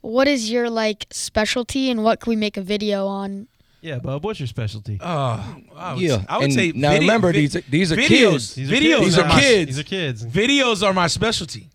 what 0.00 0.28
is 0.28 0.50
your 0.50 0.70
like 0.70 1.06
specialty 1.10 1.90
and 1.90 2.02
what 2.04 2.20
can 2.20 2.30
we 2.30 2.36
make 2.36 2.56
a 2.56 2.62
video 2.62 3.06
on? 3.06 3.48
Yeah, 3.80 3.98
Bub, 3.98 4.24
what's 4.24 4.40
your 4.40 4.46
specialty? 4.46 4.98
Oh, 5.00 5.56
I 5.76 5.92
would, 5.94 6.02
Yeah, 6.02 6.24
I 6.28 6.38
would 6.38 6.44
and 6.44 6.52
say 6.54 6.72
now 6.74 6.90
video- 6.92 7.00
remember, 7.02 7.32
vi- 7.32 7.38
these 7.40 7.56
are- 7.56 7.64
these 7.68 7.92
are 7.92 7.96
videos. 7.96 8.08
kids. 8.08 8.54
These 8.54 8.70
are 8.70 8.74
videos. 8.74 8.80
kids. 8.98 9.04
These 9.04 9.18
are 9.18 9.28
my- 9.28 9.40
kids. 9.40 9.66
These 9.66 9.78
are 9.78 9.82
kids. 9.82 10.24
Videos 10.26 10.82
are 10.86 10.92
my 10.94 11.06
specialty. 11.08 11.68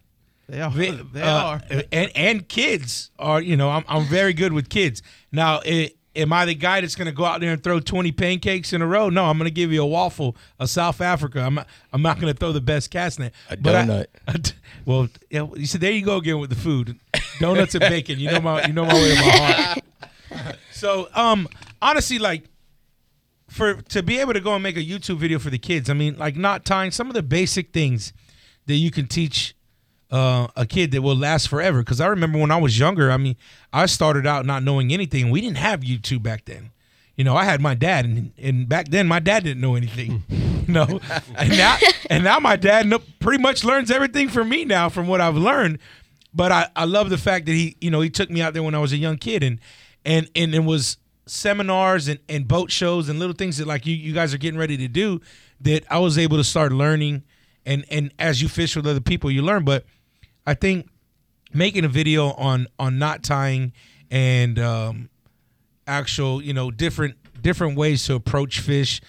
They 0.47 0.61
are. 0.61 0.71
Vi- 0.71 0.99
they 1.13 1.21
uh, 1.21 1.43
are. 1.43 1.61
And 1.91 2.11
and 2.15 2.47
kids 2.47 3.11
are. 3.19 3.39
You 3.41 3.55
know, 3.55 3.69
I'm 3.69 3.83
I'm 3.87 4.05
very 4.05 4.33
good 4.33 4.53
with 4.53 4.69
kids. 4.69 5.03
Now, 5.31 5.59
i 5.63 5.91
am 6.15 6.33
I 6.33 6.45
the 6.45 6.55
guy 6.55 6.81
that's 6.81 6.95
going 6.95 7.05
to 7.07 7.11
go 7.11 7.23
out 7.25 7.39
there 7.41 7.51
and 7.53 7.63
throw 7.63 7.79
20 7.79 8.11
pancakes 8.11 8.73
in 8.73 8.81
a 8.81 8.87
row? 8.87 9.09
No, 9.09 9.25
I'm 9.25 9.37
going 9.37 9.45
to 9.49 9.53
give 9.53 9.71
you 9.71 9.81
a 9.81 9.85
waffle 9.87 10.35
of 10.59 10.69
South 10.69 11.01
Africa. 11.01 11.41
I'm 11.41 11.55
not, 11.55 11.67
I'm 11.93 12.01
not 12.01 12.19
going 12.19 12.33
to 12.33 12.37
throw 12.37 12.51
the 12.51 12.61
best 12.61 12.91
cast 12.91 13.19
net. 13.19 13.33
A 13.49 13.57
But 13.57 13.75
I- 13.75 13.85
donut. 14.27 14.53
well, 14.85 15.07
you 15.29 15.65
said 15.65 15.81
there 15.81 15.91
you 15.91 16.03
go 16.03 16.17
again 16.17 16.39
with 16.39 16.49
the 16.49 16.55
food, 16.55 16.99
donuts 17.39 17.75
and 17.75 17.81
bacon. 17.81 18.19
You 18.19 18.31
know 18.31 18.39
my 18.41 18.65
you 18.65 18.73
know 18.73 18.85
my 18.85 18.93
way 18.93 19.11
of 19.11 19.17
my 19.17 19.23
heart. 19.31 19.79
So, 20.71 21.09
um, 21.13 21.49
honestly, 21.81 22.19
like 22.19 22.45
for 23.49 23.73
to 23.81 24.01
be 24.03 24.19
able 24.19 24.33
to 24.33 24.39
go 24.39 24.53
and 24.53 24.63
make 24.63 24.77
a 24.77 24.83
YouTube 24.83 25.17
video 25.17 25.39
for 25.39 25.49
the 25.49 25.57
kids, 25.57 25.89
I 25.89 25.93
mean, 25.93 26.17
like 26.17 26.35
not 26.37 26.63
tying 26.65 26.91
some 26.91 27.07
of 27.09 27.15
the 27.15 27.23
basic 27.23 27.73
things 27.73 28.13
that 28.67 28.75
you 28.75 28.91
can 28.91 29.07
teach 29.07 29.55
uh, 30.11 30.47
a 30.55 30.65
kid 30.65 30.91
that 30.91 31.01
will 31.01 31.15
last 31.15 31.47
forever. 31.47 31.79
Because 31.79 32.01
I 32.01 32.07
remember 32.07 32.39
when 32.39 32.51
I 32.51 32.57
was 32.57 32.79
younger, 32.79 33.11
I 33.11 33.17
mean, 33.17 33.35
I 33.71 33.85
started 33.85 34.25
out 34.25 34.45
not 34.45 34.63
knowing 34.63 34.91
anything. 34.91 35.29
We 35.29 35.41
didn't 35.41 35.57
have 35.57 35.81
YouTube 35.81 36.23
back 36.23 36.45
then. 36.45 36.71
You 37.15 37.23
know, 37.25 37.35
I 37.35 37.43
had 37.43 37.59
my 37.59 37.75
dad, 37.75 38.05
and, 38.05 38.31
and 38.37 38.69
back 38.69 38.89
then 38.89 39.07
my 39.07 39.19
dad 39.19 39.43
didn't 39.43 39.61
know 39.61 39.75
anything. 39.75 40.23
You 40.69 40.75
know, 40.75 40.99
and 41.35 41.49
now 41.57 41.77
and 42.11 42.23
now 42.23 42.39
my 42.39 42.55
dad 42.55 42.93
pretty 43.19 43.41
much 43.41 43.63
learns 43.63 43.89
everything 43.89 44.29
from 44.29 44.49
me 44.49 44.65
now 44.65 44.87
from 44.87 45.07
what 45.07 45.19
I've 45.19 45.35
learned. 45.35 45.79
But 46.31 46.51
I, 46.51 46.69
I 46.75 46.85
love 46.85 47.09
the 47.09 47.17
fact 47.17 47.47
that 47.47 47.53
he, 47.53 47.75
you 47.81 47.89
know, 47.89 48.01
he 48.01 48.11
took 48.11 48.29
me 48.29 48.39
out 48.39 48.53
there 48.53 48.61
when 48.61 48.75
I 48.75 48.77
was 48.77 48.93
a 48.93 48.97
young 48.97 49.17
kid, 49.17 49.41
and 49.41 49.59
and 50.05 50.29
and 50.35 50.53
it 50.53 50.63
was 50.63 50.97
seminars 51.25 52.07
and, 52.07 52.19
and 52.27 52.47
boat 52.47 52.71
shows 52.71 53.09
and 53.09 53.19
little 53.19 53.35
things 53.35 53.57
that 53.57 53.67
like 53.67 53.85
you 53.85 53.95
you 53.95 54.13
guys 54.13 54.33
are 54.33 54.37
getting 54.37 54.59
ready 54.59 54.77
to 54.77 54.87
do 54.87 55.21
that 55.61 55.83
I 55.89 55.99
was 55.99 56.17
able 56.17 56.37
to 56.37 56.43
start 56.43 56.71
learning 56.71 57.23
and 57.65 57.85
and 57.91 58.11
as 58.17 58.41
you 58.41 58.47
fish 58.47 58.75
with 58.75 58.87
other 58.87 58.99
people 59.01 59.29
you 59.29 59.43
learn 59.43 59.63
but 59.63 59.85
I 60.45 60.53
think 60.53 60.87
making 61.53 61.85
a 61.85 61.87
video 61.89 62.31
on 62.33 62.67
on 62.77 62.99
knot 62.99 63.23
tying 63.23 63.73
and 64.11 64.57
um 64.59 65.09
actual 65.87 66.41
you 66.41 66.53
know 66.53 66.69
different 66.71 67.15
different 67.41 67.75
ways 67.77 68.05
to 68.05 68.13
approach 68.13 68.59
fish 68.59 69.01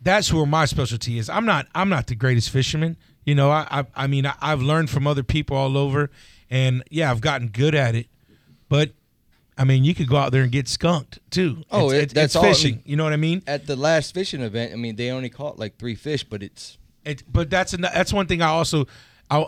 that's 0.00 0.32
where 0.32 0.46
my 0.46 0.64
specialty 0.64 1.18
is 1.18 1.28
I'm 1.28 1.44
not 1.46 1.66
I'm 1.74 1.88
not 1.88 2.06
the 2.08 2.14
greatest 2.16 2.50
fisherman 2.50 2.96
you 3.24 3.34
know 3.34 3.50
I 3.50 3.66
I, 3.70 3.86
I 3.94 4.06
mean 4.08 4.26
I, 4.26 4.34
I've 4.40 4.62
learned 4.62 4.90
from 4.90 5.06
other 5.06 5.22
people 5.22 5.56
all 5.56 5.76
over 5.78 6.10
and 6.50 6.82
yeah 6.90 7.10
I've 7.10 7.20
gotten 7.20 7.48
good 7.48 7.74
at 7.74 7.94
it 7.94 8.06
but 8.68 8.90
I 9.58 9.64
mean, 9.64 9.84
you 9.84 9.94
could 9.94 10.08
go 10.08 10.16
out 10.16 10.32
there 10.32 10.42
and 10.42 10.50
get 10.50 10.66
skunked 10.66 11.18
too. 11.30 11.62
Oh, 11.70 11.90
it's, 11.90 11.92
it- 11.92 12.02
it's, 12.04 12.12
that's 12.14 12.24
it's 12.24 12.36
all. 12.36 12.42
I 12.42 12.46
mean- 12.46 12.54
fishing. 12.54 12.82
you 12.86 12.96
know 12.96 13.04
what 13.04 13.12
I 13.12 13.16
mean? 13.18 13.42
At 13.46 13.66
the 13.66 13.76
last 13.76 14.14
fishing 14.14 14.40
event, 14.40 14.72
I 14.72 14.76
mean, 14.76 14.96
they 14.96 15.10
only 15.10 15.28
caught 15.28 15.58
like 15.58 15.76
three 15.76 15.94
fish, 15.94 16.24
but 16.24 16.42
it's 16.42 16.78
It, 17.04 17.22
but 17.30 17.50
that's 17.50 17.74
an, 17.74 17.82
that's 17.82 18.14
one 18.14 18.26
thing 18.26 18.40
I 18.40 18.46
also 18.48 18.86
I 19.30 19.44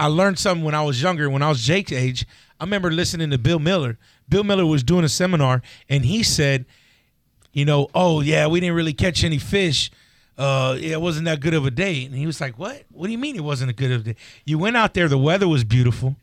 I 0.00 0.06
learned 0.06 0.38
something 0.38 0.64
when 0.64 0.74
I 0.74 0.82
was 0.82 1.02
younger. 1.02 1.28
When 1.28 1.42
I 1.42 1.50
was 1.50 1.62
Jake's 1.62 1.92
age, 1.92 2.26
I 2.58 2.64
remember 2.64 2.90
listening 2.90 3.28
to 3.32 3.38
Bill 3.38 3.58
Miller. 3.58 3.98
Bill 4.30 4.42
Miller 4.42 4.64
was 4.64 4.82
doing 4.82 5.04
a 5.04 5.10
seminar, 5.10 5.60
and 5.90 6.06
he 6.06 6.22
said, 6.22 6.64
you 7.52 7.66
know, 7.66 7.88
oh 7.94 8.22
yeah, 8.22 8.46
we 8.46 8.60
didn't 8.60 8.76
really 8.76 8.94
catch 8.94 9.22
any 9.24 9.36
fish. 9.36 9.90
Uh, 10.38 10.74
yeah, 10.80 10.92
it 10.92 11.02
wasn't 11.02 11.26
that 11.26 11.40
good 11.40 11.52
of 11.52 11.66
a 11.66 11.70
day. 11.70 12.06
And 12.06 12.14
he 12.14 12.24
was 12.24 12.40
like, 12.40 12.58
what? 12.58 12.84
What 12.90 13.08
do 13.08 13.12
you 13.12 13.18
mean 13.18 13.36
it 13.36 13.44
wasn't 13.44 13.72
a 13.72 13.74
good 13.74 13.92
of 13.92 14.00
a 14.00 14.04
day? 14.04 14.16
You 14.46 14.58
went 14.58 14.74
out 14.74 14.94
there, 14.94 15.06
the 15.06 15.18
weather 15.18 15.46
was 15.46 15.64
beautiful. 15.64 16.16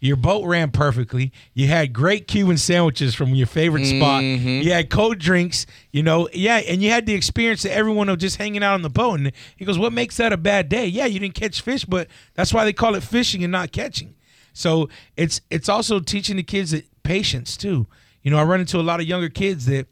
Your 0.00 0.16
boat 0.16 0.44
ran 0.46 0.70
perfectly. 0.70 1.32
You 1.54 1.68
had 1.68 1.92
great 1.92 2.28
Cuban 2.28 2.58
sandwiches 2.58 3.14
from 3.14 3.34
your 3.34 3.46
favorite 3.46 3.86
spot. 3.86 4.22
Mhm. 4.22 4.62
You 4.62 4.72
had 4.72 4.90
cold 4.90 5.18
drinks, 5.18 5.64
you 5.92 6.02
know, 6.02 6.28
yeah, 6.34 6.56
and 6.58 6.82
you 6.82 6.90
had 6.90 7.06
the 7.06 7.14
experience 7.14 7.64
of 7.64 7.70
everyone 7.70 8.08
of 8.08 8.18
just 8.18 8.36
hanging 8.36 8.62
out 8.62 8.74
on 8.74 8.82
the 8.82 8.90
boat. 8.90 9.18
And 9.20 9.32
he 9.56 9.64
goes, 9.64 9.78
"What 9.78 9.92
makes 9.92 10.16
that 10.18 10.32
a 10.32 10.36
bad 10.36 10.68
day? 10.68 10.86
Yeah, 10.86 11.06
you 11.06 11.18
didn't 11.20 11.34
catch 11.34 11.60
fish, 11.62 11.84
but 11.86 12.08
that's 12.34 12.52
why 12.52 12.64
they 12.64 12.72
call 12.72 12.94
it 12.94 13.02
fishing 13.02 13.42
and 13.42 13.50
not 13.52 13.72
catching." 13.72 14.14
So 14.52 14.88
it's 15.16 15.40
it's 15.50 15.68
also 15.68 16.00
teaching 16.00 16.36
the 16.36 16.42
kids 16.42 16.72
that 16.72 16.84
patience 17.02 17.56
too. 17.56 17.86
You 18.22 18.30
know, 18.30 18.38
I 18.38 18.44
run 18.44 18.60
into 18.60 18.78
a 18.78 18.82
lot 18.82 19.00
of 19.00 19.06
younger 19.06 19.28
kids 19.28 19.66
that, 19.66 19.86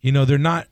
you 0.00 0.12
know, 0.12 0.24
they're 0.24 0.38
not 0.38 0.68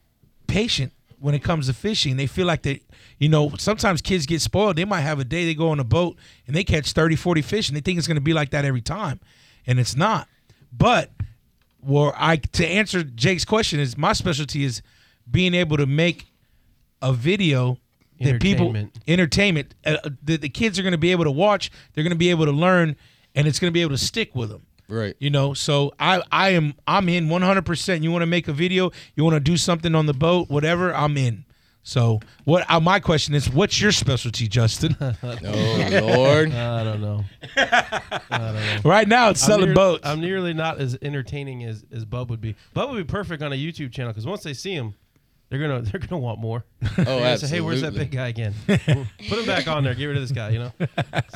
patient 0.47 0.93
when 1.25 1.35
it 1.35 1.43
comes 1.43 1.69
to 1.69 1.73
fishing. 1.73 2.19
They 2.19 2.27
feel 2.27 2.47
like 2.47 2.61
they, 2.61 2.83
you 3.17 3.31
know, 3.31 3.51
sometimes 3.57 4.03
kids 4.03 4.27
get 4.27 4.43
spoiled. 4.43 4.77
They 4.77 4.85
might 4.85 5.01
have 5.01 5.19
a 5.19 5.25
day 5.25 5.47
they 5.47 5.55
go 5.55 5.71
on 5.71 5.81
a 5.81 5.85
boat 5.85 6.19
and 6.47 6.55
they 6.55 6.65
catch 6.65 6.93
30, 6.93 7.17
40 7.17 7.41
fish 7.41 7.67
and 7.71 7.75
they 7.75 7.81
think 7.81 7.97
it's 7.97 8.07
going 8.07 8.17
to 8.17 8.21
be 8.21 8.35
like 8.35 8.51
that 8.51 8.67
every 8.67 8.83
time. 8.83 9.21
And 9.67 9.81
it's 9.81 9.97
not. 9.97 10.29
But 10.71 11.13
where 11.81 12.13
I 12.15 12.37
to 12.37 12.67
answer 12.67 13.03
Jake's 13.03 13.47
question 13.47 13.81
is 13.81 13.97
my 13.97 14.13
specialty 14.13 14.65
is 14.65 14.83
being 15.31 15.55
able 15.55 15.79
to 15.79 15.87
make 15.87 16.27
a 17.01 17.15
video 17.15 17.79
that 18.21 18.43
people 18.43 18.77
Entertainment. 19.09 19.75
uh, 19.87 19.97
that 20.25 20.43
the 20.43 20.51
kids 20.51 20.79
are 20.79 20.83
going 20.83 20.93
to 20.93 20.99
be 20.99 21.11
able 21.11 21.25
to 21.25 21.31
watch. 21.31 21.71
They're 21.95 22.05
going 22.05 22.11
to 22.11 22.19
be 22.19 22.29
able 22.29 22.45
to 22.45 22.53
learn, 22.53 22.97
and 23.35 23.49
it's 23.49 23.59
going 23.59 23.71
to 23.71 23.75
be 23.75 23.81
able 23.81 23.93
to 23.93 23.99
stick 23.99 24.35
with 24.35 24.51
them. 24.51 24.67
Right. 24.88 25.16
You 25.18 25.31
know, 25.31 25.55
so 25.55 25.92
I 25.99 26.23
I 26.31 26.51
am 26.51 26.75
I'm 26.87 27.09
in 27.09 27.29
100%. 27.29 28.03
You 28.03 28.11
want 28.12 28.23
to 28.23 28.27
make 28.27 28.49
a 28.49 28.53
video, 28.53 28.90
you 29.16 29.25
want 29.25 29.35
to 29.35 29.40
do 29.40 29.57
something 29.57 29.94
on 29.94 30.07
the 30.07 30.14
boat, 30.14 30.51
whatever, 30.51 30.94
I'm 30.94 31.16
in. 31.16 31.44
So, 31.87 32.20
what 32.44 32.64
uh, 32.70 32.81
my 32.81 32.99
question 32.99 33.35
is, 33.35 33.51
what's 33.51 33.79
your 33.79 33.92
specialty, 33.92 34.49
Justin? 34.49 34.97
Oh 35.23 36.01
Lord. 36.03 36.53
I 36.53 36.83
don't 36.83 37.03
know. 37.03 37.25
I 37.57 37.92
don't 38.31 38.55
know. 38.55 38.81
right 38.85 39.07
now, 39.07 39.29
it's 39.29 39.42
I'm 39.42 39.47
selling 39.49 39.66
near- 39.66 39.75
boats. 39.75 40.07
I'm 40.07 40.20
nearly 40.20 40.55
not 40.55 40.81
as 40.81 40.97
entertaining 41.03 41.64
as, 41.64 41.85
as 41.92 42.07
Bub 42.07 42.31
would 42.31 42.40
be. 42.40 42.57
Bub 42.73 42.90
would 42.90 43.07
be 43.07 43.11
perfect 43.11 43.42
on 43.42 43.53
a 43.53 43.57
YouTube 43.57 43.92
channel 43.92 44.12
because 44.12 44.27
once 44.27 44.42
they 44.42 44.55
see 44.55 44.73
him, 44.73 44.94
they're 45.51 45.59
gonna 45.61 45.83
they're 45.90 46.01
gonna 46.01 46.18
want 46.20 46.40
more. 46.40 46.64
Oh, 46.83 46.88
gonna 47.05 47.38
say, 47.38 47.49
hey, 47.49 47.61
where's 47.61 47.83
that 47.83 47.94
big 47.94 48.11
guy 48.11 48.29
again? 48.29 48.55
Put 48.66 48.81
him 48.81 49.47
back 49.47 49.68
on 49.68 49.85
there. 49.85 49.94
Get 49.94 50.07
rid 50.07 50.16
of 50.16 50.23
this 50.23 50.33
guy. 50.33 50.51
You 50.51 50.59
know. 50.61 50.73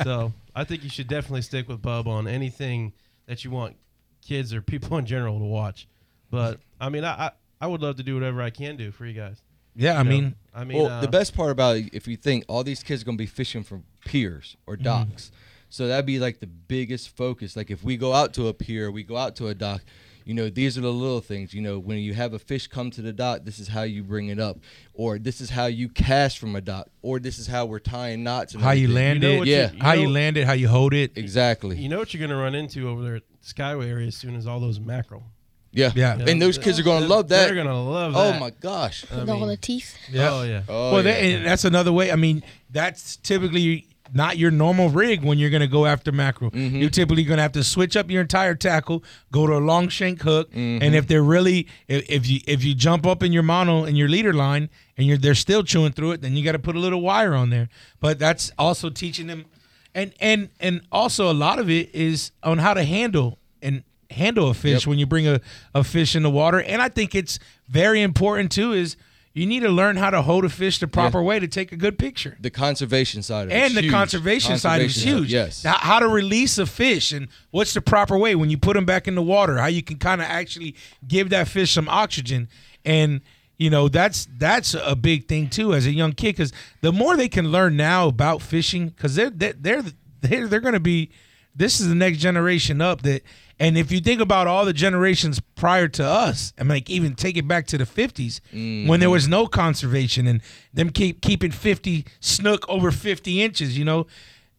So 0.03 0.33
I 0.55 0.63
think 0.63 0.83
you 0.83 0.89
should 0.89 1.07
definitely 1.07 1.43
stick 1.43 1.67
with 1.67 1.81
Bub 1.81 2.07
on 2.07 2.27
anything 2.27 2.93
that 3.29 3.45
you 3.45 3.51
want 3.51 3.77
kids 4.25 4.53
or 4.53 4.61
people 4.61 4.97
in 5.01 5.05
general 5.05 5.39
to 5.39 5.45
watch. 5.45 5.87
But 6.29 6.59
I 6.81 6.89
mean, 6.89 7.05
I 7.05 7.27
I, 7.27 7.31
I 7.61 7.67
would 7.67 7.81
love 7.81 7.95
to 7.97 8.03
do 8.03 8.15
whatever 8.15 8.41
I 8.41 8.49
can 8.49 8.75
do 8.75 8.91
for 8.91 9.05
you 9.05 9.13
guys. 9.13 9.41
yeah, 9.75 9.93
I 9.93 9.99
You 9.99 10.03
know? 10.03 10.09
mean, 10.09 10.35
I 10.53 10.63
mean, 10.65 10.77
well, 10.77 10.87
uh, 10.91 11.01
the 11.01 11.07
best 11.07 11.33
part 11.33 11.51
about 11.51 11.77
it, 11.77 11.89
if 11.93 12.07
you 12.07 12.17
think 12.17 12.43
all 12.47 12.63
these 12.63 12.83
kids 12.83 13.01
are 13.03 13.05
gonna 13.05 13.17
be 13.17 13.25
fishing 13.25 13.63
from 13.63 13.83
piers 14.05 14.57
or 14.67 14.75
Mm-hmm. 14.75 14.83
docks, 14.83 15.31
so 15.69 15.87
that'd 15.87 16.05
be 16.05 16.19
like 16.19 16.39
the 16.39 16.47
biggest 16.47 17.15
focus. 17.15 17.55
Like 17.55 17.69
if 17.71 17.83
we 17.83 17.95
go 17.97 18.13
out 18.13 18.33
to 18.33 18.47
a 18.47 18.53
pier, 18.53 18.91
we 18.91 19.03
go 19.03 19.15
out 19.17 19.35
to 19.37 19.47
a 19.47 19.55
dock. 19.55 19.81
You 20.25 20.33
know, 20.33 20.49
these 20.49 20.77
are 20.77 20.81
the 20.81 20.91
little 20.93 21.21
things. 21.21 21.53
You 21.53 21.61
know, 21.61 21.79
when 21.79 21.97
you 21.97 22.13
have 22.13 22.33
a 22.33 22.39
fish 22.39 22.67
come 22.67 22.91
to 22.91 23.01
the 23.01 23.11
dock, 23.13 23.41
this 23.45 23.57
is 23.59 23.67
how 23.67 23.83
you 23.83 24.03
bring 24.03 24.27
it 24.29 24.39
up, 24.39 24.59
or 24.93 25.17
this 25.17 25.41
is 25.41 25.49
how 25.49 25.65
you 25.65 25.89
cast 25.89 26.37
from 26.37 26.55
a 26.55 26.61
dock, 26.61 26.87
or 27.01 27.19
this 27.19 27.39
is 27.39 27.47
how 27.47 27.65
we're 27.65 27.79
tying 27.79 28.23
knots. 28.23 28.53
And 28.53 28.61
how 28.63 28.71
you 28.71 28.83
everything. 28.85 28.95
land 28.95 29.21
know 29.21 29.41
it, 29.43 29.47
yeah 29.47 29.71
you- 29.71 29.79
how 29.81 29.93
you 29.93 30.01
you 30.03 30.09
land 30.09 30.37
it, 30.37 30.45
how 30.45 30.53
you 30.53 30.67
hold 30.67 30.93
it. 30.93 31.17
Exactly. 31.17 31.77
You 31.77 31.89
know 31.89 31.97
what 31.99 32.13
you're 32.13 32.21
gonna 32.25 32.39
run 32.39 32.55
into 32.55 32.87
over 32.87 33.01
there 33.03 33.15
at 33.15 33.23
Skyway 33.43 33.87
area 33.89 34.07
as 34.07 34.15
soon 34.15 34.35
as 34.35 34.45
all 34.45 34.59
those 34.59 34.79
mackerel. 34.79 35.23
yeah. 35.71 35.91
Yeah. 35.95 36.17
You 36.17 36.25
know, 36.25 36.31
And 36.31 36.41
those 36.41 36.57
kids 36.57 36.79
are 36.79 36.83
gonna 36.83 37.05
love 37.07 37.29
that. 37.29 37.45
They're 37.47 37.55
gonna 37.55 37.81
love 37.83 38.13
Oh 38.15 38.39
my 38.39 38.49
gosh. 38.51 39.05
I 39.11 39.19
With 39.19 39.29
all 39.29 39.45
the 39.47 39.57
teeth. 39.57 39.95
Yeah. 40.11 40.29
Oh 40.31 40.43
yeah. 40.43 40.61
Oh, 40.69 40.93
well, 40.93 41.05
yeah. 41.05 41.11
that, 41.13 41.21
and 41.23 41.45
that's 41.45 41.65
another 41.65 41.91
way. 41.91 42.11
I 42.11 42.15
mean, 42.15 42.43
that's 42.69 43.15
typically 43.17 43.87
not 44.13 44.37
your 44.37 44.51
normal 44.51 44.89
rig 44.89 45.23
when 45.23 45.37
you're 45.37 45.49
going 45.49 45.61
to 45.61 45.67
go 45.67 45.85
after 45.85 46.11
mackerel. 46.11 46.51
Mm-hmm. 46.51 46.77
You're 46.77 46.89
typically 46.89 47.23
going 47.23 47.37
to 47.37 47.41
have 47.43 47.51
to 47.53 47.63
switch 47.63 47.95
up 47.97 48.09
your 48.09 48.21
entire 48.21 48.55
tackle, 48.55 49.03
go 49.31 49.45
to 49.47 49.53
a 49.53 49.59
long 49.59 49.87
shank 49.89 50.21
hook, 50.21 50.49
Mm-hmm. 50.51 50.83
and 50.83 50.95
if 50.95 51.07
they're 51.07 51.23
really, 51.23 51.67
if, 51.87 52.09
if 52.09 52.27
you 52.29 52.39
if 52.47 52.63
you 52.63 52.73
jump 52.75 53.05
up 53.05 53.23
in 53.23 53.31
your 53.33 53.43
mono 53.43 53.83
and 53.83 53.97
your 53.97 54.07
leader 54.09 54.33
line 54.33 54.69
and 54.97 55.05
you're 55.07 55.17
they're 55.17 55.35
still 55.35 55.63
chewing 55.63 55.91
through 55.91 56.11
it, 56.11 56.21
then 56.21 56.35
you 56.35 56.43
got 56.43 56.53
to 56.53 56.59
put 56.59 56.75
a 56.75 56.79
little 56.79 57.01
wire 57.01 57.33
on 57.33 57.49
there. 57.49 57.69
But 57.99 58.19
that's 58.19 58.51
also 58.57 58.89
teaching 58.89 59.27
them, 59.27 59.45
and 59.93 60.13
and 60.19 60.49
and 60.59 60.81
also 60.91 61.31
a 61.31 61.33
lot 61.33 61.59
of 61.59 61.69
it 61.69 61.93
is 61.93 62.31
on 62.43 62.57
how 62.59 62.73
to 62.73 62.83
handle 62.83 63.37
and 63.61 63.83
handle 64.11 64.49
a 64.49 64.53
fish 64.53 64.81
Yep. 64.85 64.87
when 64.87 64.97
you 64.99 65.05
bring 65.05 65.27
a, 65.27 65.39
a 65.75 65.83
fish 65.83 66.15
in 66.15 66.23
the 66.23 66.31
water. 66.31 66.59
And 66.61 66.81
I 66.81 66.89
think 66.89 67.13
it's 67.13 67.37
very 67.67 68.01
important 68.01 68.51
too 68.51 68.73
is 68.73 68.95
you 69.33 69.45
need 69.45 69.61
to 69.61 69.69
learn 69.69 69.95
how 69.95 70.09
to 70.09 70.21
hold 70.21 70.43
a 70.43 70.49
fish 70.49 70.79
the 70.79 70.87
proper 70.87 71.21
way 71.21 71.39
to 71.39 71.47
take 71.47 71.71
a 71.71 71.75
good 71.75 71.99
picture. 71.99 72.35
The 72.39 72.49
conservation 72.49 73.21
side 73.21 73.43
of 73.43 73.51
it. 73.51 73.55
And 73.55 73.75
the 73.75 73.81
huge. 73.81 73.91
conservation, 73.91 74.57
side 74.57 74.81
is 74.81 75.03
huge. 75.03 75.31
Yes. 75.31 75.63
How 75.63 75.99
to 75.99 76.07
release 76.07 76.57
a 76.57 76.65
fish 76.65 77.11
and 77.11 77.27
what's 77.51 77.73
the 77.73 77.81
proper 77.81 78.17
way 78.17 78.35
when 78.35 78.49
you 78.49 78.57
put 78.57 78.73
them 78.73 78.85
back 78.85 79.07
in 79.07 79.15
the 79.15 79.21
water, 79.21 79.57
how 79.57 79.67
you 79.67 79.83
can 79.83 79.97
kind 79.97 80.19
of 80.21 80.27
actually 80.27 80.75
give 81.07 81.29
that 81.29 81.47
fish 81.47 81.71
some 81.71 81.87
oxygen. 81.87 82.49
And 82.83 83.21
you 83.57 83.69
know 83.69 83.89
that's 83.89 84.27
that's 84.37 84.73
a 84.73 84.95
big 84.95 85.27
thing 85.27 85.49
too 85.49 85.73
as 85.73 85.85
a 85.85 85.91
young 85.91 86.13
kid 86.13 86.37
because 86.37 86.53
the 86.81 86.93
more 86.93 87.17
they 87.17 87.27
can 87.27 87.51
learn 87.51 87.75
now 87.75 88.07
about 88.07 88.41
fishing 88.41 88.87
because 88.87 89.15
they're 89.15 89.29
they're 89.29 89.53
they're 89.53 89.83
they're, 90.21 90.47
they're 90.47 90.59
going 90.61 90.73
to 90.73 90.79
be 90.79 91.11
this 91.55 91.79
is 91.79 91.87
the 91.87 91.95
next 91.95 92.19
generation 92.19 92.81
up 92.81 93.01
that 93.01 93.21
and 93.61 93.77
if 93.77 93.91
you 93.91 93.99
think 93.99 94.21
about 94.21 94.47
all 94.47 94.63
the 94.63 94.73
generations 94.73 95.41
prior 95.55 95.87
to 95.89 96.05
us 96.05 96.53
and 96.57 96.69
like 96.69 96.89
even 96.89 97.15
take 97.15 97.35
it 97.37 97.47
back 97.47 97.67
to 97.67 97.77
the 97.77 97.83
50s 97.83 98.39
when 98.87 98.99
there 98.99 99.09
was 99.09 99.27
no 99.27 99.47
conservation 99.47 100.27
and 100.27 100.41
them 100.73 100.89
keep 100.89 101.21
keeping 101.21 101.51
50 101.51 102.05
snook 102.19 102.67
over 102.69 102.91
50 102.91 103.41
inches 103.41 103.77
you 103.77 103.85
know 103.85 104.07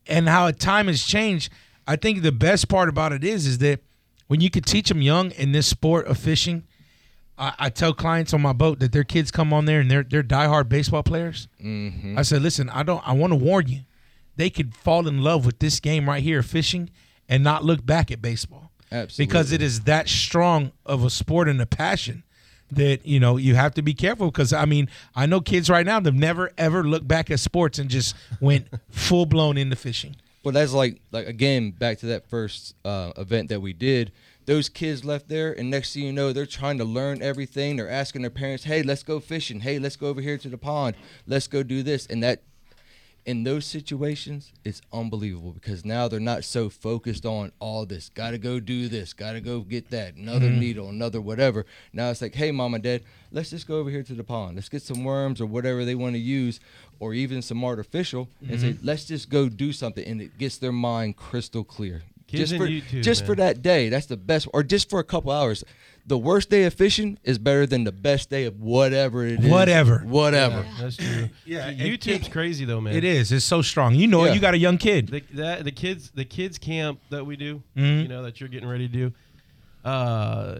and 0.06 0.28
how 0.28 0.50
time 0.50 0.86
has 0.86 1.04
changed 1.04 1.50
i 1.86 1.96
think 1.96 2.22
the 2.22 2.32
best 2.32 2.68
part 2.68 2.88
about 2.88 3.12
it 3.12 3.24
is 3.24 3.46
is 3.46 3.58
that 3.58 3.80
when 4.28 4.40
you 4.40 4.50
could 4.50 4.66
teach 4.66 4.88
them 4.88 5.02
young 5.02 5.30
in 5.32 5.52
this 5.52 5.66
sport 5.66 6.06
of 6.06 6.18
fishing 6.18 6.64
I, 7.40 7.54
I 7.58 7.70
tell 7.70 7.94
clients 7.94 8.34
on 8.34 8.42
my 8.42 8.52
boat 8.52 8.78
that 8.80 8.92
their 8.92 9.02
kids 9.02 9.30
come 9.30 9.52
on 9.52 9.64
there 9.64 9.80
and 9.80 9.90
they're 9.90 10.04
they're 10.04 10.22
diehard 10.22 10.68
baseball 10.68 11.02
players. 11.02 11.48
Mm-hmm. 11.64 12.18
I 12.18 12.22
said, 12.22 12.42
listen, 12.42 12.68
I 12.68 12.82
don't. 12.82 13.06
I 13.08 13.12
want 13.12 13.32
to 13.32 13.36
warn 13.36 13.66
you, 13.66 13.80
they 14.40 14.48
could 14.48 14.74
fall 14.74 15.06
in 15.06 15.22
love 15.22 15.44
with 15.44 15.58
this 15.58 15.80
game 15.80 16.08
right 16.08 16.22
here, 16.22 16.42
fishing, 16.42 16.88
and 17.28 17.44
not 17.44 17.62
look 17.62 17.84
back 17.84 18.10
at 18.10 18.22
baseball 18.22 18.70
Absolutely. 18.90 19.26
because 19.26 19.52
it 19.52 19.60
is 19.60 19.82
that 19.82 20.08
strong 20.08 20.72
of 20.86 21.04
a 21.04 21.10
sport 21.10 21.46
and 21.46 21.60
a 21.60 21.66
passion 21.66 22.24
that 22.70 23.04
you 23.04 23.20
know 23.20 23.36
you 23.36 23.54
have 23.54 23.74
to 23.74 23.82
be 23.82 23.92
careful 23.92 24.30
because 24.30 24.54
I 24.54 24.64
mean 24.64 24.88
I 25.14 25.26
know 25.26 25.42
kids 25.42 25.68
right 25.68 25.84
now 25.84 26.00
they've 26.00 26.14
never 26.14 26.52
ever 26.56 26.82
looked 26.82 27.06
back 27.06 27.30
at 27.30 27.38
sports 27.38 27.78
and 27.78 27.90
just 27.90 28.14
went 28.40 28.68
full 28.90 29.26
blown 29.26 29.58
into 29.58 29.76
fishing. 29.76 30.16
But 30.42 30.54
that's 30.54 30.72
like 30.72 31.02
like 31.12 31.26
again 31.26 31.72
back 31.72 31.98
to 31.98 32.06
that 32.06 32.26
first 32.30 32.74
uh, 32.82 33.12
event 33.18 33.50
that 33.50 33.60
we 33.60 33.74
did. 33.74 34.10
Those 34.46 34.70
kids 34.70 35.04
left 35.04 35.28
there, 35.28 35.52
and 35.52 35.70
next 35.70 35.92
thing 35.92 36.04
you 36.04 36.12
know, 36.12 36.32
they're 36.32 36.46
trying 36.46 36.78
to 36.78 36.84
learn 36.84 37.20
everything. 37.20 37.76
They're 37.76 37.90
asking 37.90 38.22
their 38.22 38.30
parents, 38.30 38.64
"Hey, 38.64 38.82
let's 38.82 39.02
go 39.02 39.20
fishing. 39.20 39.60
Hey, 39.60 39.78
let's 39.78 39.96
go 39.96 40.06
over 40.06 40.22
here 40.22 40.38
to 40.38 40.48
the 40.48 40.58
pond. 40.58 40.96
Let's 41.26 41.46
go 41.46 41.62
do 41.62 41.82
this." 41.82 42.06
And 42.06 42.22
that, 42.22 42.42
in 43.26 43.44
those 43.44 43.66
situations, 43.66 44.52
it's 44.64 44.80
unbelievable 44.92 45.52
because 45.52 45.84
now 45.84 46.08
they're 46.08 46.20
not 46.20 46.44
so 46.44 46.68
focused 46.68 47.26
on 47.26 47.52
all 47.58 47.84
this. 47.86 48.08
Got 48.08 48.30
to 48.30 48.38
go 48.38 48.60
do 48.60 48.88
this. 48.88 49.12
Got 49.12 49.32
to 49.32 49.40
go 49.40 49.60
get 49.60 49.90
that. 49.90 50.14
Another 50.14 50.50
needle. 50.50 50.88
Another 50.88 51.20
whatever. 51.20 51.66
Now 51.92 52.10
it's 52.10 52.22
like, 52.22 52.34
"Hey, 52.34 52.50
mom 52.50 52.74
and 52.74 52.82
dad, 52.82 53.02
let's 53.30 53.50
just 53.50 53.66
go 53.66 53.78
over 53.78 53.90
here 53.90 54.02
to 54.02 54.14
the 54.14 54.24
pond. 54.24 54.56
Let's 54.56 54.68
get 54.68 54.82
some 54.82 55.04
worms 55.04 55.40
or 55.40 55.46
whatever 55.46 55.84
they 55.84 55.94
want 55.94 56.14
to 56.14 56.20
use, 56.20 56.60
or 56.98 57.14
even 57.14 57.42
some 57.42 57.64
artificial, 57.64 58.28
and 58.48 58.60
say, 58.60 58.76
let's 58.82 59.04
just 59.04 59.28
go 59.28 59.48
do 59.48 59.72
something." 59.72 60.04
And 60.04 60.20
it 60.22 60.38
gets 60.38 60.58
their 60.58 60.72
mind 60.72 61.16
crystal 61.16 61.64
clear. 61.64 62.02
Kids 62.26 62.50
just 62.50 62.56
for 62.56 62.68
just 63.02 63.26
for 63.26 63.34
that 63.34 63.60
day, 63.60 63.88
that's 63.88 64.06
the 64.06 64.16
best. 64.16 64.48
Or 64.52 64.62
just 64.62 64.88
for 64.88 65.00
a 65.00 65.04
couple 65.04 65.32
hours. 65.32 65.64
The 66.10 66.18
worst 66.18 66.50
day 66.50 66.64
of 66.64 66.74
fishing 66.74 67.18
is 67.22 67.38
better 67.38 67.66
than 67.66 67.84
the 67.84 67.92
best 67.92 68.30
day 68.30 68.44
of 68.44 68.58
whatever 68.60 69.24
it 69.24 69.44
is. 69.44 69.48
Whatever. 69.48 69.98
Whatever. 70.00 70.66
That's 70.80 70.96
true. 70.96 71.28
Yeah, 71.46 71.70
Dude, 71.70 71.80
it- 71.80 72.00
YouTube's 72.00 72.26
crazy 72.28 72.64
though, 72.64 72.80
man. 72.80 72.94
It 72.96 73.04
is. 73.04 73.30
It's 73.30 73.44
so 73.44 73.62
strong. 73.62 73.94
You 73.94 74.08
know 74.08 74.24
it. 74.24 74.34
You 74.34 74.40
got 74.40 74.54
a 74.54 74.58
young 74.58 74.76
kid. 74.76 75.06
The, 75.06 75.22
that, 75.34 75.62
the 75.62 75.70
kids, 75.70 76.10
the 76.10 76.24
kids 76.24 76.58
camp 76.58 76.98
that 77.10 77.24
we 77.24 77.36
do, 77.36 77.62
Mhm. 77.76 78.02
you 78.02 78.08
know, 78.08 78.24
that 78.24 78.40
you're 78.40 78.48
getting 78.48 78.68
ready 78.68 78.88
to 78.88 78.92
do, 78.92 79.12
uh, 79.84 80.58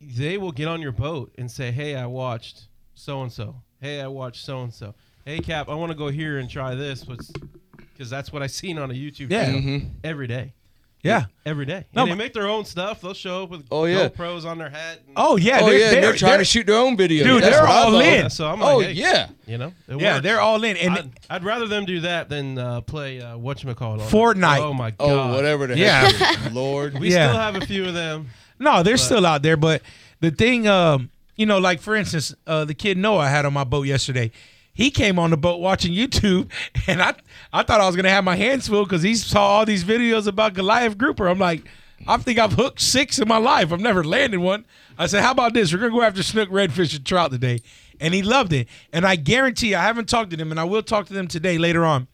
they 0.00 0.38
will 0.38 0.52
get 0.52 0.68
on 0.68 0.80
your 0.80 0.92
boat 0.92 1.32
and 1.36 1.50
say, 1.50 1.70
"Hey, 1.70 1.94
I 1.94 2.06
watched 2.06 2.68
so 2.94 3.22
and 3.22 3.30
so. 3.30 3.56
Hey, 3.82 4.00
I 4.00 4.06
watched 4.06 4.42
so 4.42 4.62
and 4.62 4.72
so. 4.72 4.94
Hey, 5.26 5.40
Cap, 5.40 5.68
I 5.68 5.74
want 5.74 5.92
to 5.92 5.98
go 5.98 6.08
here 6.08 6.38
and 6.38 6.48
try 6.48 6.74
this." 6.74 7.04
Because 7.04 8.08
that's 8.08 8.32
what 8.32 8.42
I 8.42 8.46
seen 8.46 8.78
on 8.78 8.90
a 8.90 8.94
YouTube 8.94 9.30
Yeah. 9.30 9.44
channel 9.44 9.60
Mhm. 9.60 9.90
every 10.02 10.26
day. 10.28 10.54
Yeah. 11.02 11.26
Every 11.46 11.64
day. 11.64 11.84
No, 11.94 12.02
and 12.02 12.10
they 12.10 12.16
make 12.16 12.32
their 12.32 12.48
own 12.48 12.64
stuff. 12.64 13.00
They'll 13.00 13.14
show 13.14 13.44
up 13.44 13.50
with 13.50 13.66
Oh, 13.70 13.84
yeah. 13.84 14.08
GoPros 14.08 14.44
on 14.44 14.58
their 14.58 14.68
hat. 14.68 14.98
and- 15.06 15.14
Oh 15.16 15.36
yeah. 15.36 15.60
Oh 15.62 15.66
they're, 15.66 15.78
yeah, 15.78 15.90
they're, 15.90 16.00
they're, 16.02 16.12
trying 16.14 16.30
they're- 16.32 16.38
to 16.38 16.44
shoot 16.44 16.66
their 16.66 16.76
own 16.76 16.96
video. 16.96 17.24
Dude, 17.24 17.42
That's 17.42 17.54
they're 17.56 17.62
what 17.64 17.70
I 17.72 17.82
all 17.84 17.92
love. 17.92 18.02
in. 18.02 18.30
So 18.30 18.46
I'm 18.48 18.60
Oh 18.62 18.80
hey, 18.80 18.92
yeah. 18.92 19.28
you 19.46 19.58
know, 19.58 19.72
it 19.88 20.00
Yeah, 20.00 20.14
works. 20.14 20.22
they're 20.24 20.40
all 20.40 20.62
in. 20.64 20.76
And 20.76 20.94
I'd, 20.94 21.10
I'd 21.30 21.44
rather 21.44 21.66
them 21.68 21.84
do 21.84 22.00
that 22.00 22.28
than 22.28 22.58
uh, 22.58 22.80
play 22.80 23.20
uh, 23.20 23.36
whatchamacallit. 23.36 23.80
all 23.80 23.98
Fortnite. 24.10 24.58
Oh 24.58 24.74
my 24.74 24.90
god. 24.90 25.08
Oh 25.08 25.34
whatever 25.36 25.66
the 25.68 25.78
Yeah. 25.78 26.10
heck. 26.10 26.38
it 26.40 26.46
is. 26.48 26.52
Lord. 26.52 26.98
We 26.98 27.10
Yeah. 27.12 27.28
still 27.28 27.40
have 27.40 27.56
a 27.56 27.66
few 27.66 27.84
of 27.86 27.94
them. 27.94 28.28
No, 28.58 28.82
they're 28.82 28.96
still 28.96 29.24
out 29.24 29.42
there, 29.42 29.56
but 29.56 29.82
the 30.20 30.32
thing, 30.32 30.66
um, 30.66 31.10
you 31.36 31.46
know, 31.46 31.58
like 31.58 31.80
for 31.80 31.94
instance, 31.94 32.34
uh, 32.46 32.64
the 32.64 32.74
kid 32.74 32.98
Noah 32.98 33.18
I 33.20 33.28
had 33.28 33.46
on 33.46 33.52
my 33.52 33.62
boat 33.64 33.86
yesterday. 33.86 34.32
He 34.78 34.92
came 34.92 35.18
on 35.18 35.30
the 35.30 35.36
boat 35.36 35.58
watching 35.58 35.92
YouTube, 35.92 36.52
and 36.86 37.02
I 37.02 37.12
I 37.52 37.64
thought 37.64 37.80
I 37.80 37.86
was 37.86 37.96
gonna 37.96 38.10
have 38.10 38.22
my 38.22 38.36
hands 38.36 38.68
full 38.68 38.84
because 38.84 39.02
he 39.02 39.16
saw 39.16 39.42
all 39.42 39.66
these 39.66 39.82
videos 39.82 40.28
about 40.28 40.54
Goliath 40.54 40.96
grouper. 40.96 41.28
I'm 41.28 41.40
like, 41.40 41.64
I 42.06 42.16
think 42.18 42.38
I've 42.38 42.52
hooked 42.52 42.80
six 42.80 43.18
in 43.18 43.26
my 43.26 43.38
life. 43.38 43.72
I've 43.72 43.80
never 43.80 44.04
landed 44.04 44.38
one. 44.38 44.64
I 44.96 45.06
said, 45.06 45.24
how 45.24 45.32
about 45.32 45.52
this? 45.52 45.72
We're 45.72 45.80
gonna 45.80 45.90
go 45.90 46.02
after 46.02 46.22
snook, 46.22 46.48
redfish, 46.48 46.94
and 46.94 47.04
trout 47.04 47.32
today, 47.32 47.58
and 48.00 48.14
he 48.14 48.22
loved 48.22 48.52
it. 48.52 48.68
And 48.92 49.04
I 49.04 49.16
guarantee, 49.16 49.74
I 49.74 49.82
haven't 49.82 50.08
talked 50.08 50.30
to 50.30 50.36
them, 50.36 50.52
and 50.52 50.60
I 50.60 50.64
will 50.64 50.84
talk 50.84 51.08
to 51.08 51.12
them 51.12 51.26
today 51.26 51.58
later 51.58 51.84
on. 51.84 52.06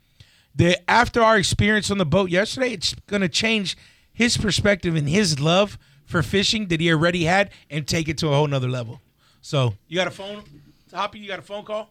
That 0.54 0.82
after 0.88 1.22
our 1.22 1.36
experience 1.36 1.90
on 1.90 1.98
the 1.98 2.06
boat 2.06 2.30
yesterday, 2.30 2.70
it's 2.72 2.94
gonna 3.06 3.28
change 3.28 3.76
his 4.10 4.38
perspective 4.38 4.94
and 4.94 5.06
his 5.06 5.38
love 5.38 5.76
for 6.06 6.22
fishing 6.22 6.68
that 6.68 6.80
he 6.80 6.90
already 6.90 7.24
had, 7.24 7.50
and 7.68 7.86
take 7.86 8.08
it 8.08 8.16
to 8.18 8.28
a 8.28 8.34
whole 8.34 8.46
nother 8.46 8.70
level. 8.70 9.02
So 9.42 9.74
you 9.86 9.96
got 9.96 10.06
a 10.06 10.10
phone, 10.10 10.44
Hoppy? 10.94 11.18
You 11.18 11.28
got 11.28 11.40
a 11.40 11.42
phone 11.42 11.66
call? 11.66 11.90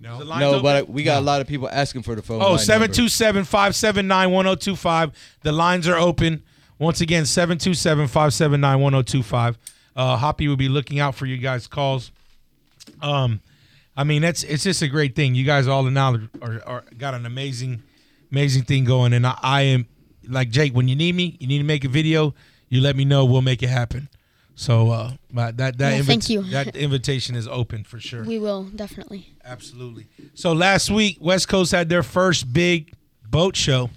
No, 0.00 0.22
No, 0.22 0.62
but 0.62 0.88
we 0.88 1.02
got 1.02 1.18
a 1.18 1.24
lot 1.24 1.40
of 1.40 1.48
people 1.48 1.68
asking 1.68 2.02
for 2.02 2.14
the 2.14 2.22
phone. 2.22 2.40
Oh, 2.40 2.54
727-579-1025. 2.54 5.12
The 5.42 5.50
lines 5.52 5.88
are 5.88 5.96
open. 5.96 6.44
Once 6.78 7.00
again, 7.00 7.24
727-579-1025. 7.24 9.56
Uh, 9.96 10.16
Hoppy 10.16 10.46
will 10.46 10.54
be 10.56 10.68
looking 10.68 11.00
out 11.00 11.16
for 11.16 11.26
you 11.26 11.36
guys' 11.38 11.66
calls. 11.66 12.12
Um, 13.02 13.40
I 13.96 14.04
mean, 14.04 14.22
that's 14.22 14.44
it's 14.44 14.62
just 14.62 14.80
a 14.82 14.88
great 14.88 15.16
thing. 15.16 15.34
You 15.34 15.44
guys 15.44 15.66
all 15.66 15.82
now 15.82 16.14
are, 16.14 16.20
are, 16.40 16.62
are 16.64 16.84
got 16.96 17.14
an 17.14 17.26
amazing, 17.26 17.82
amazing 18.30 18.62
thing 18.62 18.84
going, 18.84 19.12
and 19.12 19.26
I, 19.26 19.36
I 19.42 19.62
am 19.62 19.88
like 20.28 20.50
Jake. 20.50 20.72
When 20.72 20.86
you 20.86 20.94
need 20.94 21.16
me, 21.16 21.36
you 21.40 21.48
need 21.48 21.58
to 21.58 21.64
make 21.64 21.84
a 21.84 21.88
video. 21.88 22.32
You 22.68 22.80
let 22.80 22.94
me 22.94 23.04
know. 23.04 23.24
We'll 23.24 23.42
make 23.42 23.64
it 23.64 23.70
happen. 23.70 24.08
So 24.58 24.90
uh, 24.90 25.12
but 25.32 25.56
that 25.58 25.78
that 25.78 25.92
Well, 25.92 26.02
thank 26.02 26.28
you. 26.28 26.42
that 26.50 26.74
invitation 26.76 27.36
is 27.36 27.46
open 27.46 27.84
for 27.84 28.00
sure. 28.00 28.24
We 28.24 28.40
will 28.40 28.64
definitely. 28.64 29.32
Absolutely. 29.44 30.06
So 30.34 30.52
last 30.52 30.90
week, 30.90 31.18
West 31.20 31.46
Coast 31.48 31.70
had 31.70 31.88
their 31.88 32.02
first 32.02 32.52
big 32.52 32.92
boat 33.30 33.54
show 33.54 33.90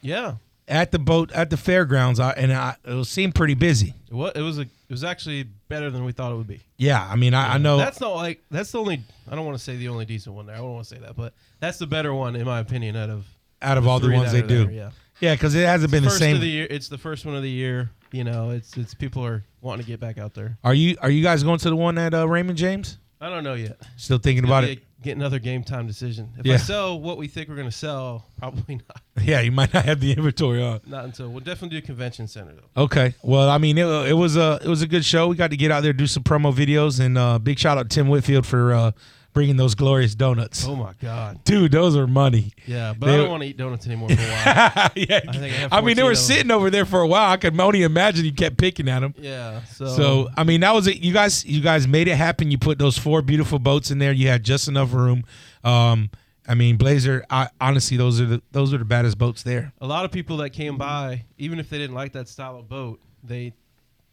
Yeah. 0.00 0.36
at 0.66 0.92
the 0.92 0.98
boat 0.98 1.30
at 1.32 1.50
the 1.50 1.58
fairgrounds, 1.58 2.20
I, 2.20 2.30
and 2.32 2.52
I, 2.54 2.76
it 2.86 3.04
seemed 3.04 3.34
pretty 3.34 3.52
busy. 3.52 3.92
It 4.10 4.14
was, 4.14 4.32
it 4.34 4.40
was 4.40 4.58
a 4.58 4.62
it 4.62 4.92
was 4.92 5.04
actually 5.04 5.42
better 5.68 5.90
than 5.90 6.06
we 6.06 6.12
thought 6.12 6.32
it 6.32 6.36
would 6.36 6.46
be. 6.46 6.62
Yeah, 6.78 7.06
I 7.06 7.16
mean, 7.16 7.34
I, 7.34 7.56
I 7.56 7.58
know. 7.58 7.76
That's 7.76 8.00
not 8.00 8.14
like 8.14 8.42
that's 8.50 8.72
the 8.72 8.78
only. 8.80 9.02
I 9.30 9.34
don't 9.34 9.44
want 9.44 9.58
to 9.58 9.62
say 9.62 9.76
the 9.76 9.88
only 9.88 10.06
decent 10.06 10.34
one 10.34 10.46
there. 10.46 10.54
I 10.56 10.58
don't 10.60 10.72
want 10.72 10.88
to 10.88 10.94
say 10.94 11.00
that, 11.02 11.16
but 11.16 11.34
that's 11.60 11.76
the 11.76 11.86
better 11.86 12.14
one 12.14 12.34
in 12.34 12.46
my 12.46 12.60
opinion 12.60 12.96
out 12.96 13.10
of 13.10 13.26
out 13.60 13.76
of 13.76 13.86
all 13.86 14.00
the 14.00 14.10
ones 14.10 14.32
they 14.32 14.40
do. 14.40 14.64
there, 14.64 14.72
yeah. 14.72 14.90
Yeah, 15.20 15.34
because 15.34 15.54
it 15.54 15.66
hasn't 15.66 15.90
been 15.90 16.04
the 16.04 16.08
first 16.08 16.20
same. 16.20 16.36
of 16.36 16.40
the 16.40 16.48
year. 16.48 16.66
It's 16.70 16.88
the 16.88 16.96
first 16.96 17.26
one 17.26 17.34
of 17.36 17.42
the 17.42 17.50
year. 17.50 17.90
You 18.12 18.24
know, 18.24 18.50
it's 18.50 18.76
it's 18.76 18.94
people 18.94 19.24
are 19.24 19.44
wanting 19.60 19.84
to 19.84 19.90
get 19.90 20.00
back 20.00 20.18
out 20.18 20.34
there. 20.34 20.58
Are 20.64 20.74
you 20.74 20.96
are 21.00 21.10
you 21.10 21.22
guys 21.22 21.42
going 21.42 21.58
to 21.58 21.68
the 21.70 21.76
one 21.76 21.98
at 21.98 22.14
uh, 22.14 22.28
Raymond 22.28 22.58
James? 22.58 22.98
I 23.20 23.28
don't 23.28 23.42
know 23.44 23.54
yet. 23.54 23.78
Still 23.96 24.18
thinking 24.18 24.44
It'll 24.44 24.50
about 24.56 24.64
it. 24.64 24.78
a- 24.78 24.82
Get 25.00 25.16
another 25.16 25.38
game 25.38 25.62
time 25.62 25.86
decision. 25.86 26.30
If 26.38 26.44
Yeah. 26.46 26.54
I 26.54 26.56
sell 26.56 26.98
what 26.98 27.18
we 27.18 27.28
think 27.28 27.48
we're 27.48 27.54
going 27.54 27.68
to 27.70 27.76
sell, 27.76 28.26
probably 28.36 28.74
not. 28.88 29.00
Yeah, 29.24 29.40
you 29.42 29.52
might 29.52 29.72
not 29.72 29.84
have 29.84 30.00
the 30.00 30.10
inventory 30.10 30.60
on. 30.60 30.80
Not 30.88 31.04
until 31.04 31.28
we'll 31.28 31.38
definitely 31.38 31.80
do 31.80 31.86
convention 31.86 32.26
center 32.26 32.52
though. 32.54 32.82
Okay. 32.82 33.14
Well, 33.22 33.48
I 33.48 33.58
mean, 33.58 33.78
it, 33.78 33.86
it 34.08 34.14
was 34.14 34.36
a 34.36 34.58
it 34.60 34.66
was 34.68 34.82
a 34.82 34.88
good 34.88 35.04
show. 35.04 35.28
We 35.28 35.36
got 35.36 35.50
to 35.52 35.56
get 35.56 35.70
out 35.70 35.84
there 35.84 35.92
do 35.92 36.08
some 36.08 36.24
promo 36.24 36.52
videos, 36.52 36.98
and 36.98 37.16
uh, 37.16 37.38
big 37.38 37.60
shout 37.60 37.78
out 37.78 37.88
to 37.88 37.94
Tim 37.94 38.08
Whitfield 38.08 38.44
for 38.44 38.72
uh, 38.74 38.90
bringing 39.32 39.56
those 39.56 39.74
glorious 39.74 40.14
donuts. 40.14 40.66
Oh 40.66 40.74
my 40.74 40.92
god. 41.00 41.44
Dude, 41.44 41.70
those 41.72 41.96
are 41.96 42.06
money. 42.06 42.50
Yeah, 42.66 42.94
but 42.98 43.06
They- 43.06 43.14
I 43.14 43.16
don't 43.18 43.30
want 43.30 43.42
to 43.42 43.48
eat 43.48 43.56
donuts 43.56 43.86
anymore 43.86 44.08
for 44.08 44.14
a 44.14 44.16
while. 44.16 44.90
yeah. 44.96 45.20
I 45.28 45.68
I 45.70 45.78
I 45.78 45.80
mean, 45.80 45.96
they 45.96 46.02
were 46.02 46.14
sitting 46.14 46.50
over 46.50 46.70
there 46.70 46.84
for 46.84 47.00
a 47.00 47.06
while. 47.06 47.30
I 47.30 47.36
could 47.36 47.58
only 47.60 47.82
imagine 47.82 48.24
you 48.24 48.32
kept 48.32 48.56
picking 48.56 48.88
at 48.88 49.00
them. 49.00 49.14
Yeah. 49.18 49.62
So, 49.64 49.86
So 49.86 50.28
I 50.36 50.44
mean, 50.44 50.60
that 50.62 50.74
was 50.74 50.86
it. 50.86 50.96
You 50.98 51.12
guys, 51.12 51.44
you 51.44 51.60
guys 51.60 51.86
made 51.86 52.08
it 52.08 52.16
happen. 52.16 52.50
You 52.50 52.58
put 52.58 52.78
those 52.78 52.98
four 52.98 53.22
beautiful 53.22 53.58
boats 53.58 53.90
in 53.90 53.98
there. 53.98 54.12
You 54.12 54.28
had 54.28 54.42
just 54.44 54.66
enough 54.68 54.92
room. 54.92 55.24
Um, 55.62 56.10
I 56.48 56.54
mean, 56.54 56.76
Blazer. 56.78 57.24
I, 57.30 57.48
honestly, 57.60 57.96
those 57.98 58.20
are 58.20 58.26
the 58.26 58.42
those 58.52 58.72
are 58.72 58.78
the 58.78 58.84
baddest 58.86 59.18
boats 59.18 59.42
there. 59.42 59.72
a 59.80 59.86
lot 59.86 60.04
of 60.06 60.10
people 60.10 60.38
that 60.38 60.50
came 60.50 60.78
by, 60.78 61.24
even 61.36 61.58
if 61.58 61.68
they 61.68 61.76
didn't 61.78 61.94
like 61.94 62.12
that 62.12 62.26
style 62.28 62.58
of 62.58 62.68
boat, 62.68 63.00
they 63.22 63.52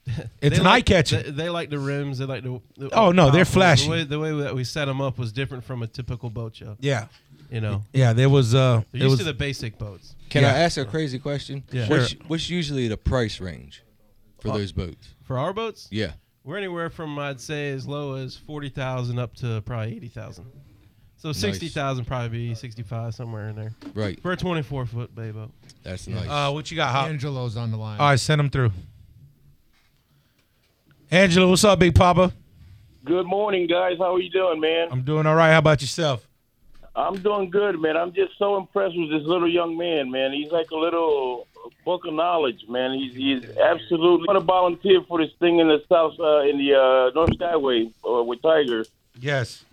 It's 0.08 0.30
they 0.40 0.48
an 0.58 0.64
like- 0.64 0.74
eye-catcher. 0.90 1.24
They, 1.24 1.32
they 1.32 1.50
like 1.50 1.70
the 1.70 1.80
rims. 1.80 2.20
They 2.20 2.26
like 2.26 2.44
the. 2.44 2.62
the 2.78 2.90
Oh, 2.94 3.12
no, 3.12 3.32
they're 3.32 3.44
flashy. 3.46 3.86
The 3.86 3.92
way, 3.92 4.04
the 4.04 4.20
way 4.20 4.32
that 4.44 4.54
we 4.56 4.64
set 4.64 4.86
them 4.86 5.02
up 5.02 5.18
was 5.18 5.32
different 5.32 5.64
from 5.64 5.82
a 5.82 5.88
typical 5.88 6.30
boat 6.30 6.56
show. 6.56 6.78
Yeah, 6.80 7.08
You 7.50 7.60
know, 7.62 7.82
yeah. 7.94 8.14
There 8.14 8.30
was 8.30 8.54
uh, 8.54 8.84
they're 8.92 9.02
used 9.02 9.12
was 9.12 9.20
to 9.20 9.26
the 9.26 9.34
basic 9.34 9.78
boats. 9.80 10.16
Can 10.30 10.44
Yeah. 10.44 10.50
I 10.54 10.60
ask 10.60 10.78
a 10.78 10.86
crazy 10.86 11.18
question? 11.20 11.64
Yeah. 11.72 11.88
What's, 11.90 12.10
Sure. 12.10 12.20
what's 12.28 12.50
usually 12.50 12.88
the 12.88 12.98
price 12.98 13.40
range 13.40 13.84
for 14.40 14.50
Uh, 14.50 14.58
those 14.58 14.72
boats? 14.72 15.08
For 15.24 15.40
our 15.40 15.54
boats, 15.54 15.88
Yeah. 15.92 16.12
we're 16.44 16.58
anywhere 16.58 16.90
from 16.92 17.18
I'd 17.18 17.42
say 17.42 17.72
as 17.72 17.88
low 17.88 18.14
as 18.16 18.36
forty 18.38 18.70
thousand 18.70 19.18
up 19.18 19.36
to 19.38 19.62
probably 19.66 19.96
eighty 19.96 20.08
thousand. 20.10 20.46
So 21.18 21.32
sixty 21.32 21.68
thousand 21.70 22.06
probably 22.06 22.30
be 22.50 22.54
sixty 22.56 22.84
five 22.84 23.16
somewhere 23.16 23.50
in 23.50 23.56
there 23.56 23.74
Right. 23.96 24.22
for 24.22 24.32
a 24.34 24.38
twenty 24.38 24.62
four 24.62 24.86
foot 24.86 25.16
bay 25.16 25.32
boat. 25.32 25.50
That's 25.82 26.08
nice. 26.08 26.28
uh, 26.30 26.52
what 26.52 26.70
you 26.70 26.78
got? 26.78 26.92
Hop? 26.92 27.08
Angelo's 27.08 27.58
on 27.58 27.72
the 27.72 27.78
line. 27.78 28.00
All 28.00 28.10
right, 28.10 28.20
send 28.20 28.40
him 28.40 28.52
through. 28.52 28.72
Angelo, 31.16 31.50
what's 31.50 31.64
up, 31.64 31.80
Big 31.80 31.96
Papa? 31.96 32.34
Good 33.06 33.26
morning, 33.26 33.68
guys. 33.68 33.98
How 34.00 34.16
are 34.16 34.20
you 34.20 34.30
doing, 34.30 34.60
man? 34.60 34.90
I'm 34.92 35.04
doing 35.04 35.26
all 35.26 35.36
right. 35.36 35.52
How 35.54 35.60
about 35.60 35.80
yourself? 35.80 36.28
I'm 36.94 37.16
doing 37.22 37.50
good, 37.50 37.80
man. 37.80 37.96
I'm 37.96 38.12
just 38.12 38.38
so 38.38 38.58
impressed 38.58 38.98
with 38.98 39.10
this 39.12 39.24
little 39.24 39.48
young 39.50 39.78
man, 39.78 40.12
man. 40.12 40.34
He's 40.34 40.52
like 40.52 40.72
a 40.72 40.76
little 40.76 41.48
book 41.86 42.06
of 42.06 42.14
knowledge, 42.16 42.66
man. 42.68 42.98
He's 43.00 43.16
he's 43.16 43.44
absolutely 43.58 44.28
want 44.28 44.38
to 44.40 44.42
volunteer 44.44 45.02
for 45.08 45.20
this 45.24 45.32
thing 45.40 45.60
in 45.60 45.70
the 45.70 45.82
south, 45.88 46.20
uh, 46.20 46.42
in 46.42 46.58
the 46.58 46.74
uh, 46.76 47.12
North 47.16 47.30
Skyway 47.32 47.94
uh, 48.06 48.22
with 48.24 48.42
Tiger. 48.42 48.84
Yes. 49.18 49.64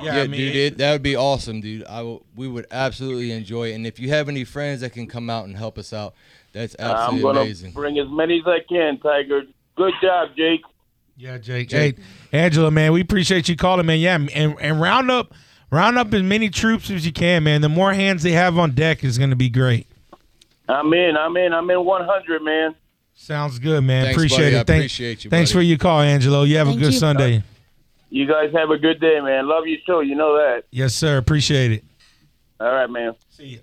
Yeah, 0.00 0.16
Yeah, 0.16 0.22
I 0.22 0.26
mean, 0.26 0.40
dude, 0.40 0.56
it- 0.56 0.58
it, 0.72 0.78
that 0.78 0.92
would 0.92 1.02
be 1.02 1.16
awesome, 1.16 1.60
dude. 1.60 1.84
I 1.84 2.18
we 2.34 2.48
would 2.48 2.66
absolutely 2.70 3.32
enjoy 3.32 3.72
it. 3.72 3.74
And 3.74 3.86
if 3.86 4.00
you 4.00 4.08
have 4.08 4.30
any 4.30 4.44
friends 4.44 4.80
that 4.80 4.94
can 4.94 5.06
come 5.06 5.28
out 5.28 5.44
and 5.44 5.54
help 5.54 5.76
us 5.76 5.92
out, 5.92 6.14
that's 6.54 6.74
absolutely 6.78 6.94
I'm 6.94 7.00
absolutely 7.04 7.22
gonna 7.22 7.40
amazing. 7.40 7.72
bring 7.72 7.98
as 7.98 8.08
many 8.08 8.38
as 8.40 8.46
I 8.46 8.60
can, 8.66 8.98
Tiger. 8.98 9.42
Good 9.76 9.94
job, 10.02 10.30
Jake. 10.36 10.60
Yeah, 11.16 11.38
Jake. 11.38 11.68
Jake. 11.68 11.98
Hey, 12.30 12.38
Angelo, 12.38 12.70
man, 12.70 12.92
we 12.92 13.00
appreciate 13.00 13.48
you 13.48 13.56
calling, 13.56 13.86
man. 13.86 14.00
Yeah, 14.00 14.14
and 14.34 14.56
and 14.60 14.80
round 14.80 15.10
up, 15.10 15.34
round 15.70 15.98
up 15.98 16.12
as 16.14 16.22
many 16.22 16.48
troops 16.50 16.90
as 16.90 17.04
you 17.06 17.12
can, 17.12 17.44
man. 17.44 17.60
The 17.60 17.68
more 17.68 17.92
hands 17.92 18.22
they 18.22 18.32
have 18.32 18.58
on 18.58 18.72
deck 18.72 19.04
is 19.04 19.18
going 19.18 19.30
to 19.30 19.36
be 19.36 19.48
great. 19.48 19.86
I'm 20.68 20.92
in. 20.94 21.16
I'm 21.16 21.36
in. 21.36 21.52
I'm 21.52 21.68
in 21.70 21.84
100, 21.84 22.42
man. 22.42 22.74
Sounds 23.14 23.58
good, 23.58 23.84
man. 23.84 24.04
Thanks, 24.04 24.16
appreciate 24.16 24.38
buddy. 24.38 24.56
it. 24.56 24.60
I 24.60 24.64
Thank- 24.64 24.80
appreciate 24.80 25.24
you, 25.24 25.30
Thanks 25.30 25.52
for 25.52 25.60
your 25.60 25.78
call, 25.78 26.00
Angelo. 26.00 26.42
You 26.44 26.56
have 26.56 26.66
Thank 26.68 26.78
a 26.78 26.84
good 26.84 26.92
you. 26.94 26.98
Sunday. 26.98 27.42
You 28.10 28.26
guys 28.26 28.50
have 28.54 28.70
a 28.70 28.78
good 28.78 29.00
day, 29.00 29.20
man. 29.20 29.48
Love 29.48 29.66
your 29.66 29.78
show. 29.86 30.00
You 30.00 30.14
know 30.16 30.36
that. 30.36 30.64
Yes, 30.70 30.94
sir. 30.94 31.18
Appreciate 31.18 31.72
it. 31.72 31.84
All 32.60 32.72
right, 32.72 32.88
man. 32.88 33.14
See 33.30 33.44
you. 33.46 33.60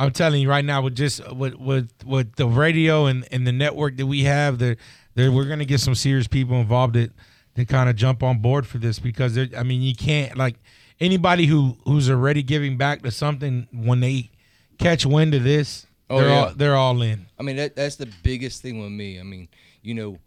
I'm 0.00 0.12
telling 0.12 0.40
you 0.42 0.48
right 0.48 0.64
now, 0.64 0.82
with 0.82 0.96
just 0.96 1.20
with 1.32 1.54
with 1.56 1.90
with 2.06 2.34
the 2.36 2.46
radio 2.46 3.06
and, 3.06 3.26
and 3.30 3.46
the 3.46 3.52
network 3.52 3.96
that 3.98 4.06
we 4.06 4.24
have, 4.24 4.58
there, 4.58 4.76
there 5.14 5.30
we're 5.30 5.44
gonna 5.44 5.64
get 5.66 5.80
some 5.80 5.94
serious 5.94 6.26
people 6.26 6.56
involved 6.60 6.94
that 6.94 7.12
that 7.54 7.68
kind 7.68 7.88
of 7.90 7.96
jump 7.96 8.22
on 8.22 8.38
board 8.38 8.66
for 8.66 8.78
this 8.78 8.98
because 8.98 9.34
there- 9.34 9.48
I 9.56 9.62
mean 9.62 9.82
you 9.82 9.94
can't 9.94 10.36
like 10.38 10.56
anybody 11.00 11.46
who 11.46 11.76
who's 11.84 12.08
already 12.08 12.42
giving 12.42 12.76
back 12.78 13.02
to 13.02 13.10
something 13.10 13.66
when 13.72 14.00
they 14.00 14.30
catch 14.78 15.04
wind 15.04 15.34
of 15.34 15.42
this, 15.44 15.86
Oh, 16.08 16.18
they're 16.20 16.28
yeah. 16.30 16.44
all 16.44 16.52
they're 16.54 16.76
all 16.76 17.02
in. 17.02 17.26
I 17.38 17.42
mean, 17.42 17.56
that 17.56 17.76
that's 17.76 17.96
the 17.96 18.08
biggest 18.22 18.62
thing 18.62 18.80
with 18.80 18.90
me. 18.92 19.20
I 19.20 19.22
mean, 19.22 19.48
you 19.82 19.94
know, 19.94 20.18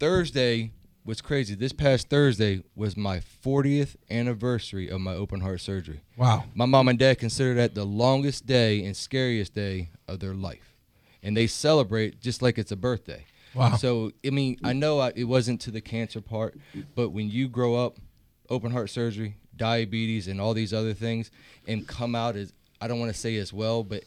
Thursday 0.00 0.70
was 1.04 1.20
crazy. 1.20 1.54
This 1.54 1.72
past 1.72 2.08
Thursday 2.08 2.62
was 2.74 2.96
my 2.96 3.20
40th 3.20 3.96
anniversary 4.10 4.88
of 4.88 5.00
my 5.00 5.14
open 5.14 5.40
heart 5.40 5.60
surgery. 5.60 6.00
Wow. 6.16 6.44
My 6.54 6.64
mom 6.64 6.88
and 6.88 6.98
dad 6.98 7.18
consider 7.18 7.54
that 7.54 7.74
the 7.74 7.84
longest 7.84 8.46
day 8.46 8.84
and 8.84 8.96
scariest 8.96 9.54
day 9.54 9.90
of 10.08 10.20
their 10.20 10.34
life. 10.34 10.74
And 11.22 11.36
they 11.36 11.46
celebrate 11.46 12.20
just 12.20 12.42
like 12.42 12.58
it's 12.58 12.72
a 12.72 12.76
birthday. 12.76 13.26
Wow. 13.54 13.76
So, 13.76 14.12
I 14.26 14.30
mean, 14.30 14.58
I 14.64 14.72
know 14.72 14.98
I, 14.98 15.12
it 15.14 15.24
wasn't 15.24 15.60
to 15.62 15.70
the 15.70 15.80
cancer 15.80 16.20
part, 16.20 16.58
but 16.94 17.10
when 17.10 17.30
you 17.30 17.48
grow 17.48 17.76
up, 17.76 17.98
open 18.50 18.72
heart 18.72 18.90
surgery, 18.90 19.36
diabetes, 19.56 20.26
and 20.26 20.40
all 20.40 20.54
these 20.54 20.74
other 20.74 20.92
things, 20.92 21.30
and 21.68 21.86
come 21.86 22.14
out 22.14 22.34
as, 22.36 22.52
I 22.80 22.88
don't 22.88 22.98
want 22.98 23.12
to 23.12 23.18
say 23.18 23.36
as 23.36 23.52
well, 23.52 23.84
but 23.84 24.04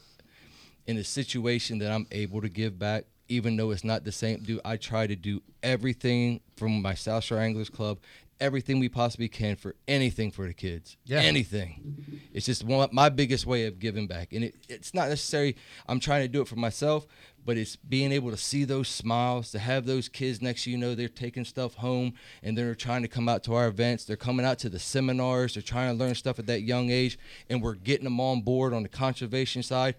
in 0.86 0.96
a 0.96 1.04
situation 1.04 1.78
that 1.78 1.90
I'm 1.90 2.06
able 2.10 2.40
to 2.40 2.48
give 2.48 2.78
back, 2.78 3.04
even 3.28 3.56
though 3.56 3.70
it's 3.70 3.84
not 3.84 4.04
the 4.04 4.12
same, 4.12 4.40
dude, 4.40 4.60
I 4.64 4.76
try 4.76 5.06
to 5.06 5.16
do 5.16 5.42
everything 5.62 6.40
from 6.56 6.80
my 6.82 6.94
South 6.94 7.24
Shore 7.24 7.38
Anglers 7.38 7.70
Club, 7.70 7.98
everything 8.40 8.78
we 8.78 8.88
possibly 8.88 9.28
can 9.28 9.56
for 9.56 9.74
anything 9.86 10.30
for 10.30 10.46
the 10.46 10.54
kids. 10.54 10.96
Yeah. 11.04 11.20
Anything. 11.20 12.20
It's 12.32 12.46
just 12.46 12.64
one 12.64 12.88
my 12.92 13.08
biggest 13.08 13.46
way 13.46 13.66
of 13.66 13.78
giving 13.78 14.06
back. 14.06 14.32
And 14.32 14.44
it, 14.44 14.54
it's 14.68 14.94
not 14.94 15.08
necessarily 15.08 15.56
I'm 15.88 16.00
trying 16.00 16.22
to 16.22 16.28
do 16.28 16.40
it 16.40 16.48
for 16.48 16.56
myself, 16.56 17.06
but 17.44 17.56
it's 17.56 17.76
being 17.76 18.12
able 18.12 18.30
to 18.30 18.36
see 18.36 18.64
those 18.64 18.88
smiles, 18.88 19.50
to 19.52 19.58
have 19.58 19.86
those 19.86 20.08
kids 20.08 20.40
next 20.40 20.64
to 20.64 20.70
you 20.70 20.78
know 20.78 20.94
they're 20.94 21.08
taking 21.08 21.44
stuff 21.44 21.74
home 21.74 22.14
and 22.42 22.56
they're 22.56 22.74
trying 22.74 23.02
to 23.02 23.08
come 23.08 23.28
out 23.28 23.42
to 23.44 23.54
our 23.54 23.66
events. 23.68 24.04
They're 24.04 24.16
coming 24.16 24.46
out 24.46 24.58
to 24.60 24.68
the 24.68 24.78
seminars, 24.78 25.54
they're 25.54 25.62
trying 25.62 25.96
to 25.96 26.04
learn 26.04 26.14
stuff 26.14 26.38
at 26.38 26.46
that 26.46 26.62
young 26.62 26.90
age, 26.90 27.18
and 27.50 27.62
we're 27.62 27.74
getting 27.74 28.04
them 28.04 28.20
on 28.20 28.42
board 28.42 28.72
on 28.72 28.82
the 28.82 28.88
conservation 28.88 29.62
side. 29.62 29.96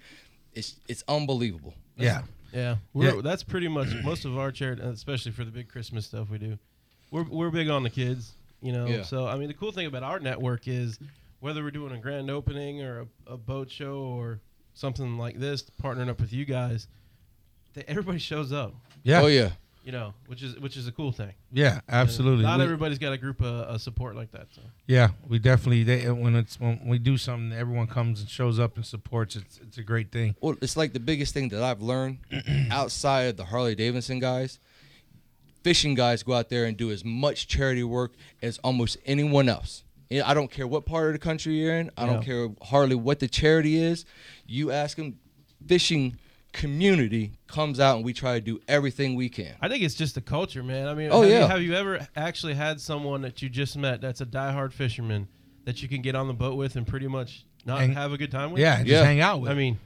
It's 0.54 0.80
it's 0.88 1.04
unbelievable. 1.08 1.74
Yeah. 1.98 2.22
Yeah, 2.54 2.76
we're, 2.94 3.16
Yeah. 3.16 3.22
that's 3.22 3.44
pretty 3.44 3.68
much 3.68 3.88
most 4.04 4.26
of 4.26 4.38
our 4.38 4.52
charity, 4.52 4.82
especially 4.84 5.32
for 5.32 5.44
the 5.46 5.52
big 5.52 5.70
Christmas 5.70 6.06
stuff 6.06 6.30
we 6.30 6.38
do. 6.38 6.58
We're 7.12 7.24
we're 7.24 7.50
big 7.50 7.70
on 7.70 7.84
the 7.84 7.90
kids. 7.90 8.34
You 8.62 8.74
know, 8.74 8.86
Yeah. 8.88 9.04
so 9.04 9.28
I 9.28 9.38
mean, 9.38 9.48
the 9.48 9.54
cool 9.54 9.72
thing 9.72 9.86
about 9.88 10.04
our 10.04 10.20
network 10.20 10.68
is 10.68 11.00
whether 11.40 11.64
we're 11.64 11.72
doing 11.72 11.94
a 11.94 11.98
grand 11.98 12.30
opening 12.30 12.82
or 12.82 13.02
a, 13.28 13.34
a 13.34 13.38
boat 13.38 13.72
show 13.72 14.00
or 14.00 14.40
something 14.74 15.18
like 15.18 15.40
this, 15.40 15.64
partnering 15.82 16.10
up 16.10 16.20
with 16.20 16.34
you 16.34 16.44
guys, 16.46 16.88
that 17.74 17.90
everybody 17.90 18.20
shows 18.20 18.52
up. 18.52 18.74
Yeah. 19.04 19.22
Oh 19.22 19.28
yeah. 19.28 19.52
You 19.84 19.94
know, 19.94 20.14
which 20.28 20.44
is 20.44 20.60
which 20.60 20.76
is 20.78 20.88
a 20.88 20.92
cool 20.92 21.12
thing. 21.12 21.34
Yeah, 21.52 21.80
absolutely. 21.88 22.44
Not 22.44 22.60
We- 22.60 22.66
everybody's 22.66 23.00
got 23.00 23.14
a 23.14 23.18
group 23.18 23.42
uh, 23.42 23.46
of, 23.46 23.76
of 23.76 23.82
support 23.82 24.16
like 24.16 24.32
that. 24.34 24.48
So 24.52 24.62
Yeah, 24.88 25.10
we 25.28 25.40
definitely 25.40 25.84
they, 25.84 26.12
when 26.12 26.36
it's 26.36 26.60
when 26.60 26.82
we 26.86 27.00
do 27.00 27.18
something, 27.18 27.58
everyone 27.58 27.88
comes 27.88 28.20
and 28.20 28.30
shows 28.30 28.60
up 28.60 28.76
and 28.76 28.86
supports. 28.86 29.36
It's 29.36 29.60
it's 29.60 29.78
a 29.78 29.84
great 29.84 30.12
thing. 30.12 30.36
Well, 30.42 30.56
it's 30.62 30.76
like 30.76 30.94
the 30.94 31.00
biggest 31.00 31.34
thing 31.34 31.50
that 31.50 31.64
I've 31.64 31.82
learned 31.82 32.20
outside 32.72 33.22
of 33.30 33.38
the 33.38 33.46
Harley 33.46 33.74
Davidson 33.76 34.20
guys. 34.20 34.60
Fishing 35.64 35.94
guys 35.94 36.24
go 36.24 36.34
out 36.34 36.50
there 36.50 36.66
and 36.66 36.78
do 36.78 36.90
as 36.92 37.04
much 37.04 37.48
charity 37.48 37.84
work 37.84 38.14
as 38.42 38.60
almost 38.60 38.98
anyone 39.06 39.50
else. 39.50 39.84
I 40.12 40.34
don't 40.34 40.50
care 40.50 40.66
what 40.66 40.86
part 40.86 41.08
of 41.08 41.14
the 41.14 41.20
country 41.20 41.54
you're 41.54 41.76
in. 41.76 41.92
I 41.98 42.06
don't 42.06 42.24
care 42.24 42.50
hardly 42.64 42.96
what 42.96 43.20
the 43.20 43.28
charity 43.28 43.78
is. 43.78 44.06
You 44.48 44.72
ask 44.72 44.98
them, 44.98 45.20
fishing 45.68 46.18
community 46.52 47.34
comes 47.48 47.80
out 47.80 47.98
and 47.98 48.06
we 48.06 48.14
try 48.14 48.34
to 48.36 48.42
do 48.42 48.60
everything 48.68 49.16
we 49.16 49.30
can. 49.30 49.56
I 49.62 49.68
think 49.70 49.84
it's 49.84 49.96
just 49.96 50.16
the 50.16 50.22
culture, 50.22 50.64
man. 50.64 50.88
I 50.88 50.94
mean, 50.94 51.10
Oh, 51.12 51.22
have, 51.22 51.30
yeah. 51.32 51.40
you, 51.42 51.48
have 51.48 51.62
you 51.62 51.74
ever 51.76 52.08
actually 52.16 52.56
had 52.56 52.82
someone 52.82 53.22
that 53.22 53.42
you 53.42 53.50
just 53.50 53.78
met 53.78 54.02
that's 54.02 54.22
a 54.22 54.26
diehard 54.26 54.74
fisherman 54.74 55.28
that 55.66 55.82
you 55.82 55.88
can 55.88 56.02
get 56.02 56.16
on 56.16 56.28
the 56.28 56.34
boat 56.34 56.56
with 56.58 56.76
and 56.76 56.86
pretty 56.88 57.08
much 57.08 57.46
not 57.66 57.80
Hang- 57.80 57.94
have 57.94 58.12
a 58.14 58.18
good 58.18 58.32
time 58.32 58.52
with? 58.52 58.62
Yeah, 58.62 58.78
just 58.78 58.88
Yeah. 58.90 59.04
hang 59.04 59.20
out 59.22 59.42
with. 59.42 59.52
I 59.52 59.54
mean, 59.54 59.80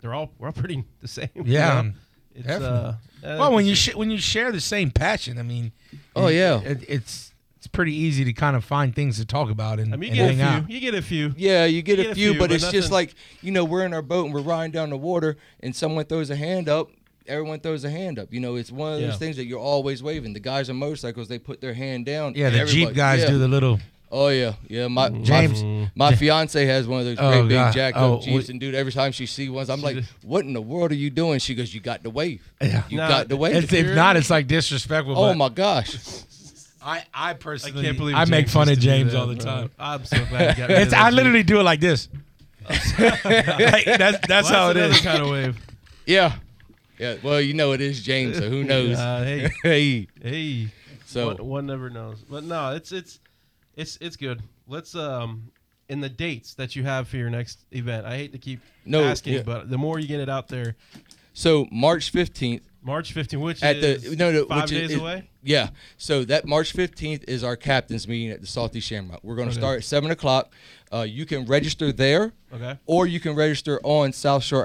they're 0.00 0.14
all 0.14 0.30
we're 0.38 0.48
all 0.48 0.52
pretty 0.52 0.84
the 1.00 1.08
same. 1.08 1.28
you 1.34 1.42
Yeah, 1.44 1.82
know? 1.82 1.92
It's, 2.34 2.46
definitely. 2.46 2.78
uh, 2.78 2.92
uh, 3.26 3.36
well, 3.38 3.52
when 3.52 3.66
you 3.66 3.74
sh- 3.74 3.94
when 3.94 4.10
you 4.10 4.18
share 4.18 4.52
the 4.52 4.60
same 4.60 4.90
passion, 4.90 5.38
I 5.38 5.42
mean, 5.42 5.72
Oh, 6.16 6.28
it- 6.28 6.36
yeah. 6.36 6.60
it, 6.60 6.84
it's 6.88 7.29
it's 7.60 7.66
pretty 7.66 7.94
easy 7.94 8.24
to 8.24 8.32
kind 8.32 8.56
of 8.56 8.64
find 8.64 8.94
things 8.96 9.18
to 9.18 9.24
talk 9.26 9.50
about 9.50 9.78
and, 9.80 9.92
I 9.92 9.96
mean, 9.98 10.10
and 10.10 10.16
you 10.18 10.24
get 10.24 10.30
a 10.30 10.34
hang 10.34 10.36
few. 10.36 10.64
out. 10.64 10.70
You 10.70 10.80
get 10.80 10.94
a 10.94 11.02
few. 11.02 11.34
Yeah, 11.36 11.64
you 11.66 11.82
get, 11.82 11.98
You 11.98 12.02
a, 12.02 12.04
get 12.06 12.12
a 12.12 12.14
few, 12.14 12.30
few, 12.32 12.38
but, 12.40 12.48
but 12.48 12.54
it's 12.56 12.70
just 12.70 12.90
like 12.90 13.14
you 13.42 13.52
know 13.52 13.64
we're 13.64 13.84
in 13.84 13.92
our 13.92 14.00
boat 14.02 14.24
and 14.24 14.34
we're 14.34 14.40
riding 14.40 14.72
down 14.72 14.88
the 14.90 14.96
water, 14.96 15.36
and 15.60 15.76
someone 15.76 16.04
throws 16.06 16.30
a 16.30 16.36
hand 16.36 16.68
up. 16.68 16.88
Everyone 17.26 17.60
throws 17.60 17.84
a 17.84 17.90
hand 17.90 18.18
up. 18.18 18.32
You 18.32 18.40
know, 18.40 18.56
it's 18.56 18.72
one 18.72 18.94
of 18.94 19.00
those 19.00 19.10
Yeah. 19.12 19.16
things 19.16 19.36
that 19.36 19.44
you're 19.44 19.60
always 19.60 20.02
waving. 20.02 20.32
The 20.32 20.40
guys 20.40 20.68
on 20.70 20.76
motorcycles, 20.76 21.28
they 21.28 21.38
put 21.38 21.60
their 21.60 21.74
hand 21.74 22.06
down. 22.06 22.34
Yeah, 22.34 22.50
the 22.50 22.64
Jeep 22.64 22.92
guys 22.94 23.20
yeah. 23.20 23.28
do 23.30 23.38
the 23.38 23.46
little. 23.46 23.78
Oh 24.12 24.26
yeah, 24.28 24.54
yeah. 24.66 24.88
My 24.88 25.08
mm. 25.10 25.22
James- 25.22 25.62
my, 25.62 26.10
my 26.10 26.16
fiance 26.16 26.64
has 26.66 26.88
one 26.88 26.98
of 26.98 27.06
those 27.06 27.18
Oh, 27.20 27.30
great 27.30 27.42
big 27.42 27.56
God. 27.56 27.72
jacked 27.74 27.96
Oh, 27.96 28.14
up 28.16 28.22
Jeeps, 28.22 28.48
we- 28.48 28.52
and 28.52 28.60
dude, 28.60 28.74
every 28.74 28.90
time 28.90 29.12
she 29.12 29.26
sees 29.26 29.48
ones, 29.50 29.70
I'm 29.70 29.80
like, 29.82 29.96
just- 29.98 30.10
"What 30.22 30.44
in 30.44 30.52
the 30.54 30.60
world 30.60 30.90
are 30.90 30.96
you 30.96 31.10
doing?" 31.10 31.38
She 31.38 31.54
goes, 31.54 31.72
"You 31.72 31.80
got 31.80 32.02
the 32.02 32.10
wave. 32.10 32.42
Yeah. 32.60 32.82
You 32.88 32.96
Nah, 32.96 33.08
got 33.08 33.28
the 33.28 33.36
wave." 33.36 33.54
If, 33.54 33.72
if 33.72 33.94
not, 33.94 34.16
it's 34.16 34.28
like 34.30 34.48
disrespectful. 34.48 35.16
oh 35.16 35.28
but 35.28 35.36
my 35.36 35.48
gosh. 35.50 35.94
I 36.82 37.04
I 37.14 37.30
I 37.30 37.34
personally 37.34 37.82
can't 37.84 37.96
believe 37.98 38.14
I 38.16 38.24
make 38.26 38.48
fun 38.48 38.68
of 38.68 38.70
used 38.70 38.80
to 38.82 38.86
do 38.86 38.92
James 38.92 39.12
that, 39.12 39.18
all 39.20 39.26
the 39.26 39.34
bro. 39.36 39.44
time. 39.44 39.70
I'm 39.78 40.04
so 40.04 40.24
glad 40.26 40.56
you 40.56 40.66
got 40.66 40.68
rid 40.74 40.78
It's 40.82 40.92
I 40.94 41.10
literally 41.10 41.42
do 41.42 41.60
it 41.60 41.62
like 41.64 41.80
this. 41.80 42.08
Like, 42.98 43.84
that's 43.84 44.26
that's 44.26 44.50
Well, 44.50 44.64
how 44.66 44.70
it 44.70 44.76
another 44.76 44.94
kind 45.00 45.22
of 45.22 45.30
wave. 45.30 45.58
Yeah, 46.06 46.34
yeah. 46.98 47.16
Well, 47.22 47.40
you 47.40 47.54
know 47.54 47.72
it 47.72 47.80
is 47.80 48.02
James, 48.02 48.38
so 48.38 48.48
who 48.48 48.64
knows? 48.72 48.96
Uh, 48.98 49.22
hey, 49.24 49.48
hey, 49.62 50.06
hey. 50.22 50.68
so 51.06 51.28
one, 51.28 51.36
one 51.46 51.66
never 51.66 51.90
knows. 51.90 52.18
But 52.28 52.44
no, 52.44 52.72
it's 52.74 52.92
it's 52.92 53.18
it's 53.76 53.98
it's 54.00 54.16
good. 54.16 54.42
Let's 54.68 54.94
um 54.94 55.50
in 55.88 56.00
the 56.00 56.08
dates 56.08 56.54
that 56.54 56.76
you 56.76 56.84
have 56.84 57.08
for 57.08 57.16
your 57.16 57.30
next 57.30 57.64
event. 57.72 58.06
I 58.06 58.16
hate 58.16 58.32
to 58.32 58.38
keep 58.38 58.60
No, 58.84 59.02
asking, 59.04 59.34
yeah. 59.34 59.42
but 59.42 59.68
the 59.70 59.78
more 59.78 59.98
you 59.98 60.06
get 60.06 60.20
it 60.20 60.28
out 60.28 60.46
there, 60.48 60.76
so 61.32 61.66
March 61.72 62.10
fifteenth 62.10 62.62
March 62.82 63.14
15th, 63.14 63.40
which 63.40 63.62
at 63.62 63.76
is 63.76 64.02
the 64.10 64.16
no 64.16 64.32
no 64.32 64.46
five 64.46 64.62
which 64.62 64.70
days 64.70 64.90
is, 64.92 64.98
away. 65.00 65.28
Yeah. 65.42 65.70
So 65.96 66.24
that 66.24 66.46
March 66.46 66.74
15th 66.74 67.24
is 67.28 67.42
our 67.42 67.56
captain's 67.56 68.06
meeting 68.06 68.30
at 68.30 68.40
the 68.40 68.46
Salty 68.46 68.80
Shamrock. 68.80 69.20
We're 69.22 69.36
going 69.36 69.48
to 69.48 69.52
Okay. 69.54 69.60
start 69.60 69.78
at 69.78 69.84
7 69.84 70.10
o'clock. 70.10 70.52
Uh, 70.92 71.02
you 71.02 71.24
can 71.24 71.46
register 71.46 71.92
there, 71.92 72.32
Okay. 72.52 72.76
or 72.84 73.06
you 73.06 73.20
can 73.20 73.34
register 73.36 73.80
on 73.84 74.10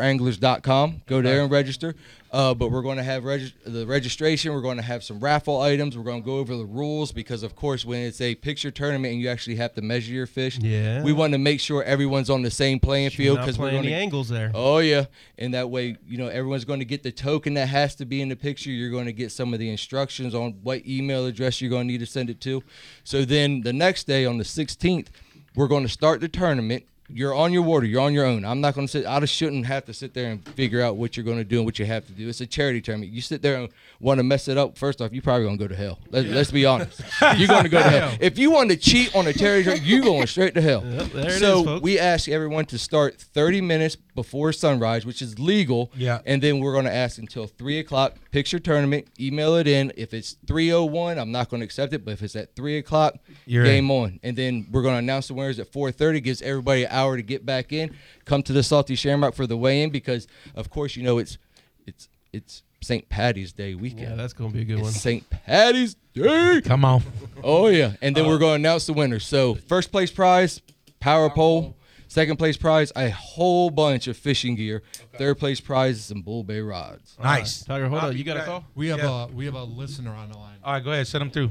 SouthShoreAnglers.com. 0.09 1.01
Go 1.05 1.21
there 1.21 1.41
and 1.43 1.51
register. 1.51 1.95
Uh, 2.31 2.53
but 2.53 2.69
we're 2.69 2.81
going 2.81 2.97
to 2.97 3.03
have 3.03 3.23
regi- 3.23 3.53
the 3.65 3.85
registration. 3.85 4.51
We're 4.51 4.59
going 4.61 4.75
to 4.75 4.83
have 4.83 5.03
some 5.05 5.21
raffle 5.21 5.61
items. 5.61 5.95
We're 5.97 6.03
going 6.03 6.21
to 6.21 6.25
go 6.25 6.37
over 6.37 6.57
the 6.57 6.65
rules 6.65 7.13
because, 7.13 7.43
of 7.43 7.55
course, 7.55 7.85
when 7.85 8.01
it's 8.01 8.19
a 8.19 8.35
picture 8.35 8.71
tournament 8.71 9.13
and 9.13 9.21
you 9.21 9.29
actually 9.29 9.55
have 9.57 9.73
to 9.75 9.81
measure 9.81 10.11
your 10.11 10.25
fish, 10.25 10.57
Yeah. 10.59 11.01
we 11.01 11.13
want 11.13 11.31
to 11.31 11.37
make 11.37 11.61
sure 11.61 11.81
everyone's 11.83 12.29
on 12.29 12.41
the 12.41 12.51
same 12.51 12.79
playing 12.79 13.11
field 13.11 13.37
because 13.39 13.57
we're 13.57 13.71
going 13.71 13.83
the 13.83 13.89
to 13.91 13.95
angles 13.95 14.27
there. 14.27 14.51
Oh 14.53 14.79
yeah, 14.79 15.05
and 15.37 15.53
that 15.53 15.69
way, 15.69 15.95
you 16.09 16.17
know, 16.17 16.27
everyone's 16.27 16.65
going 16.65 16.79
to 16.79 16.85
get 16.85 17.03
the 17.03 17.11
token 17.11 17.53
that 17.53 17.69
has 17.69 17.95
to 17.95 18.05
be 18.05 18.21
in 18.21 18.27
the 18.27 18.35
picture. 18.35 18.69
You're 18.71 18.89
going 18.91 19.05
to 19.05 19.13
get 19.13 19.31
some 19.31 19.53
of 19.53 19.59
the 19.59 19.69
instructions 19.69 20.35
on 20.35 20.55
what 20.65 20.85
email 20.87 21.27
address 21.27 21.61
you're 21.61 21.69
going 21.69 21.87
to 21.87 21.91
need 21.91 21.99
to 21.99 22.07
send 22.07 22.29
it 22.29 22.41
to. 22.41 22.63
So 23.03 23.23
then 23.23 23.61
the 23.61 23.71
next 23.71 24.05
day 24.05 24.25
on 24.25 24.39
the 24.39 24.43
16th, 24.43 25.07
we're 25.55 25.67
going 25.67 25.83
to 25.83 25.89
start 25.89 26.21
the 26.21 26.27
tournament. 26.27 26.85
You're 27.07 27.35
on 27.35 27.53
your 27.53 27.61
water. 27.61 27.85
You're 27.85 28.01
on 28.01 28.13
your 28.13 28.25
own. 28.25 28.43
I'm 28.43 28.61
not 28.61 28.73
going 28.73 28.87
to 28.87 28.91
sit. 28.91 29.05
I 29.05 29.19
just 29.19 29.35
shouldn't 29.35 29.67
have 29.67 29.85
to 29.85 29.93
sit 29.93 30.15
there 30.15 30.31
and 30.31 30.43
figure 30.49 30.81
out 30.81 30.97
what 30.97 31.15
you're 31.15 31.23
going 31.23 31.37
to 31.37 31.43
do 31.43 31.57
and 31.57 31.65
what 31.65 31.77
you 31.77 31.85
have 31.85 32.07
to 32.07 32.11
do. 32.13 32.27
It's 32.27 32.41
a 32.41 32.47
charity 32.47 32.81
tournament. 32.81 33.11
You 33.11 33.21
sit 33.21 33.43
there 33.43 33.57
and 33.57 33.69
want 33.99 34.17
to 34.17 34.23
mess 34.23 34.47
it 34.47 34.57
up. 34.57 34.75
First 34.75 35.01
off, 35.01 35.13
you're 35.13 35.21
probably 35.21 35.45
going 35.45 35.59
to 35.59 35.63
go 35.63 35.67
to 35.67 35.75
hell. 35.75 35.99
Let, 36.09 36.25
Let's 36.25 36.49
be 36.49 36.65
honest. 36.65 36.99
You're 37.37 37.47
going 37.47 37.63
to 37.63 37.69
go 37.69 37.77
to 37.77 37.89
hell. 37.89 38.17
If 38.19 38.39
you 38.39 38.49
want 38.49 38.71
to 38.71 38.75
cheat 38.75 39.15
on 39.15 39.27
a 39.27 39.33
charity 39.33 39.65
tournament, 39.65 39.87
you're 39.87 40.01
going 40.01 40.25
straight 40.25 40.55
to 40.55 40.61
hell. 40.61 40.83
Yep, 40.83 41.29
so 41.33 41.75
is, 41.75 41.81
we 41.83 41.99
ask 41.99 42.27
everyone 42.27 42.65
to 42.65 42.79
start 42.79 43.21
30 43.21 43.61
minutes 43.61 43.97
before 44.15 44.53
sunrise, 44.53 45.05
which 45.05 45.21
is 45.21 45.37
legal. 45.37 45.91
Yeah. 45.95 46.21
And 46.25 46.41
then 46.41 46.59
we're 46.59 46.73
going 46.73 46.85
to 46.85 46.93
ask 46.93 47.17
until 47.19 47.45
3 47.47 47.79
o'clock, 47.79 48.15
picture 48.31 48.59
tournament, 48.59 49.07
email 49.19 49.55
it 49.55 49.67
in. 49.67 49.91
If 49.95 50.13
it's 50.13 50.37
301, 50.47 51.19
I'm 51.19 51.31
not 51.31 51.49
going 51.49 51.59
to 51.59 51.65
accept 51.65 51.93
it. 51.93 52.03
But 52.05 52.11
if 52.11 52.23
it's 52.23 52.35
at 52.35 52.55
3 52.55 52.77
o'clock, 52.77 53.17
You're 53.45 53.65
game 53.65 53.91
on. 53.91 54.19
And 54.23 54.35
then 54.37 54.67
we're 54.71 54.81
going 54.81 54.95
to 54.95 54.99
announce 54.99 55.27
the 55.27 55.33
winners 55.33 55.59
at 55.59 55.71
4.30. 55.71 56.23
Gives 56.23 56.41
everybody 56.41 56.85
an 56.85 56.91
hour 56.91 57.17
to 57.17 57.21
get 57.21 57.45
back 57.45 57.71
in. 57.71 57.95
Come 58.23 58.41
to 58.43 58.53
the 58.53 58.63
Salty 58.63 58.95
Shamrock 58.95 59.35
for 59.35 59.45
the 59.45 59.57
weigh-in 59.57 59.89
because, 59.91 60.27
of 60.55 60.69
course, 60.69 60.95
you 60.95 61.03
know 61.03 61.17
it's 61.17 61.37
it's 61.85 62.07
it's 62.33 62.63
St. 62.81 63.07
Patty's 63.09 63.51
Day 63.51 63.75
weekend. 63.75 64.09
Yeah, 64.09 64.15
that's 64.15 64.33
gonna 64.33 64.51
be 64.51 64.61
a 64.61 64.65
good 64.65 64.81
one. 64.81 64.91
St. 64.91 65.27
Patty's 65.29 65.95
Day. 66.13 66.61
Come 66.63 66.85
on. 66.85 67.03
Oh 67.43 67.67
yeah, 67.67 67.93
and 68.01 68.15
then 68.15 68.27
we're 68.27 68.37
going 68.37 68.61
to 68.61 68.67
announce 68.67 68.85
the 68.85 68.93
winners. 68.93 69.25
So 69.25 69.55
first 69.55 69.91
place 69.91 70.11
prize, 70.11 70.61
power 70.99 71.29
pole. 71.29 71.74
Second 72.15 72.37
place 72.37 72.55
prize, 72.55 72.93
a 72.95 73.09
whole 73.09 73.69
bunch 73.69 74.07
of 74.07 74.15
fishing 74.15 74.55
gear. 74.55 74.83
Third 75.17 75.37
place 75.37 75.59
prize, 75.59 76.01
some 76.05 76.21
bull 76.21 76.45
bay 76.45 76.61
rods. 76.61 77.17
Nice. 77.21 77.65
Tiger, 77.65 77.89
hold 77.89 78.05
on. 78.05 78.15
You 78.17 78.23
got 78.23 78.37
a 78.37 78.43
call? 78.43 78.63
We 78.73 78.87
have 78.87 78.99
Yeah. 78.99 79.25
a 79.25 79.27
we 79.27 79.43
have 79.43 79.53
a 79.53 79.65
listener 79.65 80.11
on 80.15 80.31
the 80.31 80.37
line. 80.37 80.55
All 80.63 80.71
right, 80.71 80.81
go 80.81 80.93
ahead. 80.93 81.07
Send 81.07 81.23
them 81.23 81.29
through. 81.29 81.49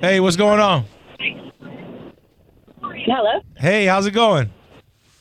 Hey, 0.00 0.18
what's 0.18 0.36
going 0.36 0.60
on? 0.60 0.86
Hello. 2.80 3.42
Hey, 3.58 3.84
how's 3.84 4.06
it 4.06 4.12
going? 4.12 4.50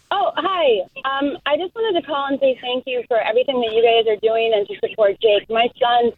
Oh, 0.09 0.31
hi. 0.37 0.79
Um, 1.03 1.37
I 1.45 1.57
just 1.57 1.75
wanted 1.75 1.99
to 1.99 2.07
call 2.07 2.27
and 2.27 2.39
say 2.39 2.57
thank 2.61 2.85
you 2.87 3.03
for 3.09 3.17
everything 3.19 3.59
that 3.59 3.73
you 3.73 3.83
guys 3.83 4.07
are 4.09 4.21
doing 4.21 4.53
and 4.55 4.65
to 4.69 4.75
support 4.87 5.19
Jake. 5.21 5.49
My 5.49 5.67
son, 5.81 6.13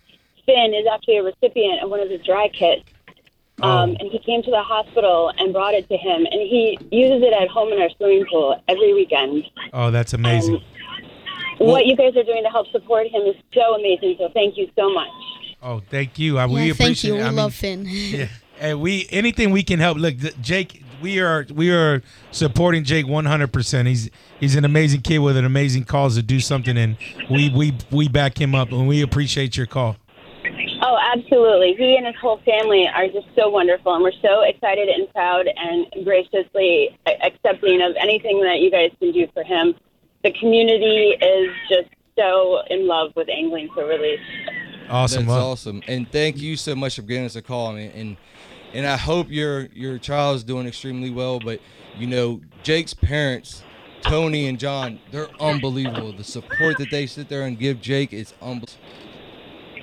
Finn, 0.46 0.76
is 0.76 0.86
actually 0.94 1.18
a 1.18 1.24
recipient 1.24 1.82
of 1.82 1.90
one 1.90 2.02
of 2.02 2.10
the 2.10 2.20
dry 2.20 2.50
kits. 2.50 2.84
Um, 3.64 3.96
and 4.00 4.12
he 4.12 4.20
came 4.20 4.44
to 4.44 4.52
the 4.52 4.62
hospital 4.62 5.32
and 5.38 5.54
brought 5.54 5.74
it 5.74 5.88
to 5.88 5.98
him, 5.98 6.26
and 6.30 6.42
he 6.42 6.78
uses 6.92 7.24
it 7.24 7.34
at 7.34 7.48
home 7.48 7.72
in 7.72 7.82
our 7.82 7.90
swimming 7.98 8.26
pool 8.30 8.62
every 8.68 8.94
weekend. 8.94 9.46
Oh, 9.72 9.90
that's 9.90 10.14
amazing. 10.14 10.62
what 11.60 11.86
you 11.86 11.96
guys 11.96 12.16
are 12.18 12.24
doing 12.24 12.44
to 12.44 12.50
help 12.50 12.68
support 12.72 13.08
him 13.08 13.22
is 13.24 13.36
so 13.54 13.76
amazing. 13.76 14.16
So 14.20 14.30
thank 14.34 14.58
you 14.58 14.70
so 14.76 14.94
much. 14.94 15.10
Oh, 15.62 15.82
thank 15.90 16.20
you. 16.20 16.38
I, 16.38 16.46
we 16.46 16.66
yeah, 16.66 16.72
appreciate 16.74 16.86
thank 16.86 17.04
you. 17.04 17.14
it. 17.16 17.18
We 17.18 17.24
I 17.24 17.28
mean, 17.28 17.36
love 17.38 17.54
Finn. 17.54 17.86
yeah. 17.88 18.28
And 18.60 18.82
we 18.82 19.08
anything 19.10 19.52
we 19.52 19.64
can 19.64 19.80
help. 19.80 19.98
Look, 19.98 20.16
Jake, 20.42 20.84
we 21.02 21.20
are 21.20 21.46
we 21.54 21.72
are 21.72 22.02
supporting 22.32 22.84
Jake 22.84 23.06
100%. 23.06 23.88
He's 23.88 24.10
he's 24.40 24.56
an 24.56 24.66
amazing 24.66 25.02
kid 25.02 25.20
with 25.20 25.38
an 25.38 25.46
amazing 25.46 25.86
cause 25.86 26.16
to 26.16 26.24
do 26.24 26.40
something 26.40 26.78
and 26.78 26.98
we 27.30 27.50
we 27.50 27.74
we 27.92 28.08
back 28.08 28.40
him 28.40 28.54
up 28.54 28.72
and 28.72 28.88
we 28.88 29.02
appreciate 29.02 29.58
your 29.58 29.66
call. 29.68 29.98
Absolutely. 31.14 31.76
He 31.76 31.96
and 31.96 32.08
his 32.08 32.16
whole 32.20 32.40
family 32.40 32.88
are 32.88 33.08
just 33.08 33.28
so 33.36 33.50
wonderful, 33.50 33.94
and 33.94 34.04
we're 34.04 34.12
so 34.22 34.42
excited 34.42 34.90
and 34.90 35.08
proud 35.14 35.48
and 35.48 35.86
graciously 36.04 36.98
accepting 37.06 37.82
of 37.82 37.96
anything 38.00 38.42
that 38.42 38.60
you 38.60 38.72
guys 38.72 38.92
can 39.00 39.12
do 39.12 39.28
for 39.34 39.44
him. 39.44 39.76
The 40.24 40.32
community 40.32 41.16
is 41.22 41.50
just 41.70 41.90
so 42.18 42.62
in 42.70 42.88
love 42.88 43.12
with 43.16 43.30
Angling 43.30 43.70
for 43.74 43.86
Relief. 43.86 44.20
Awesome. 44.90 45.26
That's 45.26 45.30
Well, 45.30 45.52
awesome. 45.52 45.84
And 45.88 46.12
thank 46.12 46.38
you 46.38 46.56
so 46.56 46.76
much 46.76 46.96
for 46.96 47.04
giving 47.04 47.26
us 47.26 47.36
a 47.36 47.42
call, 47.42 47.74
man. 47.74 47.92
And 47.92 48.18
and 48.74 48.88
I 48.88 48.98
hope 48.98 49.30
your 49.30 49.68
your 49.74 50.00
child 50.00 50.38
is 50.38 50.44
doing 50.44 50.68
extremely 50.68 51.12
well. 51.12 51.40
But 51.40 51.60
you 51.98 52.08
know, 52.08 52.42
Jake's 52.64 52.94
parents, 52.94 53.64
Tony 54.02 54.48
and 54.48 54.60
John, 54.60 55.00
they're 55.12 55.30
unbelievable. 55.40 56.12
The 56.12 56.24
support 56.24 56.78
that 56.80 56.90
they 56.90 57.06
sit 57.06 57.30
there 57.30 57.44
and 57.44 57.58
give 57.58 57.82
Jake 57.82 58.14
is 58.14 58.34
unbelievable. 58.42 58.74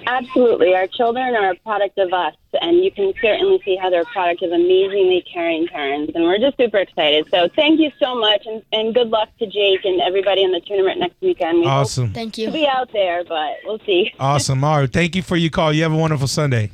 Absolutely. 0.06 0.74
Our 0.74 0.86
children 0.86 1.34
are 1.34 1.50
a 1.50 1.54
product 1.56 1.98
of 1.98 2.12
us, 2.12 2.34
and 2.60 2.84
you 2.84 2.90
can 2.90 3.12
certainly 3.20 3.60
see 3.64 3.76
how 3.76 3.90
they're 3.90 4.02
a 4.02 4.06
product 4.06 4.42
of 4.42 4.52
amazingly 4.52 5.24
caring 5.32 5.66
parents. 5.68 6.12
And 6.14 6.24
we're 6.24 6.38
just 6.38 6.56
super 6.56 6.78
excited. 6.78 7.26
So 7.30 7.48
thank 7.56 7.80
you 7.80 7.90
so 7.98 8.14
much, 8.18 8.44
and, 8.46 8.62
and 8.72 8.94
good 8.94 9.08
luck 9.10 9.28
to 9.38 9.46
Jake 9.46 9.84
and 9.84 10.00
everybody 10.00 10.42
in 10.42 10.52
the 10.52 10.60
tournament 10.60 11.00
next 11.00 11.20
weekend. 11.20 11.60
We 11.60 11.66
Awesome. 11.66 12.12
Thank 12.12 12.38
you. 12.38 12.50
to 12.50 12.58
you. 12.58 12.64
be 12.64 12.68
out 12.68 12.92
there, 12.92 13.24
but 13.24 13.56
we'll 13.64 13.80
see. 13.80 14.12
awesome. 14.20 14.62
All 14.64 14.80
right. 14.80 14.92
Thank 14.92 15.14
you 15.16 15.22
for 15.22 15.36
your 15.36 15.50
call. 15.50 15.72
You 15.72 15.82
have 15.84 15.92
a 15.92 15.96
wonderful 15.96 16.26
Sunday. 16.28 16.70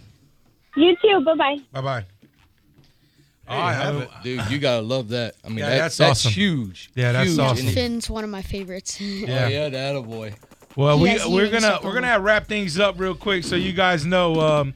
You 0.77 0.97
too. 1.03 1.21
Bye 1.25 1.35
bye. 1.35 1.57
Bye 1.73 1.81
bye. 1.81 2.05
All 3.49 3.57
right, 3.61 3.75
have 3.75 3.97
it. 3.97 4.11
Dude, 4.25 4.51
you 4.51 4.59
gotta 4.59 4.83
love 4.83 5.09
that. 5.11 5.37
I 5.45 5.49
mean, 5.49 5.59
Yeah, 5.59 5.71
that, 5.71 5.79
that's 5.79 5.97
that's, 5.99 6.21
awesome. 6.27 6.33
huge. 6.33 6.91
Yeah, 6.97 7.13
that's 7.13 7.29
Huge. 7.31 7.39
awesome. 7.39 7.67
Finn's 7.69 8.11
one 8.11 8.25
of 8.25 8.31
my 8.31 8.43
favorites. 8.43 9.01
Yeah. 9.01 9.45
Oh, 9.45 9.49
yeah, 9.49 9.69
that 9.69 9.95
a 9.95 10.03
boy. 10.03 10.35
Well, 10.77 11.01
we 11.01 11.19
we're 11.27 11.51
gonna 11.51 11.81
we're 11.83 11.95
gonna 11.95 12.21
wrap 12.21 12.47
things 12.47 12.79
up 12.79 13.01
real 13.01 13.15
quick 13.15 13.45
so 13.45 13.57
you 13.57 13.73
guys 13.73 14.05
know. 14.05 14.41
Um, 14.41 14.75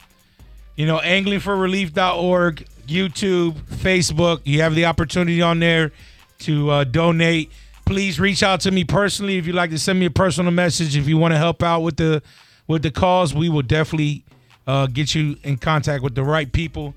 you 0.81 0.87
know, 0.87 0.99
anglingforrelief.org, 0.99 2.67
YouTube, 2.87 3.53
Facebook. 3.65 4.41
You 4.45 4.63
have 4.63 4.75
the 4.75 4.87
opportunity 4.87 5.43
on 5.43 5.61
there 5.61 5.93
to 6.39 6.71
uh, 6.71 6.85
donate. 6.85 7.53
Please 7.85 8.19
reach 8.19 8.43
out 8.43 8.61
to 8.61 8.71
me 8.71 8.85
personally 8.85 9.37
if 9.37 9.47
you'd 9.47 9.55
like 9.57 9.69
to 9.71 9.79
send 9.79 10.01
me 10.01 10.07
a 10.07 10.11
personal 10.11 10.51
message. 10.53 10.97
If 10.97 11.07
you 11.07 11.19
want 11.19 11.35
to 11.35 11.39
help 11.39 11.63
out 11.63 11.81
with 11.81 11.99
the 11.99 12.23
with 12.67 12.83
the 12.83 12.91
cause, 12.91 13.35
we 13.35 13.51
will 13.51 13.61
definitely 13.61 14.25
uh, 14.67 14.87
get 14.87 15.15
you 15.15 15.37
in 15.43 15.59
contact 15.59 16.03
with 16.03 16.15
the 16.15 16.25
right 16.25 16.51
people. 16.51 16.95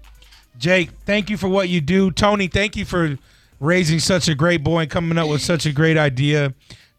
Jake, 0.57 0.91
thank 1.05 1.29
you 1.29 1.35
for 1.35 1.49
what 1.49 1.67
you 1.67 1.81
do. 1.81 2.09
Tony, 2.09 2.47
thank 2.47 2.77
you 2.77 2.85
for 2.85 3.17
raising 3.59 3.99
such 3.99 4.29
a 4.29 4.35
great 4.35 4.63
boy 4.63 4.83
and 4.83 4.89
coming 4.89 5.17
up 5.17 5.27
with 5.27 5.41
such 5.41 5.65
a 5.65 5.73
great 5.73 5.97
idea. 5.97 6.53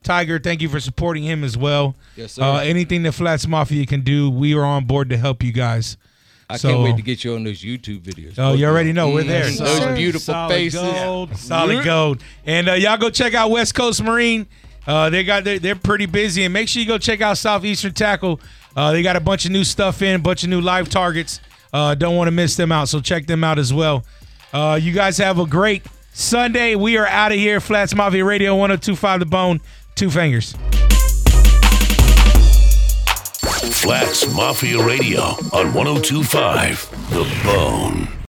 Tiger, 0.04 0.38
thank 0.38 0.62
you 0.62 0.68
for 0.68 0.78
supporting 0.80 1.24
him 1.24 1.42
as 1.42 1.56
well. 1.56 1.94
Yes, 2.16 2.32
sir. 2.32 2.42
Uh, 2.42 2.58
anything 2.60 3.02
that 3.04 3.12
Flats 3.12 3.46
Mafia 3.46 3.84
can 3.86 4.02
do, 4.02 4.30
we 4.30 4.54
are 4.54 4.64
on 4.64 4.84
board 4.84 5.08
to 5.10 5.16
help 5.16 5.42
you 5.42 5.52
guys. 5.52 5.96
I 6.48 6.58
So- 6.58 6.68
can't 6.70 6.82
wait 6.82 6.96
to 6.96 7.02
get 7.02 7.24
you 7.24 7.34
on 7.34 7.42
those 7.44 7.62
YouTube 7.62 8.02
videos. 8.02 8.34
Oh, 8.38 8.52
you 8.52 8.66
already 8.66 8.92
know 8.92 9.10
we're 9.10 9.24
there. 9.24 9.44
Mm, 9.46 9.56
So- 9.56 9.64
Those 9.64 9.96
beautiful 9.96 10.20
Solid 10.34 10.54
faces. 10.54 10.80
gold. 10.80 11.36
Solid 11.36 11.84
gold. 11.84 12.22
And 12.46 12.68
uh, 12.68 12.72
y'all 12.74 12.98
go 12.98 13.08
check 13.10 13.34
out 13.34 13.50
West 13.50 13.74
Coast 13.74 14.02
Marine. 14.02 14.46
Uh, 14.86 15.08
they 15.08 15.24
got 15.24 15.44
they're, 15.44 15.58
they're 15.58 15.74
pretty 15.74 16.04
busy, 16.06 16.44
and 16.44 16.52
make 16.52 16.68
sure 16.68 16.82
you 16.82 16.86
go 16.86 16.98
check 16.98 17.22
out 17.22 17.38
Southeastern 17.38 17.94
Tackle. 17.94 18.38
Uh, 18.76 18.92
they 18.92 19.02
got 19.02 19.16
a 19.16 19.20
bunch 19.20 19.46
of 19.46 19.50
new 19.52 19.64
stuff 19.64 20.02
in, 20.02 20.16
a 20.16 20.18
bunch 20.18 20.42
of 20.44 20.50
new 20.50 20.60
live 20.60 20.90
targets. 20.90 21.40
Uh, 21.72 21.94
don't 21.94 22.16
want 22.16 22.28
to 22.28 22.32
miss 22.32 22.54
them 22.56 22.70
out, 22.70 22.88
so 22.90 23.00
check 23.00 23.26
them 23.26 23.42
out 23.42 23.58
as 23.58 23.72
well. 23.72 24.04
Uh, 24.52 24.78
you 24.80 24.92
guys 24.92 25.16
have 25.16 25.38
a 25.38 25.46
great 25.46 25.82
Sunday. 26.12 26.74
We 26.74 26.96
are 26.98 27.06
out 27.06 27.32
of 27.32 27.38
here. 27.38 27.60
Flats 27.60 27.94
Mafia 27.94 28.24
Radio 28.24 28.54
1025 28.54 29.20
The 29.20 29.26
Bone, 29.26 29.60
two 29.94 30.10
fingers. 30.10 30.54
Flats 33.82 34.32
Mafia 34.34 34.84
Radio 34.84 35.20
on 35.52 35.74
1025 35.74 37.10
The 37.10 37.42
Bone. 37.44 38.14